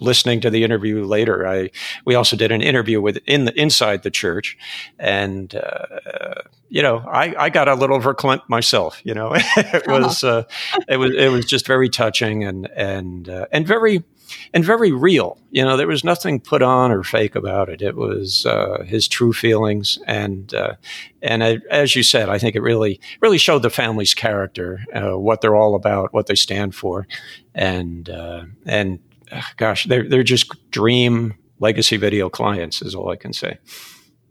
listening 0.00 0.40
to 0.40 0.50
the 0.50 0.64
interview 0.64 1.04
later, 1.04 1.46
I 1.46 1.70
we 2.04 2.14
also 2.14 2.36
did 2.36 2.52
an 2.52 2.62
interview 2.62 3.00
with 3.00 3.18
in 3.26 3.44
the 3.44 3.60
inside 3.60 4.02
the 4.02 4.10
church, 4.10 4.56
and 4.98 5.54
uh, 5.54 6.42
you 6.68 6.82
know, 6.82 6.98
I, 6.98 7.34
I 7.38 7.50
got 7.50 7.68
a 7.68 7.74
little 7.74 7.98
verklempt 7.98 8.48
myself. 8.48 9.00
You 9.04 9.14
know, 9.14 9.32
it 9.36 9.86
was 9.86 10.22
uh, 10.24 10.44
it 10.88 10.98
was 10.98 11.12
it 11.14 11.30
was 11.30 11.46
just 11.46 11.66
very 11.66 11.88
touching 11.88 12.44
and 12.44 12.68
and 12.70 13.28
uh, 13.28 13.46
and 13.52 13.66
very 13.66 14.04
and 14.52 14.64
very 14.64 14.92
real. 14.92 15.38
You 15.50 15.64
know, 15.64 15.76
there 15.76 15.86
was 15.86 16.04
nothing 16.04 16.40
put 16.40 16.62
on 16.62 16.90
or 16.90 17.02
fake 17.02 17.34
about 17.34 17.68
it. 17.68 17.80
It 17.80 17.96
was 17.96 18.44
uh, 18.46 18.84
his 18.86 19.08
true 19.08 19.32
feelings, 19.32 19.98
and 20.06 20.52
uh, 20.54 20.74
and 21.22 21.42
I, 21.42 21.58
as 21.70 21.96
you 21.96 22.02
said, 22.02 22.28
I 22.28 22.38
think 22.38 22.54
it 22.54 22.62
really 22.62 23.00
really 23.20 23.38
showed 23.38 23.62
the 23.62 23.70
family's 23.70 24.14
character, 24.14 24.84
uh, 24.94 25.18
what 25.18 25.40
they're 25.40 25.56
all 25.56 25.74
about, 25.74 26.12
what 26.12 26.26
they 26.26 26.34
stand 26.34 26.74
for, 26.74 27.06
and 27.54 28.08
uh, 28.10 28.44
and 28.66 28.98
gosh, 29.56 29.84
they're 29.84 30.08
they're 30.08 30.22
just 30.22 30.52
dream 30.70 31.34
legacy 31.60 31.96
video 31.96 32.28
clients 32.28 32.82
is 32.82 32.94
all 32.94 33.10
I 33.10 33.16
can 33.16 33.32
say. 33.32 33.58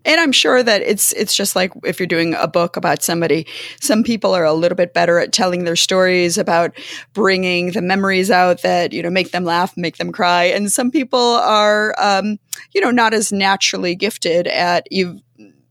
And 0.08 0.22
I'm 0.22 0.32
sure 0.32 0.64
that 0.64 0.82
it's 0.84 1.12
it's 1.14 1.36
just 1.36 1.54
like 1.54 1.74
if 1.84 2.00
you're 2.00 2.08
doing 2.08 2.34
a 2.36 2.48
book 2.48 2.78
about 2.78 3.04
somebody, 3.04 3.46
some 3.82 4.04
people 4.04 4.34
are 4.34 4.46
a 4.46 4.54
little 4.54 4.78
bit 4.78 4.94
better 4.94 5.20
at 5.20 5.34
telling 5.34 5.66
their 5.66 5.76
stories 5.76 6.38
about 6.38 6.72
bringing 7.14 7.72
the 7.72 7.82
memories 7.82 8.32
out 8.32 8.62
that 8.62 8.94
you 8.94 9.04
know 9.04 9.10
make 9.10 9.32
them 9.32 9.44
laugh, 9.44 9.76
make 9.76 9.98
them 9.98 10.14
cry, 10.14 10.46
and 10.46 10.72
some 10.72 10.92
people 10.92 11.20
are 11.20 11.94
um, 11.98 12.40
you 12.74 12.80
know 12.80 12.92
not 12.92 13.14
as 13.14 13.34
naturally 13.34 13.96
gifted 13.96 14.48
at 14.48 14.90
you 14.90 15.20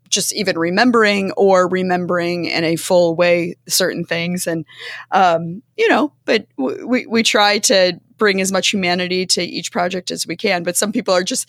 just 0.09 0.35
even 0.35 0.59
remembering 0.59 1.33
or 1.33 1.69
remembering 1.69 2.47
in 2.47 2.65
a 2.65 2.77
full 2.77 3.15
way 3.17 3.57
certain 3.69 4.05
things 4.05 4.47
and 4.47 4.65
um, 5.11 5.63
you 5.77 5.89
know 5.89 6.13
but 6.25 6.47
w- 6.57 6.87
we, 6.87 7.07
we 7.07 7.23
try 7.23 7.59
to 7.59 7.99
bring 8.19 8.41
as 8.41 8.53
much 8.53 8.73
humanity 8.73 9.27
to 9.27 9.43
each 9.43 9.73
project 9.73 10.11
as 10.11 10.27
we 10.27 10.37
can. 10.37 10.63
But 10.63 10.77
some 10.77 10.93
people 10.93 11.15
are 11.15 11.25
just 11.25 11.49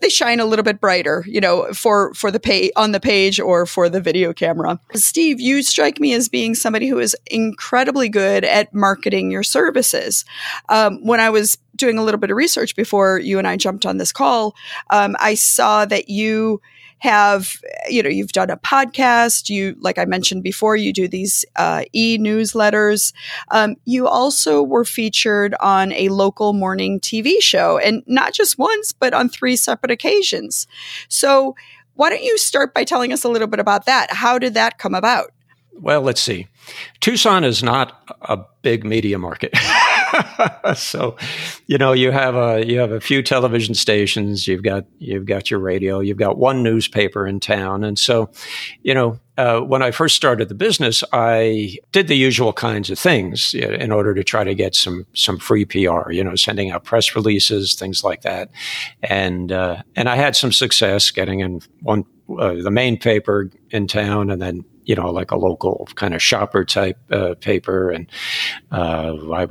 they 0.00 0.08
shine 0.08 0.40
a 0.40 0.44
little 0.44 0.64
bit 0.64 0.80
brighter, 0.80 1.24
you 1.26 1.40
know, 1.40 1.72
for 1.72 2.12
for 2.14 2.30
the 2.30 2.40
pay 2.40 2.70
on 2.76 2.92
the 2.92 3.00
page 3.00 3.40
or 3.40 3.64
for 3.64 3.88
the 3.88 4.00
video 4.00 4.32
camera. 4.32 4.78
Steve, 4.94 5.40
you 5.40 5.62
strike 5.62 5.98
me 6.00 6.12
as 6.12 6.28
being 6.28 6.54
somebody 6.54 6.88
who 6.88 6.98
is 6.98 7.16
incredibly 7.26 8.08
good 8.08 8.44
at 8.44 8.74
marketing 8.74 9.30
your 9.30 9.44
services. 9.44 10.24
Um, 10.68 11.04
when 11.06 11.20
I 11.20 11.30
was 11.30 11.56
doing 11.76 11.96
a 11.96 12.04
little 12.04 12.20
bit 12.20 12.30
of 12.30 12.36
research 12.36 12.76
before 12.76 13.18
you 13.18 13.38
and 13.38 13.48
I 13.48 13.56
jumped 13.56 13.86
on 13.86 13.96
this 13.96 14.12
call, 14.12 14.54
um, 14.90 15.16
I 15.20 15.34
saw 15.34 15.84
that 15.86 16.08
you 16.08 16.60
have, 17.04 17.60
you 17.86 18.02
know, 18.02 18.08
you've 18.08 18.32
done 18.32 18.48
a 18.48 18.56
podcast. 18.56 19.50
You, 19.50 19.76
like 19.78 19.98
I 19.98 20.06
mentioned 20.06 20.42
before, 20.42 20.74
you 20.74 20.90
do 20.90 21.06
these 21.06 21.44
uh, 21.56 21.84
e 21.92 22.16
newsletters. 22.18 23.12
Um, 23.50 23.76
you 23.84 24.08
also 24.08 24.62
were 24.62 24.86
featured 24.86 25.54
on 25.60 25.92
a 25.92 26.08
local 26.08 26.54
morning 26.54 27.00
TV 27.00 27.40
show, 27.40 27.78
and 27.78 28.02
not 28.06 28.32
just 28.32 28.58
once, 28.58 28.92
but 28.92 29.12
on 29.12 29.28
three 29.28 29.54
separate 29.54 29.90
occasions. 29.90 30.66
So, 31.08 31.54
why 31.96 32.08
don't 32.08 32.24
you 32.24 32.38
start 32.38 32.72
by 32.72 32.84
telling 32.84 33.12
us 33.12 33.22
a 33.22 33.28
little 33.28 33.48
bit 33.48 33.60
about 33.60 33.84
that? 33.84 34.10
How 34.10 34.38
did 34.38 34.54
that 34.54 34.78
come 34.78 34.94
about? 34.94 35.30
Well, 35.74 36.00
let's 36.00 36.22
see. 36.22 36.48
Tucson 37.00 37.44
is 37.44 37.62
not 37.62 38.02
a 38.22 38.38
big 38.62 38.84
media 38.84 39.18
market. 39.18 39.52
so, 40.76 41.16
you 41.66 41.78
know, 41.78 41.92
you 41.92 42.10
have 42.10 42.34
a 42.34 42.64
you 42.66 42.78
have 42.78 42.92
a 42.92 43.00
few 43.00 43.22
television 43.22 43.74
stations, 43.74 44.46
you've 44.46 44.62
got 44.62 44.84
you've 44.98 45.26
got 45.26 45.50
your 45.50 45.60
radio, 45.60 46.00
you've 46.00 46.18
got 46.18 46.38
one 46.38 46.62
newspaper 46.62 47.26
in 47.26 47.40
town, 47.40 47.84
and 47.84 47.98
so, 47.98 48.30
you 48.82 48.94
know, 48.94 49.18
uh, 49.36 49.60
when 49.60 49.82
I 49.82 49.90
first 49.90 50.14
started 50.14 50.48
the 50.48 50.54
business, 50.54 51.02
I 51.12 51.78
did 51.90 52.08
the 52.08 52.16
usual 52.16 52.52
kinds 52.52 52.90
of 52.90 52.98
things 52.98 53.54
in 53.54 53.90
order 53.90 54.14
to 54.14 54.22
try 54.22 54.44
to 54.44 54.54
get 54.54 54.74
some 54.74 55.06
some 55.14 55.38
free 55.38 55.64
PR. 55.64 56.10
You 56.10 56.22
know, 56.22 56.36
sending 56.36 56.70
out 56.70 56.84
press 56.84 57.14
releases, 57.16 57.74
things 57.74 58.04
like 58.04 58.22
that, 58.22 58.50
and 59.02 59.50
uh, 59.50 59.82
and 59.96 60.08
I 60.08 60.16
had 60.16 60.36
some 60.36 60.52
success 60.52 61.10
getting 61.10 61.40
in 61.40 61.60
one 61.80 62.04
uh, 62.38 62.54
the 62.54 62.70
main 62.70 62.98
paper 62.98 63.50
in 63.70 63.86
town, 63.86 64.30
and 64.30 64.40
then 64.40 64.64
you 64.84 64.94
know, 64.94 65.10
like 65.10 65.30
a 65.30 65.36
local 65.36 65.88
kind 65.94 66.14
of 66.14 66.22
shopper 66.22 66.64
type 66.64 66.98
uh, 67.10 67.34
paper, 67.40 67.90
and 67.90 68.06
uh, 68.70 69.14
I 69.32 69.46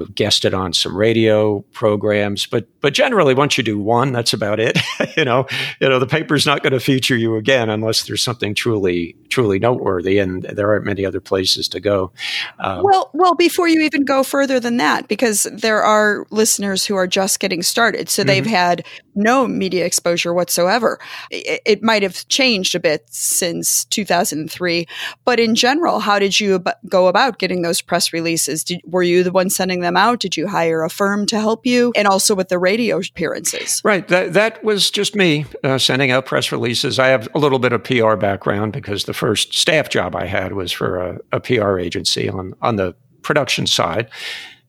it 0.45 0.53
on 0.53 0.73
some 0.73 0.95
radio 0.95 1.61
programs. 1.71 2.45
But 2.45 2.67
but 2.81 2.93
generally, 2.93 3.33
once 3.33 3.57
you 3.57 3.63
do 3.63 3.79
one, 3.79 4.11
that's 4.11 4.33
about 4.33 4.59
it. 4.59 4.77
you 5.17 5.25
know, 5.25 5.45
you 5.79 5.89
know, 5.89 5.99
the 5.99 6.07
paper's 6.07 6.45
not 6.45 6.63
going 6.63 6.73
to 6.73 6.79
feature 6.79 7.17
you 7.17 7.35
again 7.35 7.69
unless 7.69 8.03
there's 8.03 8.23
something 8.23 8.53
truly 8.55 9.15
truly 9.33 9.57
noteworthy, 9.57 10.19
and 10.19 10.43
there 10.43 10.69
aren't 10.69 10.85
many 10.85 11.03
other 11.03 11.19
places 11.19 11.67
to 11.67 11.79
go. 11.79 12.11
Um, 12.59 12.83
well, 12.83 13.09
well, 13.13 13.33
before 13.33 13.67
you 13.67 13.81
even 13.81 14.05
go 14.05 14.21
further 14.21 14.59
than 14.59 14.77
that, 14.77 15.07
because 15.07 15.47
there 15.51 15.81
are 15.81 16.27
listeners 16.29 16.85
who 16.85 16.95
are 16.95 17.07
just 17.07 17.39
getting 17.39 17.63
started, 17.63 18.09
so 18.09 18.21
mm-hmm. 18.21 18.27
they've 18.27 18.45
had 18.45 18.85
no 19.15 19.47
media 19.47 19.85
exposure 19.85 20.33
whatsoever. 20.33 20.99
It, 21.31 21.61
it 21.65 21.83
might 21.83 22.03
have 22.03 22.27
changed 22.27 22.75
a 22.75 22.79
bit 22.79 23.05
since 23.09 23.85
2003 23.85 24.85
But 25.25 25.39
in 25.39 25.55
general, 25.55 25.99
how 25.99 26.19
did 26.19 26.39
you 26.39 26.55
ab- 26.55 26.77
go 26.87 27.07
about 27.07 27.39
getting 27.39 27.61
those 27.61 27.81
press 27.81 28.13
releases? 28.13 28.63
Did, 28.63 28.81
were 28.85 29.03
you 29.03 29.23
the 29.23 29.31
one 29.31 29.49
sending 29.49 29.81
them 29.81 29.97
out? 29.97 30.19
Did 30.19 30.37
you 30.37 30.47
hire 30.47 30.83
a 30.83 30.89
firm 30.89 31.25
to 31.27 31.39
help 31.39 31.65
you? 31.65 31.91
And 31.95 32.07
also 32.07 32.35
with 32.35 32.49
the 32.49 32.59
radio 32.59 32.99
appearances? 32.99 33.81
Right. 33.83 34.07
That, 34.07 34.33
that 34.33 34.63
was 34.63 34.91
just 34.91 35.15
me 35.15 35.45
uh, 35.63 35.77
sending 35.77 36.11
out 36.11 36.25
press 36.25 36.51
releases. 36.51 36.99
I 36.99 37.07
have 37.07 37.27
a 37.33 37.39
little 37.39 37.59
bit 37.59 37.73
of 37.73 37.83
PR 37.83 38.15
background 38.15 38.73
because 38.73 39.05
the 39.05 39.13
first 39.23 39.53
staff 39.53 39.87
job 39.87 40.17
I 40.17 40.25
had 40.25 40.51
was 40.51 40.73
for 40.73 40.97
a, 40.99 41.17
a 41.31 41.39
PR 41.39 41.79
agency 41.79 42.27
on, 42.27 42.53
on 42.61 42.75
the 42.75 42.93
production 43.21 43.65
side. 43.65 44.09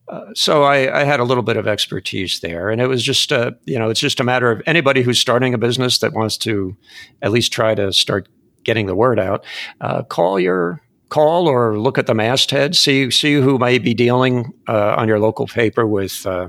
Uh, 0.07 0.27
so 0.33 0.63
I, 0.63 1.01
I, 1.01 1.03
had 1.03 1.19
a 1.19 1.25
little 1.25 1.43
bit 1.43 1.57
of 1.57 1.67
expertise 1.67 2.39
there, 2.39 2.69
and 2.69 2.79
it 2.79 2.87
was 2.87 3.03
just, 3.03 3.33
uh, 3.33 3.51
you 3.65 3.77
know, 3.77 3.89
it's 3.89 3.99
just 3.99 4.21
a 4.21 4.23
matter 4.23 4.49
of 4.49 4.61
anybody 4.65 5.01
who's 5.01 5.19
starting 5.19 5.53
a 5.53 5.57
business 5.57 5.97
that 5.97 6.13
wants 6.13 6.37
to 6.37 6.73
at 7.21 7.31
least 7.31 7.51
try 7.51 7.75
to 7.75 7.91
start 7.91 8.29
getting 8.63 8.85
the 8.85 8.95
word 8.95 9.19
out. 9.19 9.43
Uh, 9.81 10.03
call 10.03 10.39
your 10.39 10.81
call 11.09 11.49
or 11.49 11.77
look 11.77 11.97
at 11.97 12.07
the 12.07 12.13
masthead, 12.13 12.77
see 12.77 13.11
see 13.11 13.33
who 13.33 13.59
may 13.59 13.77
be 13.77 13.93
dealing 13.93 14.53
uh, 14.69 14.95
on 14.97 15.09
your 15.09 15.19
local 15.19 15.47
paper 15.47 15.85
with, 15.85 16.25
uh, 16.25 16.47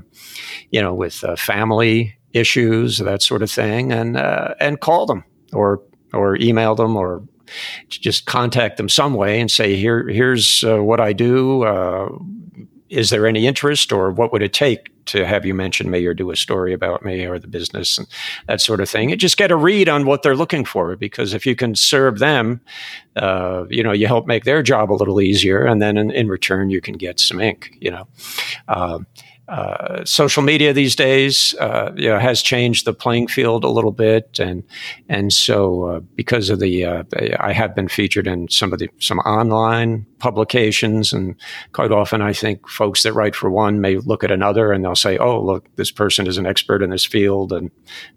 you 0.71 0.81
know, 0.81 0.93
with 0.93 1.25
family 1.37 2.17
issues, 2.31 2.99
that 2.99 3.21
sort 3.21 3.41
of 3.41 3.51
thing, 3.51 3.91
and 3.91 4.15
and 4.61 4.79
call 4.79 5.05
them 5.05 5.25
or 5.51 5.81
or 6.13 6.37
email 6.37 6.73
them 6.73 6.95
or 6.95 7.21
just 7.89 8.25
contact 8.25 8.77
them 8.77 8.89
some 8.89 9.13
way 9.13 9.39
and 9.39 9.49
say 9.49 9.75
here 9.75 10.07
here's 10.07 10.63
what 10.63 10.99
I 10.99 11.13
do 11.13 11.63
is 12.89 13.09
there 13.09 13.27
any 13.27 13.47
interest 13.47 13.91
or 13.91 14.11
what 14.11 14.31
would 14.31 14.41
it 14.41 14.53
take 14.53 14.89
to 15.05 15.25
have 15.25 15.45
you 15.45 15.53
mention 15.53 15.89
me 15.89 16.05
or 16.05 16.13
do 16.13 16.31
a 16.31 16.35
story 16.35 16.73
about 16.73 17.03
me 17.03 17.25
or 17.25 17.39
the 17.39 17.47
business? 17.47 17.97
And 17.97 18.07
that 18.47 18.61
sort 18.61 18.81
of 18.81 18.89
thing. 18.89 19.11
And 19.11 19.19
just 19.19 19.37
get 19.37 19.51
a 19.51 19.55
read 19.55 19.89
on 19.89 20.05
what 20.05 20.21
they're 20.21 20.35
looking 20.35 20.65
for 20.65 20.95
because 20.95 21.33
if 21.33 21.45
you 21.45 21.55
can 21.55 21.75
serve 21.75 22.19
them 22.19 22.61
uh, 23.15 23.65
you 23.69 23.83
know 23.83 23.91
you 23.91 24.07
help 24.07 24.27
make 24.27 24.43
their 24.43 24.61
job 24.61 24.91
a 24.91 24.93
little 24.93 25.19
easier 25.21 25.65
and 25.65 25.81
then 25.81 25.97
in, 25.97 26.11
in 26.11 26.27
return 26.27 26.69
you 26.69 26.81
can 26.81 26.95
get 26.95 27.19
some 27.19 27.39
ink 27.39 27.75
you 27.79 27.91
know. 27.91 28.07
Uh, 28.67 28.99
uh, 29.47 30.03
social 30.03 30.43
media 30.43 30.73
these 30.73 30.93
days 30.93 31.55
uh, 31.61 31.91
you 31.95 32.09
know, 32.09 32.19
has 32.19 32.41
changed 32.41 32.85
the 32.85 32.93
playing 32.93 33.27
field 33.27 33.63
a 33.63 33.69
little 33.69 33.93
bit, 33.93 34.39
and 34.39 34.63
and 35.07 35.31
so 35.31 35.85
uh, 35.85 35.99
because 36.15 36.49
of 36.49 36.59
the, 36.59 36.83
uh, 36.83 37.03
I 37.39 37.53
have 37.53 37.73
been 37.73 37.87
featured 37.87 38.27
in 38.27 38.49
some 38.49 38.73
of 38.73 38.79
the 38.79 38.89
some 38.99 39.19
online 39.19 40.05
publications, 40.19 41.13
and 41.13 41.35
quite 41.71 41.93
often 41.93 42.21
I 42.21 42.33
think 42.33 42.67
folks 42.67 43.03
that 43.03 43.13
write 43.13 43.35
for 43.35 43.49
one 43.49 43.79
may 43.79 43.97
look 43.97 44.23
at 44.25 44.31
another 44.31 44.73
and 44.73 44.83
they'll 44.83 44.95
say, 44.95 45.17
"Oh, 45.17 45.41
look, 45.41 45.73
this 45.77 45.91
person 45.91 46.27
is 46.27 46.37
an 46.37 46.45
expert 46.45 46.83
in 46.83 46.89
this 46.89 47.05
field," 47.05 47.53
and 47.53 47.71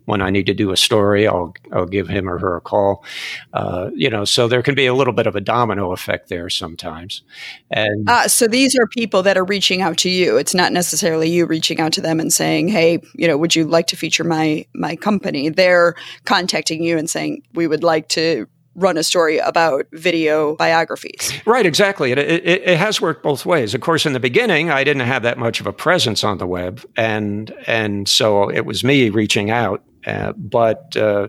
when 0.07 0.23
I 0.23 0.31
need 0.31 0.47
to 0.47 0.55
do 0.55 0.73
a 0.73 0.77
story, 0.77 1.29
I'll 1.29 1.55
I'll 1.73 1.87
give 1.87 2.09
him 2.09 2.29
or 2.29 2.39
her 2.39 2.57
a 2.57 2.61
call. 2.61 3.05
Uh, 3.53 3.91
you 3.95 4.11
know, 4.11 4.25
so 4.25 4.49
there 4.49 4.63
can 4.63 4.75
be 4.75 4.87
a 4.87 4.95
little 4.95 5.15
bit 5.15 5.29
of 5.29 5.37
a 5.37 5.41
domino 5.41 5.93
effect 5.93 6.29
there 6.29 6.51
sometimes. 6.51 7.23
And 7.71 8.09
uh, 8.11 8.27
so 8.27 8.49
these 8.49 8.77
are 8.77 8.87
people 8.89 9.23
that 9.23 9.39
are 9.39 9.45
reaching 9.45 9.81
out 9.81 9.99
to 9.99 10.11
you. 10.11 10.37
It's 10.37 10.55
not 10.55 10.73
necessarily 10.73 11.20
you 11.29 11.47
reaching 11.47 11.81
out 11.81 11.93
to 11.95 12.01
them 12.01 12.21
and 12.21 12.33
saying, 12.33 12.69
"Hey, 12.69 13.01
you 13.15 13.27
know, 13.27 13.37
would 13.37 13.55
you 13.55 13.65
like 13.65 13.87
to 13.89 13.97
feature 13.97 14.25
my 14.25 14.67
my 14.75 14.97
company?" 14.97 15.49
They're 15.49 15.95
contacting 16.25 16.83
you 16.83 16.99
and 16.99 17.09
saying, 17.09 17.43
"We 17.55 17.67
would 17.67 17.83
like 17.83 18.09
to 18.11 18.47
run 18.75 18.97
a 18.97 19.03
story 19.03 19.39
about 19.39 19.87
video 19.93 20.57
biographies. 20.57 21.33
Right, 21.45 21.67
exactly. 21.67 22.13
It, 22.13 22.19
it, 22.19 22.45
it, 22.47 22.79
has 22.79 23.01
worked 23.01 23.23
both 23.23 23.45
ways. 23.45 23.75
Of 23.75 23.81
course, 23.81 24.07
in 24.07 24.13
the 24.13 24.21
beginning, 24.21 24.71
I 24.71 24.85
didn't 24.85 25.07
have 25.07 25.23
that 25.23 25.39
much 25.39 25.61
of 25.61 25.67
a 25.67 25.73
presence 25.73 26.23
on 26.25 26.39
the 26.39 26.47
web, 26.47 26.85
and 26.97 27.53
and 27.67 28.09
so 28.09 28.49
it 28.49 28.65
was 28.65 28.85
me 28.85 29.11
reaching 29.11 29.51
out. 29.51 29.83
Uh, 30.07 30.33
but 30.33 30.97
uh, 30.97 31.29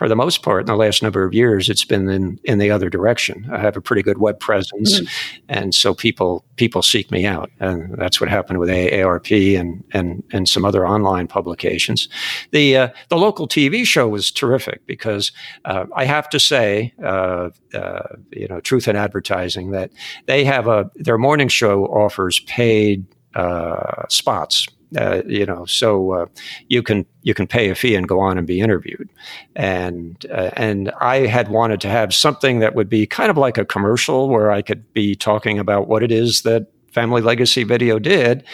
for 0.00 0.08
the 0.08 0.16
most 0.16 0.42
part, 0.42 0.62
in 0.62 0.66
the 0.66 0.76
last 0.76 1.02
number 1.02 1.24
of 1.24 1.34
years, 1.34 1.68
it's 1.68 1.84
been 1.84 2.08
in, 2.08 2.40
in 2.44 2.56
the 2.56 2.70
other 2.70 2.88
direction. 2.88 3.46
I 3.52 3.58
have 3.58 3.76
a 3.76 3.82
pretty 3.82 4.00
good 4.00 4.16
web 4.16 4.40
presence, 4.40 4.98
mm-hmm. 4.98 5.44
and 5.50 5.74
so 5.74 5.92
people 5.92 6.42
people 6.56 6.80
seek 6.80 7.10
me 7.10 7.26
out, 7.26 7.50
and 7.60 7.98
that's 7.98 8.18
what 8.18 8.30
happened 8.30 8.60
with 8.60 8.70
AARP 8.70 9.60
and 9.60 9.84
and 9.92 10.24
and 10.32 10.48
some 10.48 10.64
other 10.64 10.88
online 10.88 11.26
publications. 11.26 12.08
The 12.50 12.78
uh, 12.78 12.88
the 13.10 13.18
local 13.18 13.46
TV 13.46 13.84
show 13.84 14.08
was 14.08 14.30
terrific 14.30 14.86
because 14.86 15.32
uh, 15.66 15.84
I 15.94 16.06
have 16.06 16.30
to 16.30 16.40
say, 16.40 16.94
uh, 17.04 17.50
uh 17.74 18.16
you 18.32 18.48
know, 18.48 18.58
truth 18.60 18.88
in 18.88 18.96
advertising 18.96 19.72
that 19.72 19.90
they 20.24 20.46
have 20.46 20.66
a 20.66 20.90
their 20.94 21.18
morning 21.18 21.48
show 21.48 21.84
offers 21.84 22.40
paid 22.40 23.04
uh, 23.34 24.06
spots 24.08 24.66
uh, 24.96 25.22
you 25.26 25.46
know, 25.46 25.64
so 25.66 26.12
uh, 26.12 26.26
you 26.68 26.82
can 26.82 27.06
you 27.22 27.34
can 27.34 27.46
pay 27.46 27.70
a 27.70 27.74
fee 27.74 27.94
and 27.94 28.08
go 28.08 28.20
on 28.20 28.38
and 28.38 28.46
be 28.46 28.60
interviewed, 28.60 29.08
and 29.54 30.26
uh, 30.30 30.50
and 30.54 30.90
I 31.00 31.26
had 31.26 31.48
wanted 31.48 31.80
to 31.82 31.88
have 31.88 32.14
something 32.14 32.60
that 32.60 32.74
would 32.74 32.88
be 32.88 33.06
kind 33.06 33.30
of 33.30 33.36
like 33.36 33.58
a 33.58 33.64
commercial 33.64 34.28
where 34.28 34.50
I 34.50 34.62
could 34.62 34.92
be 34.92 35.14
talking 35.14 35.58
about 35.58 35.88
what 35.88 36.02
it 36.02 36.10
is 36.10 36.42
that 36.42 36.66
Family 36.92 37.22
Legacy 37.22 37.62
Video 37.64 37.98
did, 37.98 38.44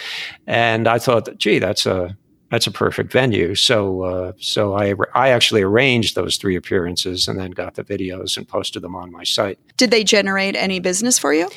and 0.45 0.87
I 0.87 0.99
thought, 0.99 1.25
that, 1.25 1.39
gee, 1.39 1.59
that's 1.59 1.85
a 1.85 2.15
that's 2.51 2.67
a 2.67 2.71
perfect 2.71 3.11
venue. 3.11 3.55
So 3.55 4.03
uh, 4.03 4.33
so 4.39 4.75
I 4.75 4.93
I 5.13 5.29
actually 5.29 5.63
arranged 5.63 6.15
those 6.15 6.37
three 6.37 6.55
appearances 6.55 7.27
and 7.27 7.39
then 7.39 7.51
got 7.51 7.75
the 7.75 7.83
videos 7.83 8.37
and 8.37 8.47
posted 8.47 8.83
them 8.83 8.95
on 8.95 9.11
my 9.11 9.23
site. 9.23 9.59
Did 9.77 9.91
they 9.91 10.03
generate 10.03 10.55
any 10.55 10.79
business 10.79 11.17
for 11.19 11.33
you? 11.33 11.49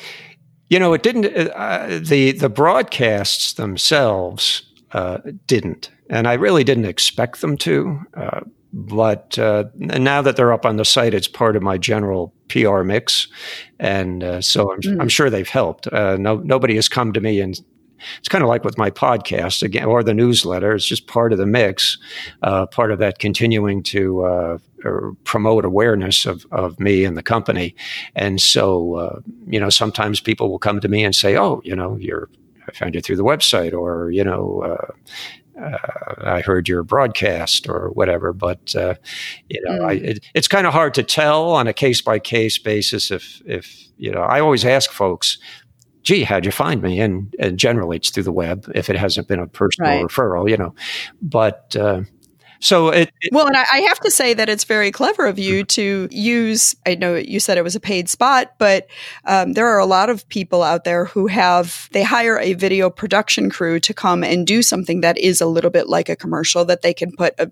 You 0.69 0.79
know, 0.79 0.93
it 0.93 1.03
didn't. 1.03 1.25
Uh, 1.25 1.99
the 2.01 2.31
the 2.31 2.49
broadcasts 2.49 3.53
themselves 3.53 4.63
uh, 4.93 5.19
didn't. 5.47 5.91
And 6.09 6.27
I 6.27 6.33
really 6.33 6.63
didn't 6.63 6.85
expect 6.85 7.41
them 7.41 7.57
to. 7.57 7.99
Uh, 8.13 8.41
but 8.73 9.37
uh, 9.37 9.65
now 9.75 10.21
that 10.21 10.37
they're 10.37 10.53
up 10.53 10.65
on 10.65 10.77
the 10.77 10.85
site, 10.85 11.13
it's 11.13 11.27
part 11.27 11.55
of 11.55 11.63
my 11.63 11.77
general 11.77 12.33
PR 12.47 12.83
mix. 12.83 13.27
And 13.79 14.23
uh, 14.23 14.41
so 14.41 14.71
I'm, 14.71 14.81
mm. 14.81 15.01
I'm, 15.01 15.09
sure 15.09 15.29
they've 15.29 15.47
helped. 15.47 15.87
Uh, 15.87 16.15
no, 16.17 16.37
nobody 16.37 16.75
has 16.75 16.87
come 16.87 17.11
to 17.13 17.21
me 17.21 17.41
and 17.41 17.59
it's 18.19 18.29
kind 18.29 18.43
of 18.43 18.49
like 18.49 18.63
with 18.63 18.77
my 18.77 18.89
podcast 18.89 19.61
again 19.63 19.85
or 19.85 20.03
the 20.03 20.13
newsletter 20.13 20.73
it's 20.73 20.85
just 20.85 21.07
part 21.07 21.31
of 21.31 21.37
the 21.37 21.45
mix 21.45 21.97
uh, 22.41 22.65
part 22.65 22.91
of 22.91 22.99
that 22.99 23.19
continuing 23.19 23.83
to 23.83 24.23
uh, 24.23 24.57
promote 25.23 25.65
awareness 25.65 26.25
of, 26.25 26.45
of 26.51 26.79
me 26.79 27.05
and 27.05 27.17
the 27.17 27.23
company 27.23 27.75
and 28.15 28.41
so 28.41 28.95
uh, 28.95 29.19
you 29.45 29.59
know 29.59 29.69
sometimes 29.69 30.19
people 30.19 30.49
will 30.49 30.59
come 30.59 30.79
to 30.79 30.87
me 30.87 31.03
and 31.03 31.15
say 31.15 31.37
oh 31.37 31.61
you 31.63 31.75
know 31.75 31.95
you're 31.97 32.29
I 32.67 32.71
found 32.73 32.95
you 32.95 33.01
through 33.01 33.17
the 33.17 33.23
website, 33.23 33.73
or 33.73 34.11
you 34.11 34.23
know, 34.23 34.63
uh, 34.63 35.61
uh, 35.61 36.15
I 36.23 36.41
heard 36.41 36.67
your 36.67 36.83
broadcast, 36.83 37.67
or 37.67 37.89
whatever. 37.89 38.33
But 38.33 38.75
uh, 38.75 38.95
you 39.49 39.61
know, 39.63 39.79
mm. 39.79 39.89
I, 39.89 39.93
it, 39.93 40.25
it's 40.33 40.47
kind 40.47 40.67
of 40.67 40.73
hard 40.73 40.93
to 40.95 41.03
tell 41.03 41.49
on 41.51 41.67
a 41.67 41.73
case 41.73 42.01
by 42.01 42.19
case 42.19 42.57
basis. 42.57 43.11
If 43.11 43.41
if 43.45 43.87
you 43.97 44.11
know, 44.11 44.21
I 44.21 44.39
always 44.39 44.65
ask 44.65 44.91
folks, 44.91 45.37
gee, 46.03 46.23
how'd 46.23 46.45
you 46.45 46.51
find 46.51 46.81
me? 46.81 46.99
And, 46.99 47.33
and, 47.39 47.57
generally 47.57 47.97
it's 47.97 48.09
through 48.09 48.23
the 48.23 48.31
web 48.31 48.69
if 48.73 48.89
it 48.89 48.95
hasn't 48.95 49.27
been 49.27 49.39
a 49.39 49.47
personal 49.47 49.91
right. 49.91 50.05
referral, 50.05 50.49
you 50.49 50.57
know. 50.57 50.73
But 51.21 51.75
uh, 51.75 52.01
so 52.61 52.89
it, 52.89 53.11
it 53.21 53.33
well, 53.33 53.47
and 53.47 53.57
I, 53.57 53.65
I, 53.73 53.79
have 53.81 53.99
to 54.01 54.11
say 54.11 54.35
that 54.35 54.47
it's 54.47 54.65
very 54.65 54.91
clever 54.91 55.25
of 55.25 55.39
you 55.39 55.63
to 55.63 56.07
use. 56.11 56.75
I 56.85 56.93
know 56.93 57.15
you 57.15 57.39
said 57.39 57.57
it 57.57 57.63
was 57.63 57.75
a 57.75 57.79
paid 57.79 58.07
spot, 58.07 58.53
but 58.59 58.87
um, 59.25 59.53
there 59.53 59.67
are 59.67 59.79
a 59.79 59.85
lot 59.85 60.11
of 60.11 60.29
people 60.29 60.61
out 60.61 60.83
there 60.83 61.05
who 61.05 61.25
have 61.25 61.89
they 61.91 62.03
hire 62.03 62.37
a 62.37 62.53
video 62.53 62.91
production 62.91 63.49
crew 63.49 63.79
to 63.79 63.93
come 63.95 64.23
and 64.23 64.45
do 64.45 64.61
something 64.61 65.01
that 65.01 65.17
is 65.17 65.41
a 65.41 65.47
little 65.47 65.71
bit 65.71 65.89
like 65.89 66.07
a 66.07 66.15
commercial 66.15 66.63
that 66.65 66.83
they 66.83 66.93
can 66.93 67.11
put 67.11 67.33
a 67.39 67.51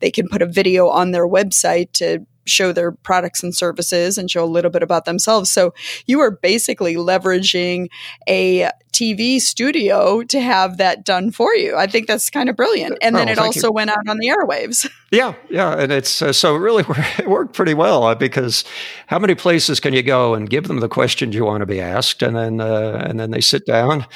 they 0.00 0.10
can 0.10 0.28
put 0.28 0.42
a 0.42 0.46
video 0.46 0.88
on 0.88 1.12
their 1.12 1.26
website 1.26 1.92
to 1.92 2.26
show 2.46 2.72
their 2.72 2.92
products 2.92 3.42
and 3.42 3.54
services 3.54 4.18
and 4.18 4.30
show 4.30 4.44
a 4.44 4.46
little 4.46 4.70
bit 4.70 4.82
about 4.82 5.04
themselves. 5.04 5.50
So 5.50 5.74
you 6.06 6.20
are 6.20 6.30
basically 6.30 6.94
leveraging 6.94 7.88
a 8.28 8.70
TV 8.92 9.40
studio 9.40 10.22
to 10.24 10.40
have 10.40 10.76
that 10.76 11.04
done 11.04 11.30
for 11.30 11.54
you. 11.54 11.76
I 11.76 11.86
think 11.86 12.06
that's 12.06 12.28
kind 12.28 12.48
of 12.48 12.56
brilliant. 12.56 12.98
And 13.00 13.14
then 13.16 13.28
oh, 13.28 13.32
it 13.32 13.38
also 13.38 13.68
you. 13.68 13.72
went 13.72 13.90
out 13.90 14.08
on 14.08 14.18
the 14.18 14.28
airwaves. 14.28 14.88
Yeah, 15.12 15.34
yeah, 15.50 15.76
and 15.76 15.90
it's 15.90 16.22
uh, 16.22 16.32
so 16.32 16.54
it 16.54 16.60
really 16.60 16.84
it 17.18 17.28
worked 17.28 17.52
pretty 17.52 17.74
well 17.74 18.04
uh, 18.04 18.14
because 18.14 18.62
how 19.08 19.18
many 19.18 19.34
places 19.34 19.80
can 19.80 19.92
you 19.92 20.04
go 20.04 20.34
and 20.34 20.48
give 20.48 20.68
them 20.68 20.78
the 20.78 20.88
questions 20.88 21.34
you 21.34 21.44
want 21.44 21.62
to 21.62 21.66
be 21.66 21.80
asked, 21.80 22.22
and 22.22 22.36
then 22.36 22.60
uh, 22.60 23.04
and 23.08 23.18
then 23.18 23.32
they 23.32 23.40
sit 23.40 23.66
down 23.66 24.06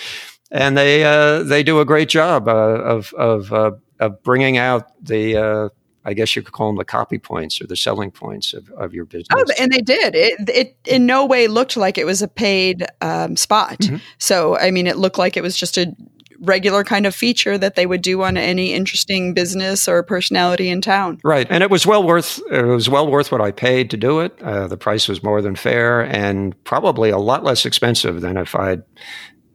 and 0.53 0.79
they 0.79 1.03
uh, 1.03 1.43
they 1.43 1.65
do 1.65 1.81
a 1.81 1.85
great 1.85 2.09
job 2.09 2.47
uh, 2.47 2.53
of 2.53 3.13
of 3.15 3.53
uh, 3.53 3.73
of 3.99 4.23
bringing 4.23 4.57
out 4.57 4.93
the 5.05 5.71
I 6.05 6.15
guess 6.15 6.37
you 6.37 6.43
could 6.43 6.53
call 6.53 6.69
them 6.69 6.77
the 6.77 6.85
copy 6.85 7.19
points 7.19 7.61
or 7.61 7.67
the 7.67 7.77
selling 7.77 8.11
points 8.11 8.53
of, 8.53 8.71
of 8.71 8.93
your 8.93 9.05
business. 9.05 9.29
Oh, 9.33 9.45
and 9.59 9.73
they 9.73 9.81
did. 9.81 10.15
It, 10.15 10.49
it 10.49 10.77
in 10.87 11.07
no 11.07 11.25
way 11.25 11.49
looked 11.49 11.77
like 11.77 11.97
it 11.97 12.05
was 12.05 12.23
a 12.23 12.29
paid 12.29 12.87
um, 13.01 13.37
spot. 13.37 13.79
Mm-hmm. 13.79 13.97
So, 14.19 14.59
I 14.59 14.71
mean, 14.71 14.87
it 14.87 14.97
looked 14.97 15.19
like 15.19 15.37
it 15.37 15.43
was 15.43 15.57
just 15.57 15.79
a 15.79 15.95
regular 16.41 16.85
kind 16.85 17.07
of 17.07 17.15
feature 17.15 17.57
that 17.59 17.75
they 17.75 17.87
would 17.87 18.03
do 18.03 18.23
on 18.23 18.37
any 18.37 18.73
interesting 18.73 19.35
business 19.35 19.89
or 19.89 20.03
personality 20.03 20.69
in 20.69 20.81
town. 20.81 21.19
Right, 21.25 21.47
and 21.51 21.63
it 21.63 21.71
was 21.71 21.87
well 21.87 22.03
worth 22.03 22.41
it 22.51 22.65
was 22.65 22.89
well 22.89 23.11
worth 23.11 23.33
what 23.33 23.41
I 23.41 23.51
paid 23.51 23.91
to 23.91 23.97
do 23.97 24.21
it. 24.21 24.41
Uh, 24.43 24.67
the 24.67 24.77
price 24.77 25.09
was 25.09 25.23
more 25.23 25.41
than 25.41 25.57
fair, 25.57 26.03
and 26.03 26.63
probably 26.65 27.11
a 27.11 27.19
lot 27.19 27.45
less 27.45 27.65
expensive 27.65 28.21
than 28.21 28.37
if 28.37 28.55
I'd 28.55 28.83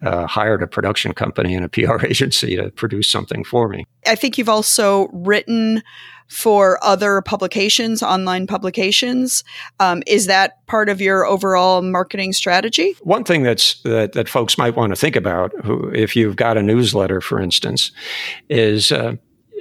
uh, 0.02 0.28
hired 0.28 0.64
a 0.64 0.68
production 0.68 1.14
company 1.14 1.56
and 1.56 1.66
a 1.66 1.70
PR 1.70 2.06
agency 2.06 2.56
to 2.56 2.72
produce 2.72 3.10
something 3.10 3.44
for 3.44 3.68
me. 3.68 3.86
I 4.08 4.16
think 4.16 4.38
you've 4.38 4.50
also 4.50 5.08
written 5.12 5.84
for 6.30 6.82
other 6.84 7.22
publications, 7.22 8.02
online 8.02 8.48
publications. 8.48 9.44
Um, 9.80 10.02
is 10.08 10.28
that 10.28 10.66
part 10.68 10.88
of 10.88 11.02
your 11.02 11.26
overall 11.26 11.82
marketing 11.82 12.34
strategy? 12.34 12.96
One 13.02 13.24
thing 13.24 13.44
that's 13.44 13.82
that, 13.82 14.14
that 14.14 14.30
folks 14.30 14.58
might 14.58 14.76
want 14.76 14.92
to 14.92 14.96
think 14.96 15.16
about, 15.16 15.52
who, 15.66 15.90
if 15.90 16.16
you've 16.16 16.36
got 16.36 16.58
a 16.58 16.64
newsletter, 16.64 17.20
for 17.20 17.42
instance, 17.42 17.92
is 18.48 18.92
uh, 18.92 19.16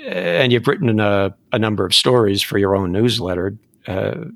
and 0.06 0.52
you've 0.52 0.66
written 0.68 1.00
a, 1.00 1.34
a, 1.52 1.58
number 1.58 1.84
of 1.84 1.94
stories 1.94 2.42
for 2.42 2.58
your 2.58 2.76
own 2.76 2.92
newsletter. 2.92 3.56
Uh, 3.86 4.26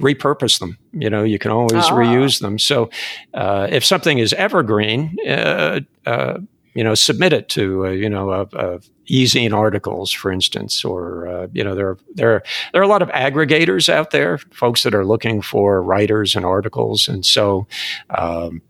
repurpose 0.00 0.58
them. 0.58 0.78
You 0.92 1.08
know, 1.10 1.22
you 1.22 1.38
can 1.38 1.50
always 1.50 1.84
ah. 1.84 1.92
reuse 1.92 2.40
them. 2.40 2.58
So, 2.58 2.90
uh, 3.32 3.68
if 3.70 3.84
something 3.84 4.18
is 4.18 4.32
evergreen, 4.34 5.16
uh, 5.26 5.80
uh, 6.06 6.38
you 6.74 6.82
know, 6.82 6.94
submit 6.94 7.32
it 7.32 7.48
to 7.50 7.86
uh, 7.86 7.90
you 7.90 8.08
know 8.08 8.30
a, 8.30 8.42
a 8.52 8.80
e-zine 9.06 9.52
articles, 9.52 10.10
for 10.10 10.32
instance, 10.32 10.84
or 10.84 11.28
uh, 11.28 11.46
you 11.52 11.64
know 11.64 11.74
there 11.74 11.96
there 12.14 12.42
there 12.72 12.80
are 12.80 12.84
a 12.84 12.88
lot 12.88 13.02
of 13.02 13.08
aggregators 13.10 13.88
out 13.88 14.10
there, 14.10 14.38
folks 14.38 14.82
that 14.82 14.94
are 14.94 15.04
looking 15.04 15.40
for 15.40 15.82
writers 15.82 16.34
and 16.34 16.44
articles, 16.44 17.08
and 17.08 17.24
so 17.24 17.66
um, 18.10 18.60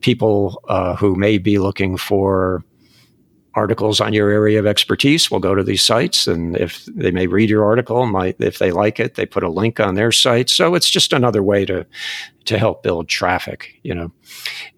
people 0.00 0.62
uh, 0.68 0.94
who 0.96 1.14
may 1.14 1.38
be 1.38 1.58
looking 1.58 1.96
for 1.96 2.62
articles 3.58 4.00
on 4.00 4.12
your 4.12 4.30
area 4.30 4.58
of 4.58 4.66
expertise. 4.66 5.30
Will 5.30 5.40
go 5.40 5.54
to 5.54 5.62
these 5.62 5.82
sites 5.82 6.26
and 6.26 6.56
if 6.56 6.84
they 6.86 7.10
may 7.10 7.26
read 7.26 7.50
your 7.50 7.64
article 7.64 8.06
might 8.06 8.36
if 8.38 8.58
they 8.58 8.70
like 8.70 9.00
it 9.00 9.14
they 9.16 9.26
put 9.26 9.42
a 9.42 9.50
link 9.50 9.80
on 9.80 9.94
their 9.94 10.12
site. 10.12 10.48
So 10.48 10.74
it's 10.74 10.88
just 10.90 11.12
another 11.12 11.42
way 11.42 11.64
to 11.66 11.84
to 12.46 12.58
help 12.58 12.82
build 12.82 13.08
traffic 13.08 13.74
you 13.82 13.94
know. 13.94 14.12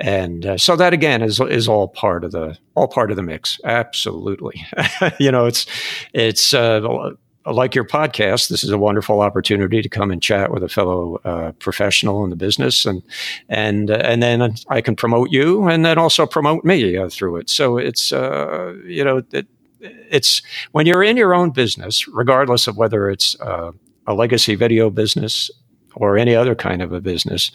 And 0.01 0.47
uh, 0.47 0.59
so 0.59 0.77
that 0.77 0.93
again 0.93 1.23
is 1.23 1.41
is 1.41 1.69
all 1.69 1.89
part 1.89 2.25
of 2.25 2.33
the 2.33 2.59
all 2.75 2.89
part 2.89 3.11
of 3.11 3.17
the 3.17 3.23
mix. 3.23 3.61
Absolutely. 3.65 4.65
You 5.19 5.31
know 5.31 5.47
it's 5.47 5.67
it's 6.15 6.55
uh, 6.55 7.11
like 7.47 7.75
your 7.75 7.85
podcast, 7.85 8.49
this 8.49 8.63
is 8.63 8.71
a 8.71 8.79
wonderful 8.79 9.21
opportunity 9.21 9.81
to 9.83 9.89
come 9.89 10.11
and 10.11 10.23
chat 10.23 10.51
with 10.53 10.63
a 10.63 10.69
fellow 10.69 11.21
uh, 11.25 11.53
professional 11.53 12.23
in 12.25 12.31
the 12.31 12.37
business, 12.37 12.85
and 12.85 13.03
and 13.49 13.91
uh, 13.91 13.95
and 13.95 14.23
then 14.23 14.55
I 14.69 14.81
can 14.81 14.95
promote 14.95 15.31
you, 15.31 15.67
and 15.69 15.85
then 15.85 15.99
also 15.99 16.27
promote 16.27 16.65
me 16.65 16.97
uh, 16.97 17.09
through 17.09 17.37
it. 17.37 17.49
So 17.49 17.79
it's 17.79 18.13
uh, 18.13 18.75
you 18.85 19.05
know 19.05 19.23
it, 19.33 19.47
it's 19.81 20.43
when 20.73 20.87
you're 20.87 21.03
in 21.03 21.17
your 21.17 21.35
own 21.35 21.51
business, 21.51 22.07
regardless 22.09 22.67
of 22.67 22.77
whether 22.77 23.09
it's 23.09 23.41
uh, 23.41 23.73
a 24.07 24.15
legacy 24.15 24.55
video 24.55 24.91
business 24.91 25.51
or 25.97 26.17
any 26.17 26.35
other 26.35 26.55
kind 26.55 26.83
of 26.83 26.93
a 26.93 27.01
business, 27.01 27.51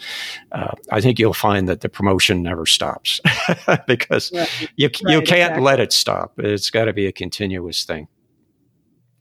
uh, 0.52 0.72
I 0.92 1.00
think 1.00 1.20
you'll 1.20 1.34
find 1.34 1.70
that 1.70 1.82
the 1.82 1.90
promotion 1.90 2.44
never 2.44 2.66
stops 2.66 3.22
because 3.88 4.32
you 4.76 4.88
right, 4.88 5.02
you 5.14 5.22
can't 5.22 5.54
exactly. 5.54 5.64
let 5.64 5.80
it 5.80 5.94
stop. 5.94 6.34
It's 6.38 6.70
got 6.70 6.86
to 6.86 6.94
be 6.94 7.06
a 7.06 7.12
continuous 7.12 7.86
thing. 7.86 8.08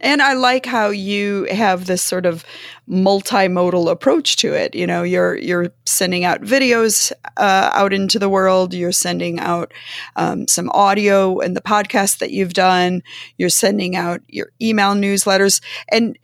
And 0.05 0.20
I 0.20 0.34
like 0.34 0.66
how 0.66 0.90
you 0.90 1.44
have 1.50 1.86
this 1.86 2.02
sort 2.02 2.26
of 2.26 2.44
multimodal 2.86 3.90
approach 3.90 4.36
to 4.36 4.52
it. 4.52 4.74
You 4.74 4.86
know, 4.86 5.02
you're 5.02 5.34
you're 5.34 5.72
sending 5.86 6.24
out 6.24 6.42
videos 6.42 7.11
uh, 7.38 7.70
out 7.72 7.94
into 7.94 8.18
the 8.18 8.28
world. 8.28 8.74
You're 8.74 8.92
sending 8.92 9.40
out 9.40 9.72
um, 10.16 10.46
some 10.46 10.70
audio 10.72 11.40
and 11.40 11.57
the 11.57 11.62
podcast 11.62 12.18
that 12.18 12.32
you've 12.32 12.52
done. 12.52 13.02
You're 13.38 13.48
sending 13.48 13.96
out 13.96 14.20
your 14.28 14.50
email 14.61 14.92
newsletters 14.92 15.62
and 15.88 16.18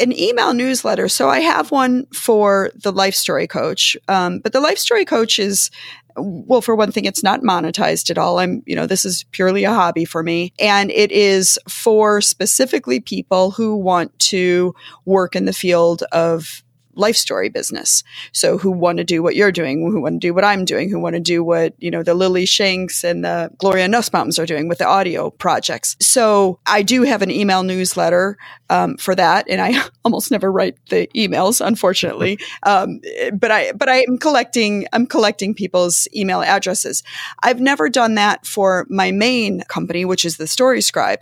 an 0.00 0.18
email 0.18 0.54
newsletter. 0.54 1.08
So 1.08 1.28
I 1.28 1.40
have 1.40 1.70
one 1.70 2.06
for 2.06 2.70
the 2.74 2.92
Life 2.92 3.14
Story 3.14 3.46
Coach, 3.46 3.94
um, 4.08 4.38
but 4.38 4.54
the 4.54 4.60
Life 4.60 4.78
Story 4.78 5.04
Coach 5.04 5.38
is 5.38 5.70
well, 6.18 6.60
for 6.60 6.74
one 6.74 6.92
thing, 6.92 7.04
it's 7.04 7.22
not 7.22 7.42
monetized 7.42 8.10
at 8.10 8.18
all. 8.18 8.38
I'm, 8.38 8.62
you 8.66 8.76
know, 8.76 8.86
this 8.86 9.04
is 9.04 9.24
purely 9.32 9.64
a 9.64 9.72
hobby 9.72 10.04
for 10.04 10.22
me. 10.22 10.52
And 10.58 10.90
it 10.90 11.12
is 11.12 11.58
for 11.68 12.20
specifically 12.20 13.00
people 13.00 13.50
who 13.50 13.76
want 13.76 14.16
to 14.20 14.74
work 15.04 15.34
in 15.36 15.44
the 15.44 15.52
field 15.52 16.02
of 16.12 16.62
life 16.98 17.16
story 17.16 17.48
business. 17.48 18.02
So 18.32 18.58
who 18.58 18.70
want 18.70 18.98
to 18.98 19.04
do 19.04 19.22
what 19.22 19.36
you're 19.36 19.52
doing, 19.52 19.90
who 19.90 20.00
want 20.00 20.16
to 20.20 20.26
do 20.26 20.34
what 20.34 20.44
I'm 20.44 20.64
doing, 20.64 20.90
who 20.90 20.98
want 20.98 21.14
to 21.14 21.20
do 21.20 21.42
what, 21.44 21.74
you 21.78 21.90
know, 21.90 22.02
the 22.02 22.14
Lily 22.14 22.44
Shanks 22.44 23.04
and 23.04 23.24
the 23.24 23.50
Gloria 23.56 23.88
Nussbaums 23.88 24.38
are 24.38 24.46
doing 24.46 24.68
with 24.68 24.78
the 24.78 24.86
audio 24.86 25.30
projects. 25.30 25.96
So 26.00 26.58
I 26.66 26.82
do 26.82 27.02
have 27.02 27.22
an 27.22 27.30
email 27.30 27.62
newsletter 27.62 28.36
um, 28.70 28.96
for 28.96 29.14
that. 29.14 29.48
And 29.48 29.60
I 29.60 29.82
almost 30.04 30.30
never 30.30 30.50
write 30.50 30.76
the 30.90 31.08
emails, 31.16 31.64
unfortunately. 31.64 32.38
Um, 32.64 33.00
but 33.34 33.50
I, 33.50 33.72
but 33.72 33.88
I'm 33.88 34.18
collecting, 34.18 34.86
I'm 34.92 35.06
collecting 35.06 35.54
people's 35.54 36.08
email 36.14 36.42
addresses. 36.42 37.02
I've 37.42 37.60
never 37.60 37.88
done 37.88 38.16
that 38.16 38.46
for 38.46 38.86
my 38.90 39.12
main 39.12 39.62
company, 39.68 40.04
which 40.04 40.24
is 40.24 40.36
the 40.36 40.46
Story 40.46 40.80
Scribe. 40.80 41.20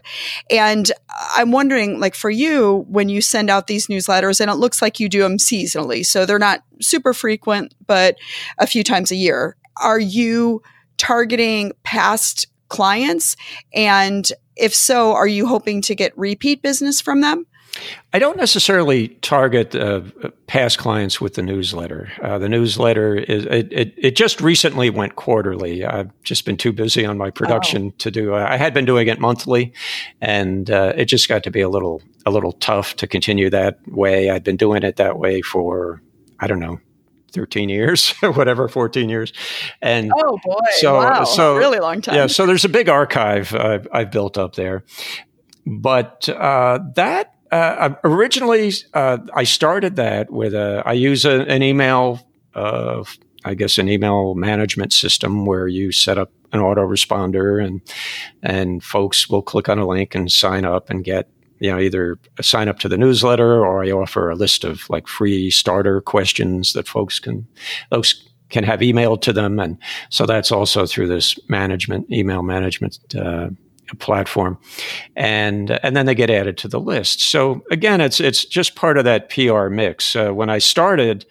And 0.51 0.91
I'm 1.35 1.53
wondering, 1.53 2.01
like 2.01 2.15
for 2.15 2.31
you, 2.31 2.87
when 2.89 3.09
you 3.09 3.21
send 3.21 3.51
out 3.51 3.67
these 3.67 3.87
newsletters, 3.89 4.41
and 4.41 4.51
it 4.51 4.55
looks 4.55 4.81
like 4.81 4.99
you 4.99 5.09
do 5.09 5.23
them 5.23 5.37
seasonally, 5.37 5.66
so 6.03 6.27
they're 6.27 6.39
not 6.39 6.61
super 6.81 7.13
frequent, 7.13 7.75
but 7.87 8.17
a 8.59 8.67
few 8.67 8.85
times 8.85 9.11
a 9.11 9.17
year. 9.17 9.57
Are 9.77 10.01
you 10.01 10.63
targeting 10.97 11.73
past 11.83 12.47
clients? 12.69 13.37
And 13.75 14.31
if 14.57 14.75
so, 14.75 15.13
are 15.13 15.27
you 15.27 15.47
hoping 15.47 15.83
to 15.83 15.95
get 15.95 16.17
repeat 16.17 16.63
business 16.63 17.01
from 17.01 17.21
them? 17.21 17.47
I 18.13 18.19
don't 18.19 18.37
necessarily 18.37 19.09
target 19.09 19.75
uh, 19.75 20.03
past 20.47 20.79
clients 20.79 21.21
with 21.21 21.35
the 21.35 21.43
newsletter. 21.43 22.11
Uh, 22.23 22.39
the 22.39 22.49
newsletter 22.49 23.17
is 23.17 23.45
it, 23.47 23.73
it, 23.73 23.95
it, 23.97 24.17
just 24.17 24.41
recently 24.41 24.91
went 24.91 25.17
quarterly. 25.17 25.85
I've 25.85 26.11
just 26.23 26.45
been 26.45 26.57
too 26.57 26.73
busy 26.73 27.05
on 27.05 27.19
my 27.19 27.31
production 27.31 27.89
oh. 27.89 27.95
to 27.99 28.11
do. 28.11 28.35
Uh, 28.35 28.47
I 28.49 28.57
had 28.57 28.73
been 28.73 28.85
doing 28.85 29.09
it 29.09 29.21
monthly, 29.21 29.73
and 30.21 30.71
uh, 30.71 30.93
it 30.97 31.07
just 31.07 31.29
got 31.29 31.43
to 31.45 31.51
be 31.51 31.61
a 31.61 31.69
little 31.69 32.03
a 32.25 32.31
little 32.31 32.53
tough 32.53 32.97
to 32.97 33.07
continue 33.07 33.51
that 33.51 33.79
way. 33.89 34.31
I'd 34.31 34.45
been 34.45 34.57
doing 34.57 34.83
it 34.83 34.97
that 34.97 35.19
way 35.19 35.43
for 35.43 36.01
I 36.41 36.47
don't 36.47 36.61
know 36.61 36.81
13 37.33 37.69
years 37.69 38.15
or 38.23 38.33
whatever 38.33 38.67
14 38.67 39.11
years 39.11 39.33
and 39.83 40.11
oh 40.17 40.39
boy 40.43 40.59
so 40.79 40.95
wow. 40.95 41.25
so 41.25 41.57
really 41.57 41.79
long 41.79 42.01
time 42.01 42.15
yeah 42.15 42.27
so 42.27 42.47
there's 42.47 42.65
a 42.65 42.69
big 42.69 42.89
archive 42.89 43.55
I've, 43.55 43.87
I've 43.93 44.11
built 44.11 44.39
up 44.39 44.55
there 44.55 44.85
but 45.67 46.29
uh, 46.29 46.79
that 46.95 47.35
uh, 47.53 47.95
originally 48.05 48.73
uh, 48.95 49.19
I 49.35 49.45
started 49.45 49.97
that 49.97 50.31
with 50.31 50.55
a 50.55 50.83
I 50.85 50.93
use 50.93 51.25
a, 51.25 51.43
an 51.43 51.63
email 51.63 52.27
uh, 52.55 53.05
I 53.45 53.55
guess 53.55 53.79
an 53.79 53.89
email 53.89 54.35
management 54.35 54.93
system 54.93 55.47
where 55.47 55.69
you 55.69 55.93
set 55.93 56.19
up 56.19 56.33
an 56.53 56.61
autoresponder 56.61 57.65
and 57.65 57.81
and 58.43 58.83
folks 58.83 59.29
will 59.29 59.43
click 59.43 59.69
on 59.69 59.79
a 59.79 59.87
link 59.87 60.15
and 60.15 60.31
sign 60.31 60.65
up 60.65 60.91
and 60.91 61.05
get 61.05 61.29
you 61.59 61.71
know, 61.71 61.79
either 61.79 62.19
sign 62.41 62.69
up 62.69 62.79
to 62.81 62.89
the 62.89 62.99
newsletter 62.99 63.65
or 63.65 63.85
I 63.85 63.91
offer 63.91 64.31
a 64.31 64.35
list 64.35 64.65
of 64.65 64.89
like 64.91 65.09
free 65.09 65.51
starter 65.51 66.01
questions 66.01 66.73
that 66.75 66.87
folks 66.87 67.19
can, 67.19 67.47
folks 67.91 68.23
can 68.51 68.65
have 68.65 68.81
emailed 68.81 69.23
to 69.23 69.33
them. 69.33 69.59
And 69.59 69.79
so 70.11 70.27
that's 70.27 70.53
also 70.53 70.87
through 70.87 71.09
this 71.09 71.39
management, 71.49 72.11
email 72.11 72.43
management, 72.43 72.99
uh, 73.15 73.49
platform 73.95 74.59
and 75.15 75.71
and 75.83 75.97
then 75.97 76.07
they 76.07 76.15
get 76.15 76.29
added 76.29 76.59
to 76.59 76.67
the 76.67 76.81
list 76.81 77.21
so 77.21 77.63
again 77.71 78.01
it's 78.01 78.21
it's 78.21 78.45
just 78.45 78.75
part 78.75 78.99
of 78.99 79.05
that 79.05 79.31
pr 79.31 79.69
mix 79.69 80.17
uh, 80.17 80.31
when 80.31 80.51
i 80.51 80.59
started 80.59 81.25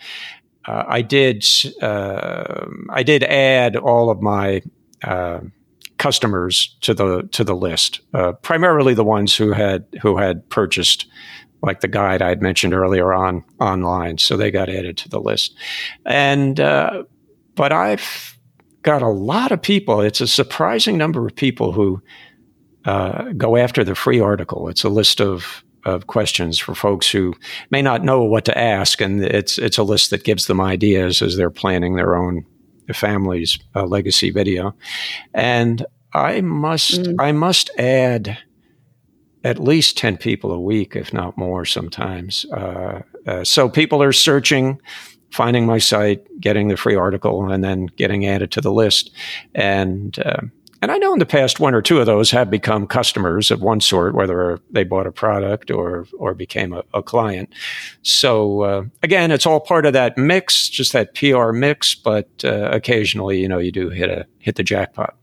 uh, 0.67 0.83
i 0.87 1.01
did 1.01 1.45
uh, 1.81 2.65
i 2.91 3.03
did 3.03 3.23
add 3.23 3.75
all 3.75 4.09
of 4.09 4.21
my 4.21 4.61
uh, 5.03 5.39
customers 5.97 6.75
to 6.81 6.93
the 6.93 7.27
to 7.31 7.43
the 7.43 7.55
list, 7.55 8.01
uh, 8.13 8.33
primarily 8.33 8.93
the 8.93 9.03
ones 9.03 9.35
who 9.35 9.51
had 9.51 9.85
who 10.01 10.17
had 10.17 10.47
purchased 10.49 11.05
like 11.61 11.79
the 11.79 11.87
guide 11.87 12.21
I 12.21 12.29
had 12.29 12.41
mentioned 12.41 12.73
earlier 12.73 13.13
on 13.13 13.43
online, 13.59 14.17
so 14.17 14.37
they 14.37 14.51
got 14.51 14.69
added 14.69 14.97
to 14.97 15.09
the 15.09 15.19
list. 15.19 15.55
And 16.05 16.59
uh, 16.59 17.03
but 17.55 17.71
I've 17.71 18.37
got 18.81 19.01
a 19.01 19.09
lot 19.09 19.51
of 19.51 19.61
people. 19.61 20.01
It's 20.01 20.21
a 20.21 20.27
surprising 20.27 20.97
number 20.97 21.25
of 21.25 21.35
people 21.35 21.71
who 21.71 22.01
uh, 22.85 23.31
go 23.33 23.57
after 23.57 23.83
the 23.83 23.95
free 23.95 24.19
article. 24.19 24.69
It's 24.69 24.83
a 24.83 24.89
list 24.89 25.21
of 25.21 25.63
of 25.85 26.07
questions 26.07 26.57
for 26.57 26.73
folks 26.73 27.07
who 27.07 27.35
may 27.69 27.81
not 27.81 28.03
know 28.03 28.23
what 28.23 28.45
to 28.45 28.57
ask, 28.57 29.01
and 29.01 29.23
it's 29.23 29.57
it's 29.57 29.77
a 29.77 29.83
list 29.83 30.09
that 30.09 30.23
gives 30.23 30.47
them 30.47 30.59
ideas 30.59 31.21
as 31.21 31.37
they're 31.37 31.51
planning 31.51 31.95
their 31.95 32.15
own 32.15 32.45
family's 32.93 33.59
uh, 33.75 33.85
legacy 33.85 34.31
video. 34.31 34.75
And 35.33 35.85
I 36.13 36.41
must 36.41 37.01
mm. 37.01 37.15
I 37.19 37.31
must 37.31 37.69
add 37.77 38.37
at 39.43 39.59
least 39.59 39.95
10 39.97 40.17
people 40.17 40.51
a 40.51 40.59
week, 40.59 40.95
if 40.95 41.13
not 41.13 41.37
more 41.37 41.65
sometimes. 41.65 42.45
Uh, 42.51 43.01
uh, 43.27 43.43
so 43.43 43.69
people 43.69 44.01
are 44.01 44.11
searching, 44.11 44.81
finding 45.29 45.67
my 45.67 45.77
site, 45.77 46.23
getting 46.39 46.67
the 46.67 46.75
free 46.75 46.95
article, 46.95 47.51
and 47.51 47.63
then 47.63 47.85
getting 47.85 48.25
added 48.25 48.51
to 48.51 48.59
the 48.59 48.71
list. 48.71 49.11
And 49.53 50.17
uh, 50.25 50.41
and 50.81 50.91
I 50.91 50.97
know 50.97 51.13
in 51.13 51.19
the 51.19 51.25
past 51.25 51.59
one 51.59 51.73
or 51.73 51.81
two 51.81 51.99
of 51.99 52.05
those 52.05 52.31
have 52.31 52.49
become 52.49 52.87
customers 52.87 53.51
of 53.51 53.61
one 53.61 53.81
sort, 53.81 54.13
whether 54.13 54.59
they 54.69 54.83
bought 54.83 55.07
a 55.07 55.11
product 55.11 55.71
or 55.71 56.07
or 56.17 56.33
became 56.33 56.73
a, 56.73 56.83
a 56.93 57.01
client. 57.01 57.49
So 58.01 58.61
uh, 58.61 58.83
again, 59.01 59.31
it's 59.31 59.45
all 59.45 59.59
part 59.59 59.85
of 59.85 59.93
that 59.93 60.17
mix, 60.17 60.69
just 60.69 60.93
that 60.93 61.15
PR 61.15 61.51
mix. 61.51 61.95
But 61.95 62.29
uh, 62.43 62.69
occasionally, 62.71 63.41
you 63.41 63.47
know, 63.47 63.57
you 63.57 63.71
do 63.71 63.89
hit 63.89 64.09
a 64.09 64.25
hit 64.39 64.55
the 64.55 64.63
jackpot. 64.63 65.15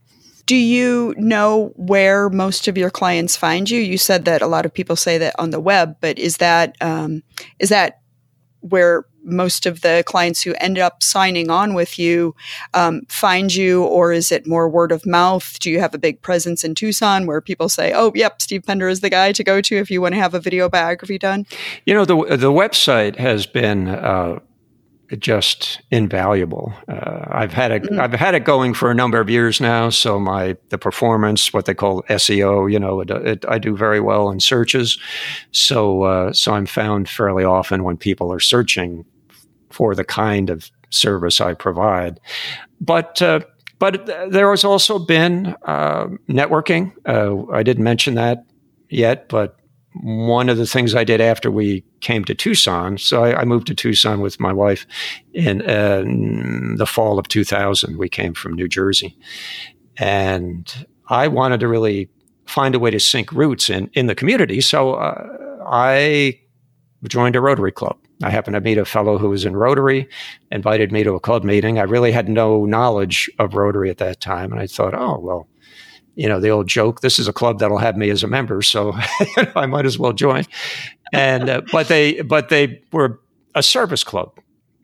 Do 0.45 0.55
you 0.57 1.15
know 1.17 1.71
where 1.77 2.29
most 2.29 2.67
of 2.67 2.77
your 2.77 2.89
clients 2.89 3.37
find 3.37 3.69
you? 3.69 3.79
You 3.79 3.97
said 3.97 4.25
that 4.25 4.41
a 4.41 4.47
lot 4.47 4.65
of 4.65 4.73
people 4.73 4.97
say 4.97 5.17
that 5.17 5.35
on 5.39 5.51
the 5.51 5.59
web, 5.61 5.95
but 6.01 6.19
is 6.19 6.37
that 6.37 6.75
um, 6.81 7.23
is 7.59 7.69
that 7.69 8.02
where 8.63 9.05
most 9.23 9.65
of 9.65 9.81
the 9.81 10.03
clients 10.05 10.41
who 10.41 10.53
end 10.55 10.77
up 10.77 11.01
signing 11.01 11.49
on 11.49 11.73
with 11.73 11.97
you 11.97 12.35
um, 12.73 13.01
find 13.07 13.53
you, 13.53 13.83
or 13.83 14.11
is 14.11 14.31
it 14.31 14.47
more 14.47 14.67
word 14.69 14.91
of 14.91 15.05
mouth? 15.05 15.57
Do 15.59 15.71
you 15.71 15.79
have 15.79 15.93
a 15.93 15.97
big 15.97 16.21
presence 16.21 16.63
in 16.63 16.75
Tucson 16.75 17.25
where 17.25 17.41
people 17.41 17.69
say, 17.69 17.93
"Oh, 17.93 18.11
yep, 18.15 18.41
Steve 18.41 18.63
Pender 18.65 18.87
is 18.87 19.01
the 19.01 19.09
guy 19.09 19.31
to 19.31 19.43
go 19.43 19.61
to 19.61 19.77
if 19.77 19.89
you 19.89 20.01
want 20.01 20.15
to 20.15 20.19
have 20.19 20.33
a 20.33 20.39
video 20.39 20.69
biography 20.69 21.17
done"? 21.17 21.45
You 21.85 21.93
know, 21.93 22.05
the 22.05 22.15
the 22.37 22.51
website 22.51 23.17
has 23.17 23.45
been. 23.45 23.87
Uh, 23.87 24.39
just 25.19 25.81
invaluable. 25.91 26.73
Uh, 26.87 27.25
I've 27.29 27.53
had 27.53 27.71
it. 27.71 27.83
Mm. 27.83 27.99
I've 27.99 28.13
had 28.13 28.35
it 28.35 28.43
going 28.43 28.73
for 28.73 28.91
a 28.91 28.95
number 28.95 29.19
of 29.19 29.29
years 29.29 29.59
now. 29.59 29.89
So 29.89 30.19
my 30.19 30.55
the 30.69 30.77
performance, 30.77 31.53
what 31.53 31.65
they 31.65 31.73
call 31.73 32.03
SEO, 32.03 32.71
you 32.71 32.79
know, 32.79 33.01
it, 33.01 33.09
it, 33.09 33.45
I 33.47 33.57
do 33.57 33.75
very 33.75 33.99
well 33.99 34.29
in 34.29 34.39
searches. 34.39 34.97
So 35.51 36.03
uh, 36.03 36.33
so 36.33 36.53
I'm 36.53 36.65
found 36.65 37.09
fairly 37.09 37.43
often 37.43 37.83
when 37.83 37.97
people 37.97 38.31
are 38.31 38.39
searching 38.39 39.05
for 39.71 39.95
the 39.95 40.03
kind 40.03 40.49
of 40.49 40.69
service 40.89 41.41
I 41.41 41.53
provide. 41.53 42.19
But 42.79 43.21
uh, 43.21 43.41
but 43.79 44.05
there 44.29 44.49
has 44.51 44.63
also 44.63 44.99
been 44.99 45.55
uh, 45.63 46.07
networking. 46.29 46.93
Uh, 47.05 47.51
I 47.51 47.63
didn't 47.63 47.83
mention 47.83 48.15
that 48.15 48.45
yet, 48.89 49.27
but 49.27 49.57
one 50.01 50.49
of 50.49 50.57
the 50.57 50.65
things 50.65 50.95
I 50.95 51.03
did 51.03 51.21
after 51.21 51.51
we 51.51 51.83
came 52.01 52.25
to 52.25 52.35
Tucson, 52.35 52.97
so 52.97 53.23
I, 53.23 53.41
I 53.41 53.45
moved 53.45 53.67
to 53.67 53.75
Tucson 53.75 54.21
with 54.21 54.39
my 54.39 54.51
wife 54.51 54.85
in, 55.33 55.61
uh, 55.61 56.03
in 56.05 56.75
the 56.77 56.85
fall 56.85 57.19
of 57.19 57.27
2000. 57.27 57.97
We 57.97 58.09
came 58.09 58.33
from 58.33 58.53
New 58.53 58.67
Jersey, 58.67 59.17
and 59.97 60.87
I 61.09 61.27
wanted 61.27 61.59
to 61.59 61.67
really 61.67 62.09
find 62.45 62.75
a 62.75 62.79
way 62.79 62.91
to 62.91 62.99
sink 62.99 63.31
roots 63.31 63.69
in 63.69 63.89
in 63.93 64.07
the 64.07 64.15
community. 64.15 64.61
So 64.61 64.95
uh, 64.95 65.57
I 65.65 66.39
joined 67.07 67.35
a 67.35 67.41
Rotary 67.41 67.71
Club. 67.71 67.97
I 68.21 68.29
happened 68.29 68.55
to 68.55 68.61
meet 68.61 68.77
a 68.77 68.85
fellow 68.85 69.17
who 69.17 69.29
was 69.29 69.43
in 69.43 69.55
Rotary, 69.55 70.07
invited 70.51 70.91
me 70.91 71.03
to 71.03 71.13
a 71.13 71.19
club 71.19 71.43
meeting. 71.43 71.77
I 71.77 71.83
really 71.83 72.11
had 72.11 72.29
no 72.29 72.65
knowledge 72.65 73.29
of 73.39 73.55
Rotary 73.55 73.89
at 73.89 73.97
that 73.97 74.21
time. 74.21 74.51
And 74.51 74.61
I 74.61 74.67
thought, 74.67 74.93
oh, 74.93 75.19
well, 75.19 75.47
you 76.15 76.27
know, 76.27 76.39
the 76.39 76.49
old 76.49 76.67
joke, 76.67 77.01
this 77.01 77.19
is 77.19 77.27
a 77.27 77.33
club 77.33 77.59
that'll 77.59 77.77
have 77.77 77.97
me 77.97 78.09
as 78.09 78.23
a 78.23 78.27
member. 78.27 78.61
So 78.61 78.93
I 79.55 79.65
might 79.65 79.85
as 79.85 79.97
well 79.97 80.13
join. 80.13 80.45
And, 81.11 81.49
uh, 81.49 81.61
but 81.71 81.87
they, 81.87 82.21
but 82.21 82.49
they 82.49 82.81
were 82.91 83.19
a 83.55 83.63
service 83.63 84.03
club 84.03 84.39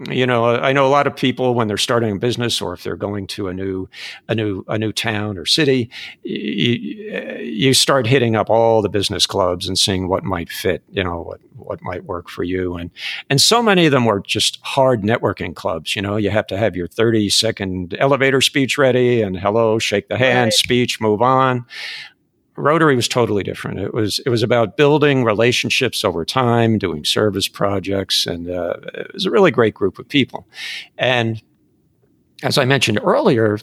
you 0.07 0.25
know 0.25 0.45
uh, 0.45 0.59
i 0.61 0.71
know 0.71 0.87
a 0.87 0.89
lot 0.89 1.07
of 1.07 1.15
people 1.15 1.53
when 1.53 1.67
they're 1.67 1.77
starting 1.77 2.15
a 2.15 2.19
business 2.19 2.61
or 2.61 2.73
if 2.73 2.83
they're 2.83 2.95
going 2.95 3.27
to 3.27 3.47
a 3.47 3.53
new 3.53 3.87
a 4.27 4.35
new 4.35 4.63
a 4.67 4.77
new 4.77 4.93
town 4.93 5.37
or 5.37 5.45
city 5.45 5.89
you, 6.23 7.13
uh, 7.13 7.39
you 7.39 7.73
start 7.73 8.07
hitting 8.07 8.35
up 8.35 8.49
all 8.49 8.81
the 8.81 8.89
business 8.89 9.25
clubs 9.25 9.67
and 9.67 9.77
seeing 9.77 10.07
what 10.07 10.23
might 10.23 10.49
fit 10.49 10.83
you 10.89 11.03
know 11.03 11.21
what 11.21 11.41
what 11.55 11.81
might 11.81 12.05
work 12.05 12.29
for 12.29 12.43
you 12.43 12.75
and 12.75 12.89
and 13.29 13.41
so 13.41 13.61
many 13.61 13.85
of 13.85 13.91
them 13.91 14.05
were 14.05 14.21
just 14.21 14.59
hard 14.61 15.01
networking 15.01 15.53
clubs 15.53 15.95
you 15.95 16.01
know 16.01 16.15
you 16.15 16.29
have 16.29 16.47
to 16.47 16.57
have 16.57 16.75
your 16.75 16.87
30 16.87 17.29
second 17.29 17.95
elevator 17.99 18.39
speech 18.39 18.77
ready 18.77 19.21
and 19.21 19.37
hello 19.37 19.77
shake 19.77 20.07
the 20.07 20.17
hand 20.17 20.47
right. 20.47 20.53
speech 20.53 21.01
move 21.01 21.21
on 21.21 21.65
Rotary 22.59 22.95
was 22.95 23.07
totally 23.07 23.43
different. 23.43 23.79
It 23.79 23.93
was 23.93 24.19
it 24.19 24.29
was 24.29 24.43
about 24.43 24.77
building 24.77 25.23
relationships 25.23 26.03
over 26.03 26.25
time, 26.25 26.77
doing 26.77 27.05
service 27.05 27.47
projects, 27.47 28.25
and 28.25 28.49
uh, 28.49 28.75
it 28.93 29.13
was 29.13 29.25
a 29.25 29.31
really 29.31 29.51
great 29.51 29.73
group 29.73 29.97
of 29.99 30.07
people. 30.07 30.47
And 30.97 31.41
as 32.43 32.57
I 32.57 32.65
mentioned 32.65 32.99
earlier, 33.03 33.57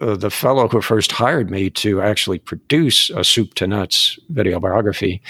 uh, 0.00 0.14
the 0.14 0.30
fellow 0.30 0.68
who 0.68 0.80
first 0.80 1.12
hired 1.12 1.50
me 1.50 1.70
to 1.70 2.00
actually 2.00 2.38
produce 2.38 3.10
a 3.10 3.24
soup 3.24 3.54
to 3.54 3.66
nuts 3.66 4.18
video 4.28 4.60
biography 4.60 5.20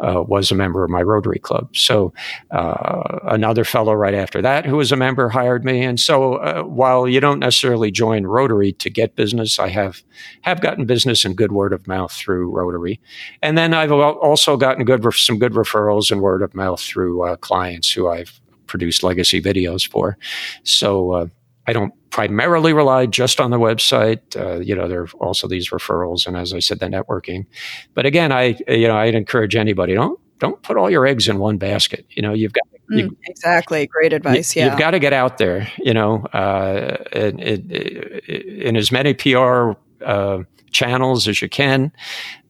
uh, 0.00 0.22
was 0.22 0.50
a 0.50 0.54
member 0.54 0.84
of 0.84 0.90
my 0.90 1.02
Rotary 1.02 1.38
Club. 1.38 1.74
So 1.74 2.12
uh, 2.50 3.20
another 3.24 3.64
fellow 3.64 3.94
right 3.94 4.14
after 4.14 4.42
that 4.42 4.66
who 4.66 4.76
was 4.76 4.92
a 4.92 4.96
member 4.96 5.28
hired 5.28 5.64
me. 5.64 5.82
And 5.82 5.98
so 5.98 6.34
uh, 6.34 6.62
while 6.62 7.08
you 7.08 7.20
don't 7.20 7.38
necessarily 7.38 7.90
join 7.90 8.26
Rotary 8.26 8.72
to 8.74 8.90
get 8.90 9.16
business, 9.16 9.58
I 9.58 9.68
have 9.68 10.02
have 10.42 10.60
gotten 10.60 10.84
business 10.84 11.24
and 11.24 11.36
good 11.36 11.52
word 11.52 11.72
of 11.72 11.86
mouth 11.86 12.12
through 12.12 12.50
Rotary. 12.50 13.00
And 13.42 13.56
then 13.56 13.74
I've 13.74 13.92
also 13.92 14.56
gotten 14.56 14.84
good 14.84 15.02
some 15.14 15.38
good 15.38 15.52
referrals 15.52 16.10
and 16.10 16.20
word 16.20 16.42
of 16.42 16.54
mouth 16.54 16.80
through 16.80 17.22
uh, 17.22 17.36
clients 17.36 17.90
who 17.90 18.08
I've 18.08 18.40
produced 18.66 19.02
legacy 19.02 19.40
videos 19.40 19.88
for. 19.88 20.18
So 20.62 21.30
I 21.68 21.74
don't 21.74 21.92
primarily 22.08 22.72
rely 22.72 23.04
just 23.04 23.40
on 23.40 23.50
the 23.50 23.58
website. 23.58 24.34
Uh, 24.34 24.58
you 24.60 24.74
know, 24.74 24.88
there 24.88 25.02
are 25.02 25.08
also 25.20 25.46
these 25.46 25.68
referrals, 25.68 26.26
and 26.26 26.34
as 26.34 26.54
I 26.54 26.60
said, 26.60 26.80
the 26.80 26.86
networking. 26.86 27.44
But 27.92 28.06
again, 28.06 28.32
I 28.32 28.58
you 28.66 28.88
know 28.88 28.96
I'd 28.96 29.14
encourage 29.14 29.54
anybody 29.54 29.92
don't 29.92 30.18
don't 30.38 30.62
put 30.62 30.78
all 30.78 30.88
your 30.88 31.06
eggs 31.06 31.28
in 31.28 31.38
one 31.38 31.58
basket. 31.58 32.06
You 32.08 32.22
know, 32.22 32.32
you've 32.32 32.54
got 32.54 32.64
you, 32.88 33.10
mm, 33.10 33.16
exactly 33.26 33.86
great 33.86 34.14
advice. 34.14 34.56
You, 34.56 34.62
yeah, 34.62 34.70
you've 34.70 34.78
got 34.78 34.92
to 34.92 34.98
get 34.98 35.12
out 35.12 35.36
there. 35.36 35.70
You 35.76 35.92
know, 35.92 36.24
uh, 36.32 36.96
in, 37.12 37.38
in, 37.38 37.70
in, 37.70 38.76
as 38.76 38.90
many 38.90 39.12
PR 39.12 39.72
uh, 40.02 40.44
channels 40.70 41.28
as 41.28 41.42
you 41.42 41.50
can, 41.50 41.92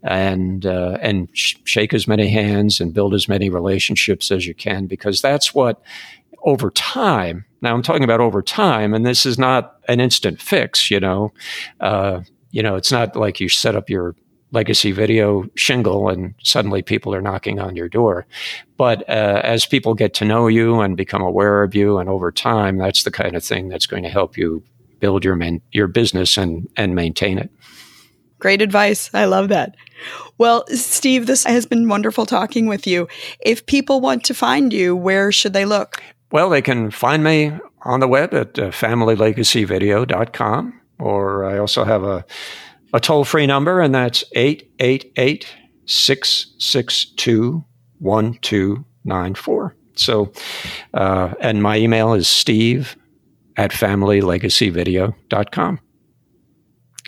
and 0.04 0.64
uh, 0.64 0.96
and 1.02 1.28
sh- 1.32 1.56
shake 1.64 1.92
as 1.92 2.06
many 2.06 2.28
hands 2.30 2.80
and 2.80 2.94
build 2.94 3.14
as 3.14 3.28
many 3.28 3.50
relationships 3.50 4.30
as 4.30 4.46
you 4.46 4.54
can, 4.54 4.86
because 4.86 5.20
that's 5.20 5.52
what 5.52 5.82
over 6.44 6.70
time. 6.70 7.46
Now 7.60 7.74
I'm 7.74 7.82
talking 7.82 8.04
about 8.04 8.20
over 8.20 8.42
time, 8.42 8.94
and 8.94 9.04
this 9.04 9.26
is 9.26 9.38
not 9.38 9.76
an 9.88 10.00
instant 10.00 10.40
fix. 10.40 10.90
You 10.90 11.00
know, 11.00 11.32
uh, 11.80 12.20
you 12.50 12.62
know, 12.62 12.76
it's 12.76 12.92
not 12.92 13.16
like 13.16 13.40
you 13.40 13.48
set 13.48 13.76
up 13.76 13.90
your 13.90 14.14
legacy 14.52 14.92
video 14.92 15.44
shingle 15.56 16.08
and 16.08 16.34
suddenly 16.42 16.80
people 16.80 17.14
are 17.14 17.20
knocking 17.20 17.58
on 17.58 17.76
your 17.76 17.88
door. 17.88 18.26
But 18.78 19.08
uh, 19.08 19.42
as 19.44 19.66
people 19.66 19.94
get 19.94 20.14
to 20.14 20.24
know 20.24 20.46
you 20.46 20.80
and 20.80 20.96
become 20.96 21.22
aware 21.22 21.62
of 21.62 21.74
you, 21.74 21.98
and 21.98 22.08
over 22.08 22.32
time, 22.32 22.78
that's 22.78 23.02
the 23.02 23.10
kind 23.10 23.36
of 23.36 23.44
thing 23.44 23.68
that's 23.68 23.86
going 23.86 24.04
to 24.04 24.08
help 24.08 24.36
you 24.36 24.62
build 25.00 25.24
your 25.24 25.36
man- 25.36 25.62
your 25.72 25.86
business 25.86 26.36
and 26.36 26.68
and 26.76 26.94
maintain 26.94 27.38
it. 27.38 27.50
Great 28.38 28.62
advice. 28.62 29.10
I 29.12 29.24
love 29.24 29.48
that. 29.48 29.74
Well, 30.38 30.64
Steve, 30.68 31.26
this 31.26 31.42
has 31.44 31.66
been 31.66 31.88
wonderful 31.88 32.24
talking 32.24 32.66
with 32.66 32.86
you. 32.86 33.08
If 33.40 33.66
people 33.66 34.00
want 34.00 34.22
to 34.24 34.34
find 34.34 34.72
you, 34.72 34.94
where 34.94 35.32
should 35.32 35.52
they 35.52 35.64
look? 35.64 36.00
Well, 36.30 36.50
they 36.50 36.60
can 36.62 36.90
find 36.90 37.24
me 37.24 37.52
on 37.82 38.00
the 38.00 38.08
web 38.08 38.34
at 38.34 38.58
uh, 38.58 38.70
familylegacyvideo.com, 38.70 40.80
or 40.98 41.44
I 41.44 41.58
also 41.58 41.84
have 41.84 42.02
a, 42.02 42.24
a 42.92 42.98
toll 43.00 43.24
free 43.24 43.46
number, 43.46 43.80
and 43.80 43.94
that's 43.94 44.24
888 44.32 45.46
662 45.86 47.64
1294. 47.98 49.76
So, 49.94 50.30
uh, 50.94 51.34
and 51.40 51.62
my 51.62 51.76
email 51.78 52.12
is 52.12 52.28
steve 52.28 52.96
at 53.56 53.70
familylegacyvideo.com. 53.72 55.80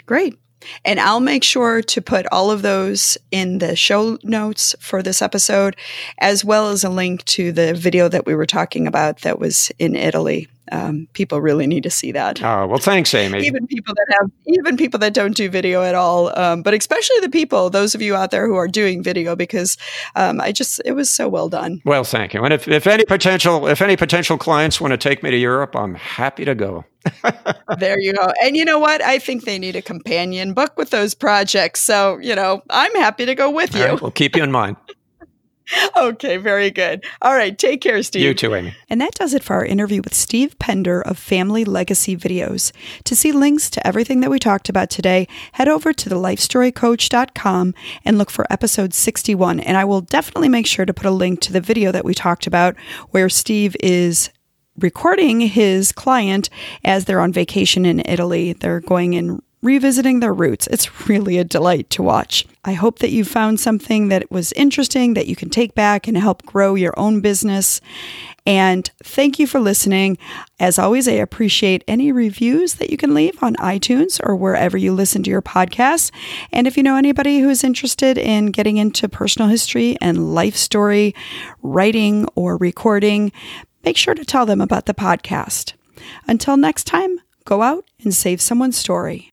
Great. 0.07 0.40
And 0.85 1.01
I'll 1.01 1.21
make 1.21 1.45
sure 1.45 1.83
to 1.83 2.03
put 2.03 2.27
all 2.31 2.51
of 2.51 2.63
those 2.63 3.17
in 3.31 3.59
the 3.59 3.77
show 3.77 4.19
notes 4.23 4.75
for 4.79 5.03
this 5.03 5.23
episode, 5.23 5.77
as 6.19 6.45
well 6.45 6.69
as 6.71 6.85
a 6.85 6.91
link 6.91 7.25
to 7.27 7.53
the 7.53 7.75
video 7.75 8.09
that 8.09 8.27
we 8.27 8.35
were 8.35 8.47
talking 8.47 8.87
about 8.87 9.21
that 9.21 9.39
was 9.39 9.71
in 9.79 9.97
Italy 9.97 10.49
um, 10.71 11.09
people 11.13 11.41
really 11.41 11.67
need 11.67 11.83
to 11.83 11.91
see 11.91 12.13
that. 12.13 12.43
Oh 12.43 12.67
well, 12.67 12.79
thanks, 12.79 13.15
Amy. 13.15 13.45
even 13.47 13.67
people 13.67 13.95
that 13.95 14.17
have, 14.19 14.31
even 14.47 14.77
people 14.77 14.99
that 15.01 15.15
don't 15.15 15.37
do 15.37 15.49
video 15.49 15.83
at 15.83 15.95
all, 15.95 16.37
um, 16.39 16.63
but 16.63 16.75
especially 16.75 17.21
the 17.21 17.29
people, 17.29 17.71
those 17.71 17.95
of 17.95 18.03
you 18.03 18.15
out 18.15 18.31
there 18.31 18.47
who 18.47 18.57
are 18.57 18.69
doing 18.69 19.03
video, 19.03 19.35
because 19.37 19.77
um, 20.17 20.41
I 20.41 20.53
just 20.53 20.81
it 20.85 20.93
was 20.93 21.11
so 21.11 21.29
well 21.29 21.49
done. 21.49 21.83
Well, 21.85 22.05
thank 22.05 22.35
you. 22.35 22.45
And 22.45 22.53
if, 22.53 22.69
if 22.69 22.87
any 22.87 23.05
potential 23.05 23.67
if 23.67 23.83
any 23.83 23.97
potential 23.97 24.39
clients 24.39 24.81
want 24.81 24.93
to 24.93 24.99
take 24.99 25.23
me 25.23 25.31
to 25.31 25.37
Europe, 25.37 25.75
I'm 25.75 25.95
happy 25.95 26.45
to 26.45 26.55
go. 26.55 26.85
there 27.79 27.99
you 27.99 28.13
go. 28.13 28.31
And 28.43 28.57
you 28.57 28.65
know 28.65 28.79
what? 28.79 29.03
I 29.03 29.19
think 29.19 29.45
they 29.45 29.59
need 29.59 29.75
a 29.75 29.83
companion 29.83 30.53
book 30.53 30.77
with 30.77 30.91
those 30.91 31.15
projects. 31.15 31.81
So 31.81 32.19
you 32.19 32.35
know, 32.35 32.63
I'm 32.71 32.95
happy 32.95 33.27
to 33.27 33.35
go 33.35 33.51
with 33.51 33.75
you. 33.75 33.85
Right, 33.85 34.01
we'll 34.01 34.11
keep 34.11 34.37
you 34.37 34.43
in 34.43 34.53
mind. 34.53 34.77
okay, 35.97 36.37
very 36.37 36.71
good. 36.71 37.05
All 37.23 37.35
right, 37.35 37.57
take 37.57 37.81
care, 37.81 38.03
Steve. 38.03 38.23
You 38.23 38.35
too, 38.35 38.55
Amy. 38.55 38.75
And 38.89 39.01
that 39.01 39.15
does 39.15 39.35
it 39.35 39.43
for 39.43 39.55
our 39.55 39.65
interview 39.65 40.03
with 40.03 40.15
Steve 40.15 40.59
Pender 40.59 41.01
of 41.03 41.19
Family 41.19 41.65
Legacy 41.65 42.17
Videos. 42.17 42.73
To 43.05 43.17
see 43.17 43.33
links 43.33 43.71
to 43.71 43.87
everything 43.87 44.21
that 44.21 44.31
we 44.31 44.39
talked 44.39 44.69
about 44.69 44.91
today, 44.91 45.29
head 45.53 45.69
over 45.69 45.93
to 45.93 46.11
thelifestorycoach.com 46.11 47.75
and 48.05 48.19
look 48.19 48.31
for 48.31 48.47
episode 48.51 48.95
61. 48.95 49.61
And 49.61 49.77
I 49.77 49.85
will 49.85 50.01
definitely 50.01 50.49
make 50.49 50.67
sure 50.67 50.85
to 50.85 50.95
put 50.95 51.07
a 51.07 51.11
link 51.11 51.41
to 51.43 51.53
the 51.53 51.61
video 51.61 51.93
that 51.93 52.05
we 52.05 52.15
talked 52.15 52.47
about 52.47 52.77
where 53.11 53.29
Steve 53.29 53.77
is 53.81 54.31
recording 54.79 55.41
his 55.41 55.93
client 55.93 56.49
as 56.85 57.05
they're 57.05 57.21
on 57.21 57.33
vacation 57.33 57.85
in 57.85 58.03
Italy. 58.07 58.53
They're 58.55 58.81
going 58.81 59.15
in 59.15 59.43
revisiting 59.63 60.21
their 60.21 60.33
roots. 60.33 60.67
It's 60.69 61.09
really 61.09 61.39
a 61.39 61.45
delight 61.45 61.91
to 61.91 62.03
watch. 62.03 62.47
I 62.65 62.73
hope 62.73 62.99
that 63.01 63.11
you 63.11 63.25
found 63.25 63.61
something 63.61 64.09
that 64.09 64.31
was 64.31 64.53
interesting 64.53 65.15
that 65.15 65.27
you 65.27 65.37
can 65.37 65.51
take 65.51 65.75
back 65.75 66.09
and 66.09 66.17
help 66.17 66.45
grow 66.45 66.75
your 66.75 66.99
own 66.99 67.21
business. 67.21 67.81
And 68.47 68.91
thank 69.03 69.39
you 69.39 69.47
for 69.47 69.61
listening. 69.61 70.19
As 70.59 70.79
always, 70.79 71.07
I 71.09 71.13
appreciate 71.13 71.85
any 71.87 72.11
reviews 72.11 72.75
that 72.75 72.91
you 72.91 72.97
can 72.97 73.15
leave 73.15 73.43
on 73.43 73.55
iTunes 73.57 74.21
or 74.23 74.35
wherever 74.35 74.77
you 74.77 74.93
listen 74.93 75.23
to 75.25 75.31
your 75.31 75.43
podcasts. 75.43 76.11
And 76.53 76.67
if 76.67 76.77
you 76.77 76.83
know 76.83 76.97
anybody 76.97 77.41
who's 77.41 77.65
interested 77.65 78.17
in 78.17 78.47
getting 78.47 78.79
into 78.79 79.09
personal 79.09 79.49
history 79.49 79.97
and 80.01 80.35
life 80.35 80.57
story 80.57 81.15
writing 81.63 82.27
or 82.35 82.57
recording, 82.57 83.31
make 83.85 83.97
sure 83.97 84.15
to 84.15 84.25
tell 84.25 84.47
them 84.47 84.61
about 84.61 84.87
the 84.87 84.95
podcast. 84.95 85.75
Until 86.27 86.57
next 86.57 86.85
time, 86.85 87.21
go 87.45 87.63
out 87.63 87.85
and 88.03 88.15
save 88.15 88.41
someone's 88.41 88.77
story. 88.77 89.31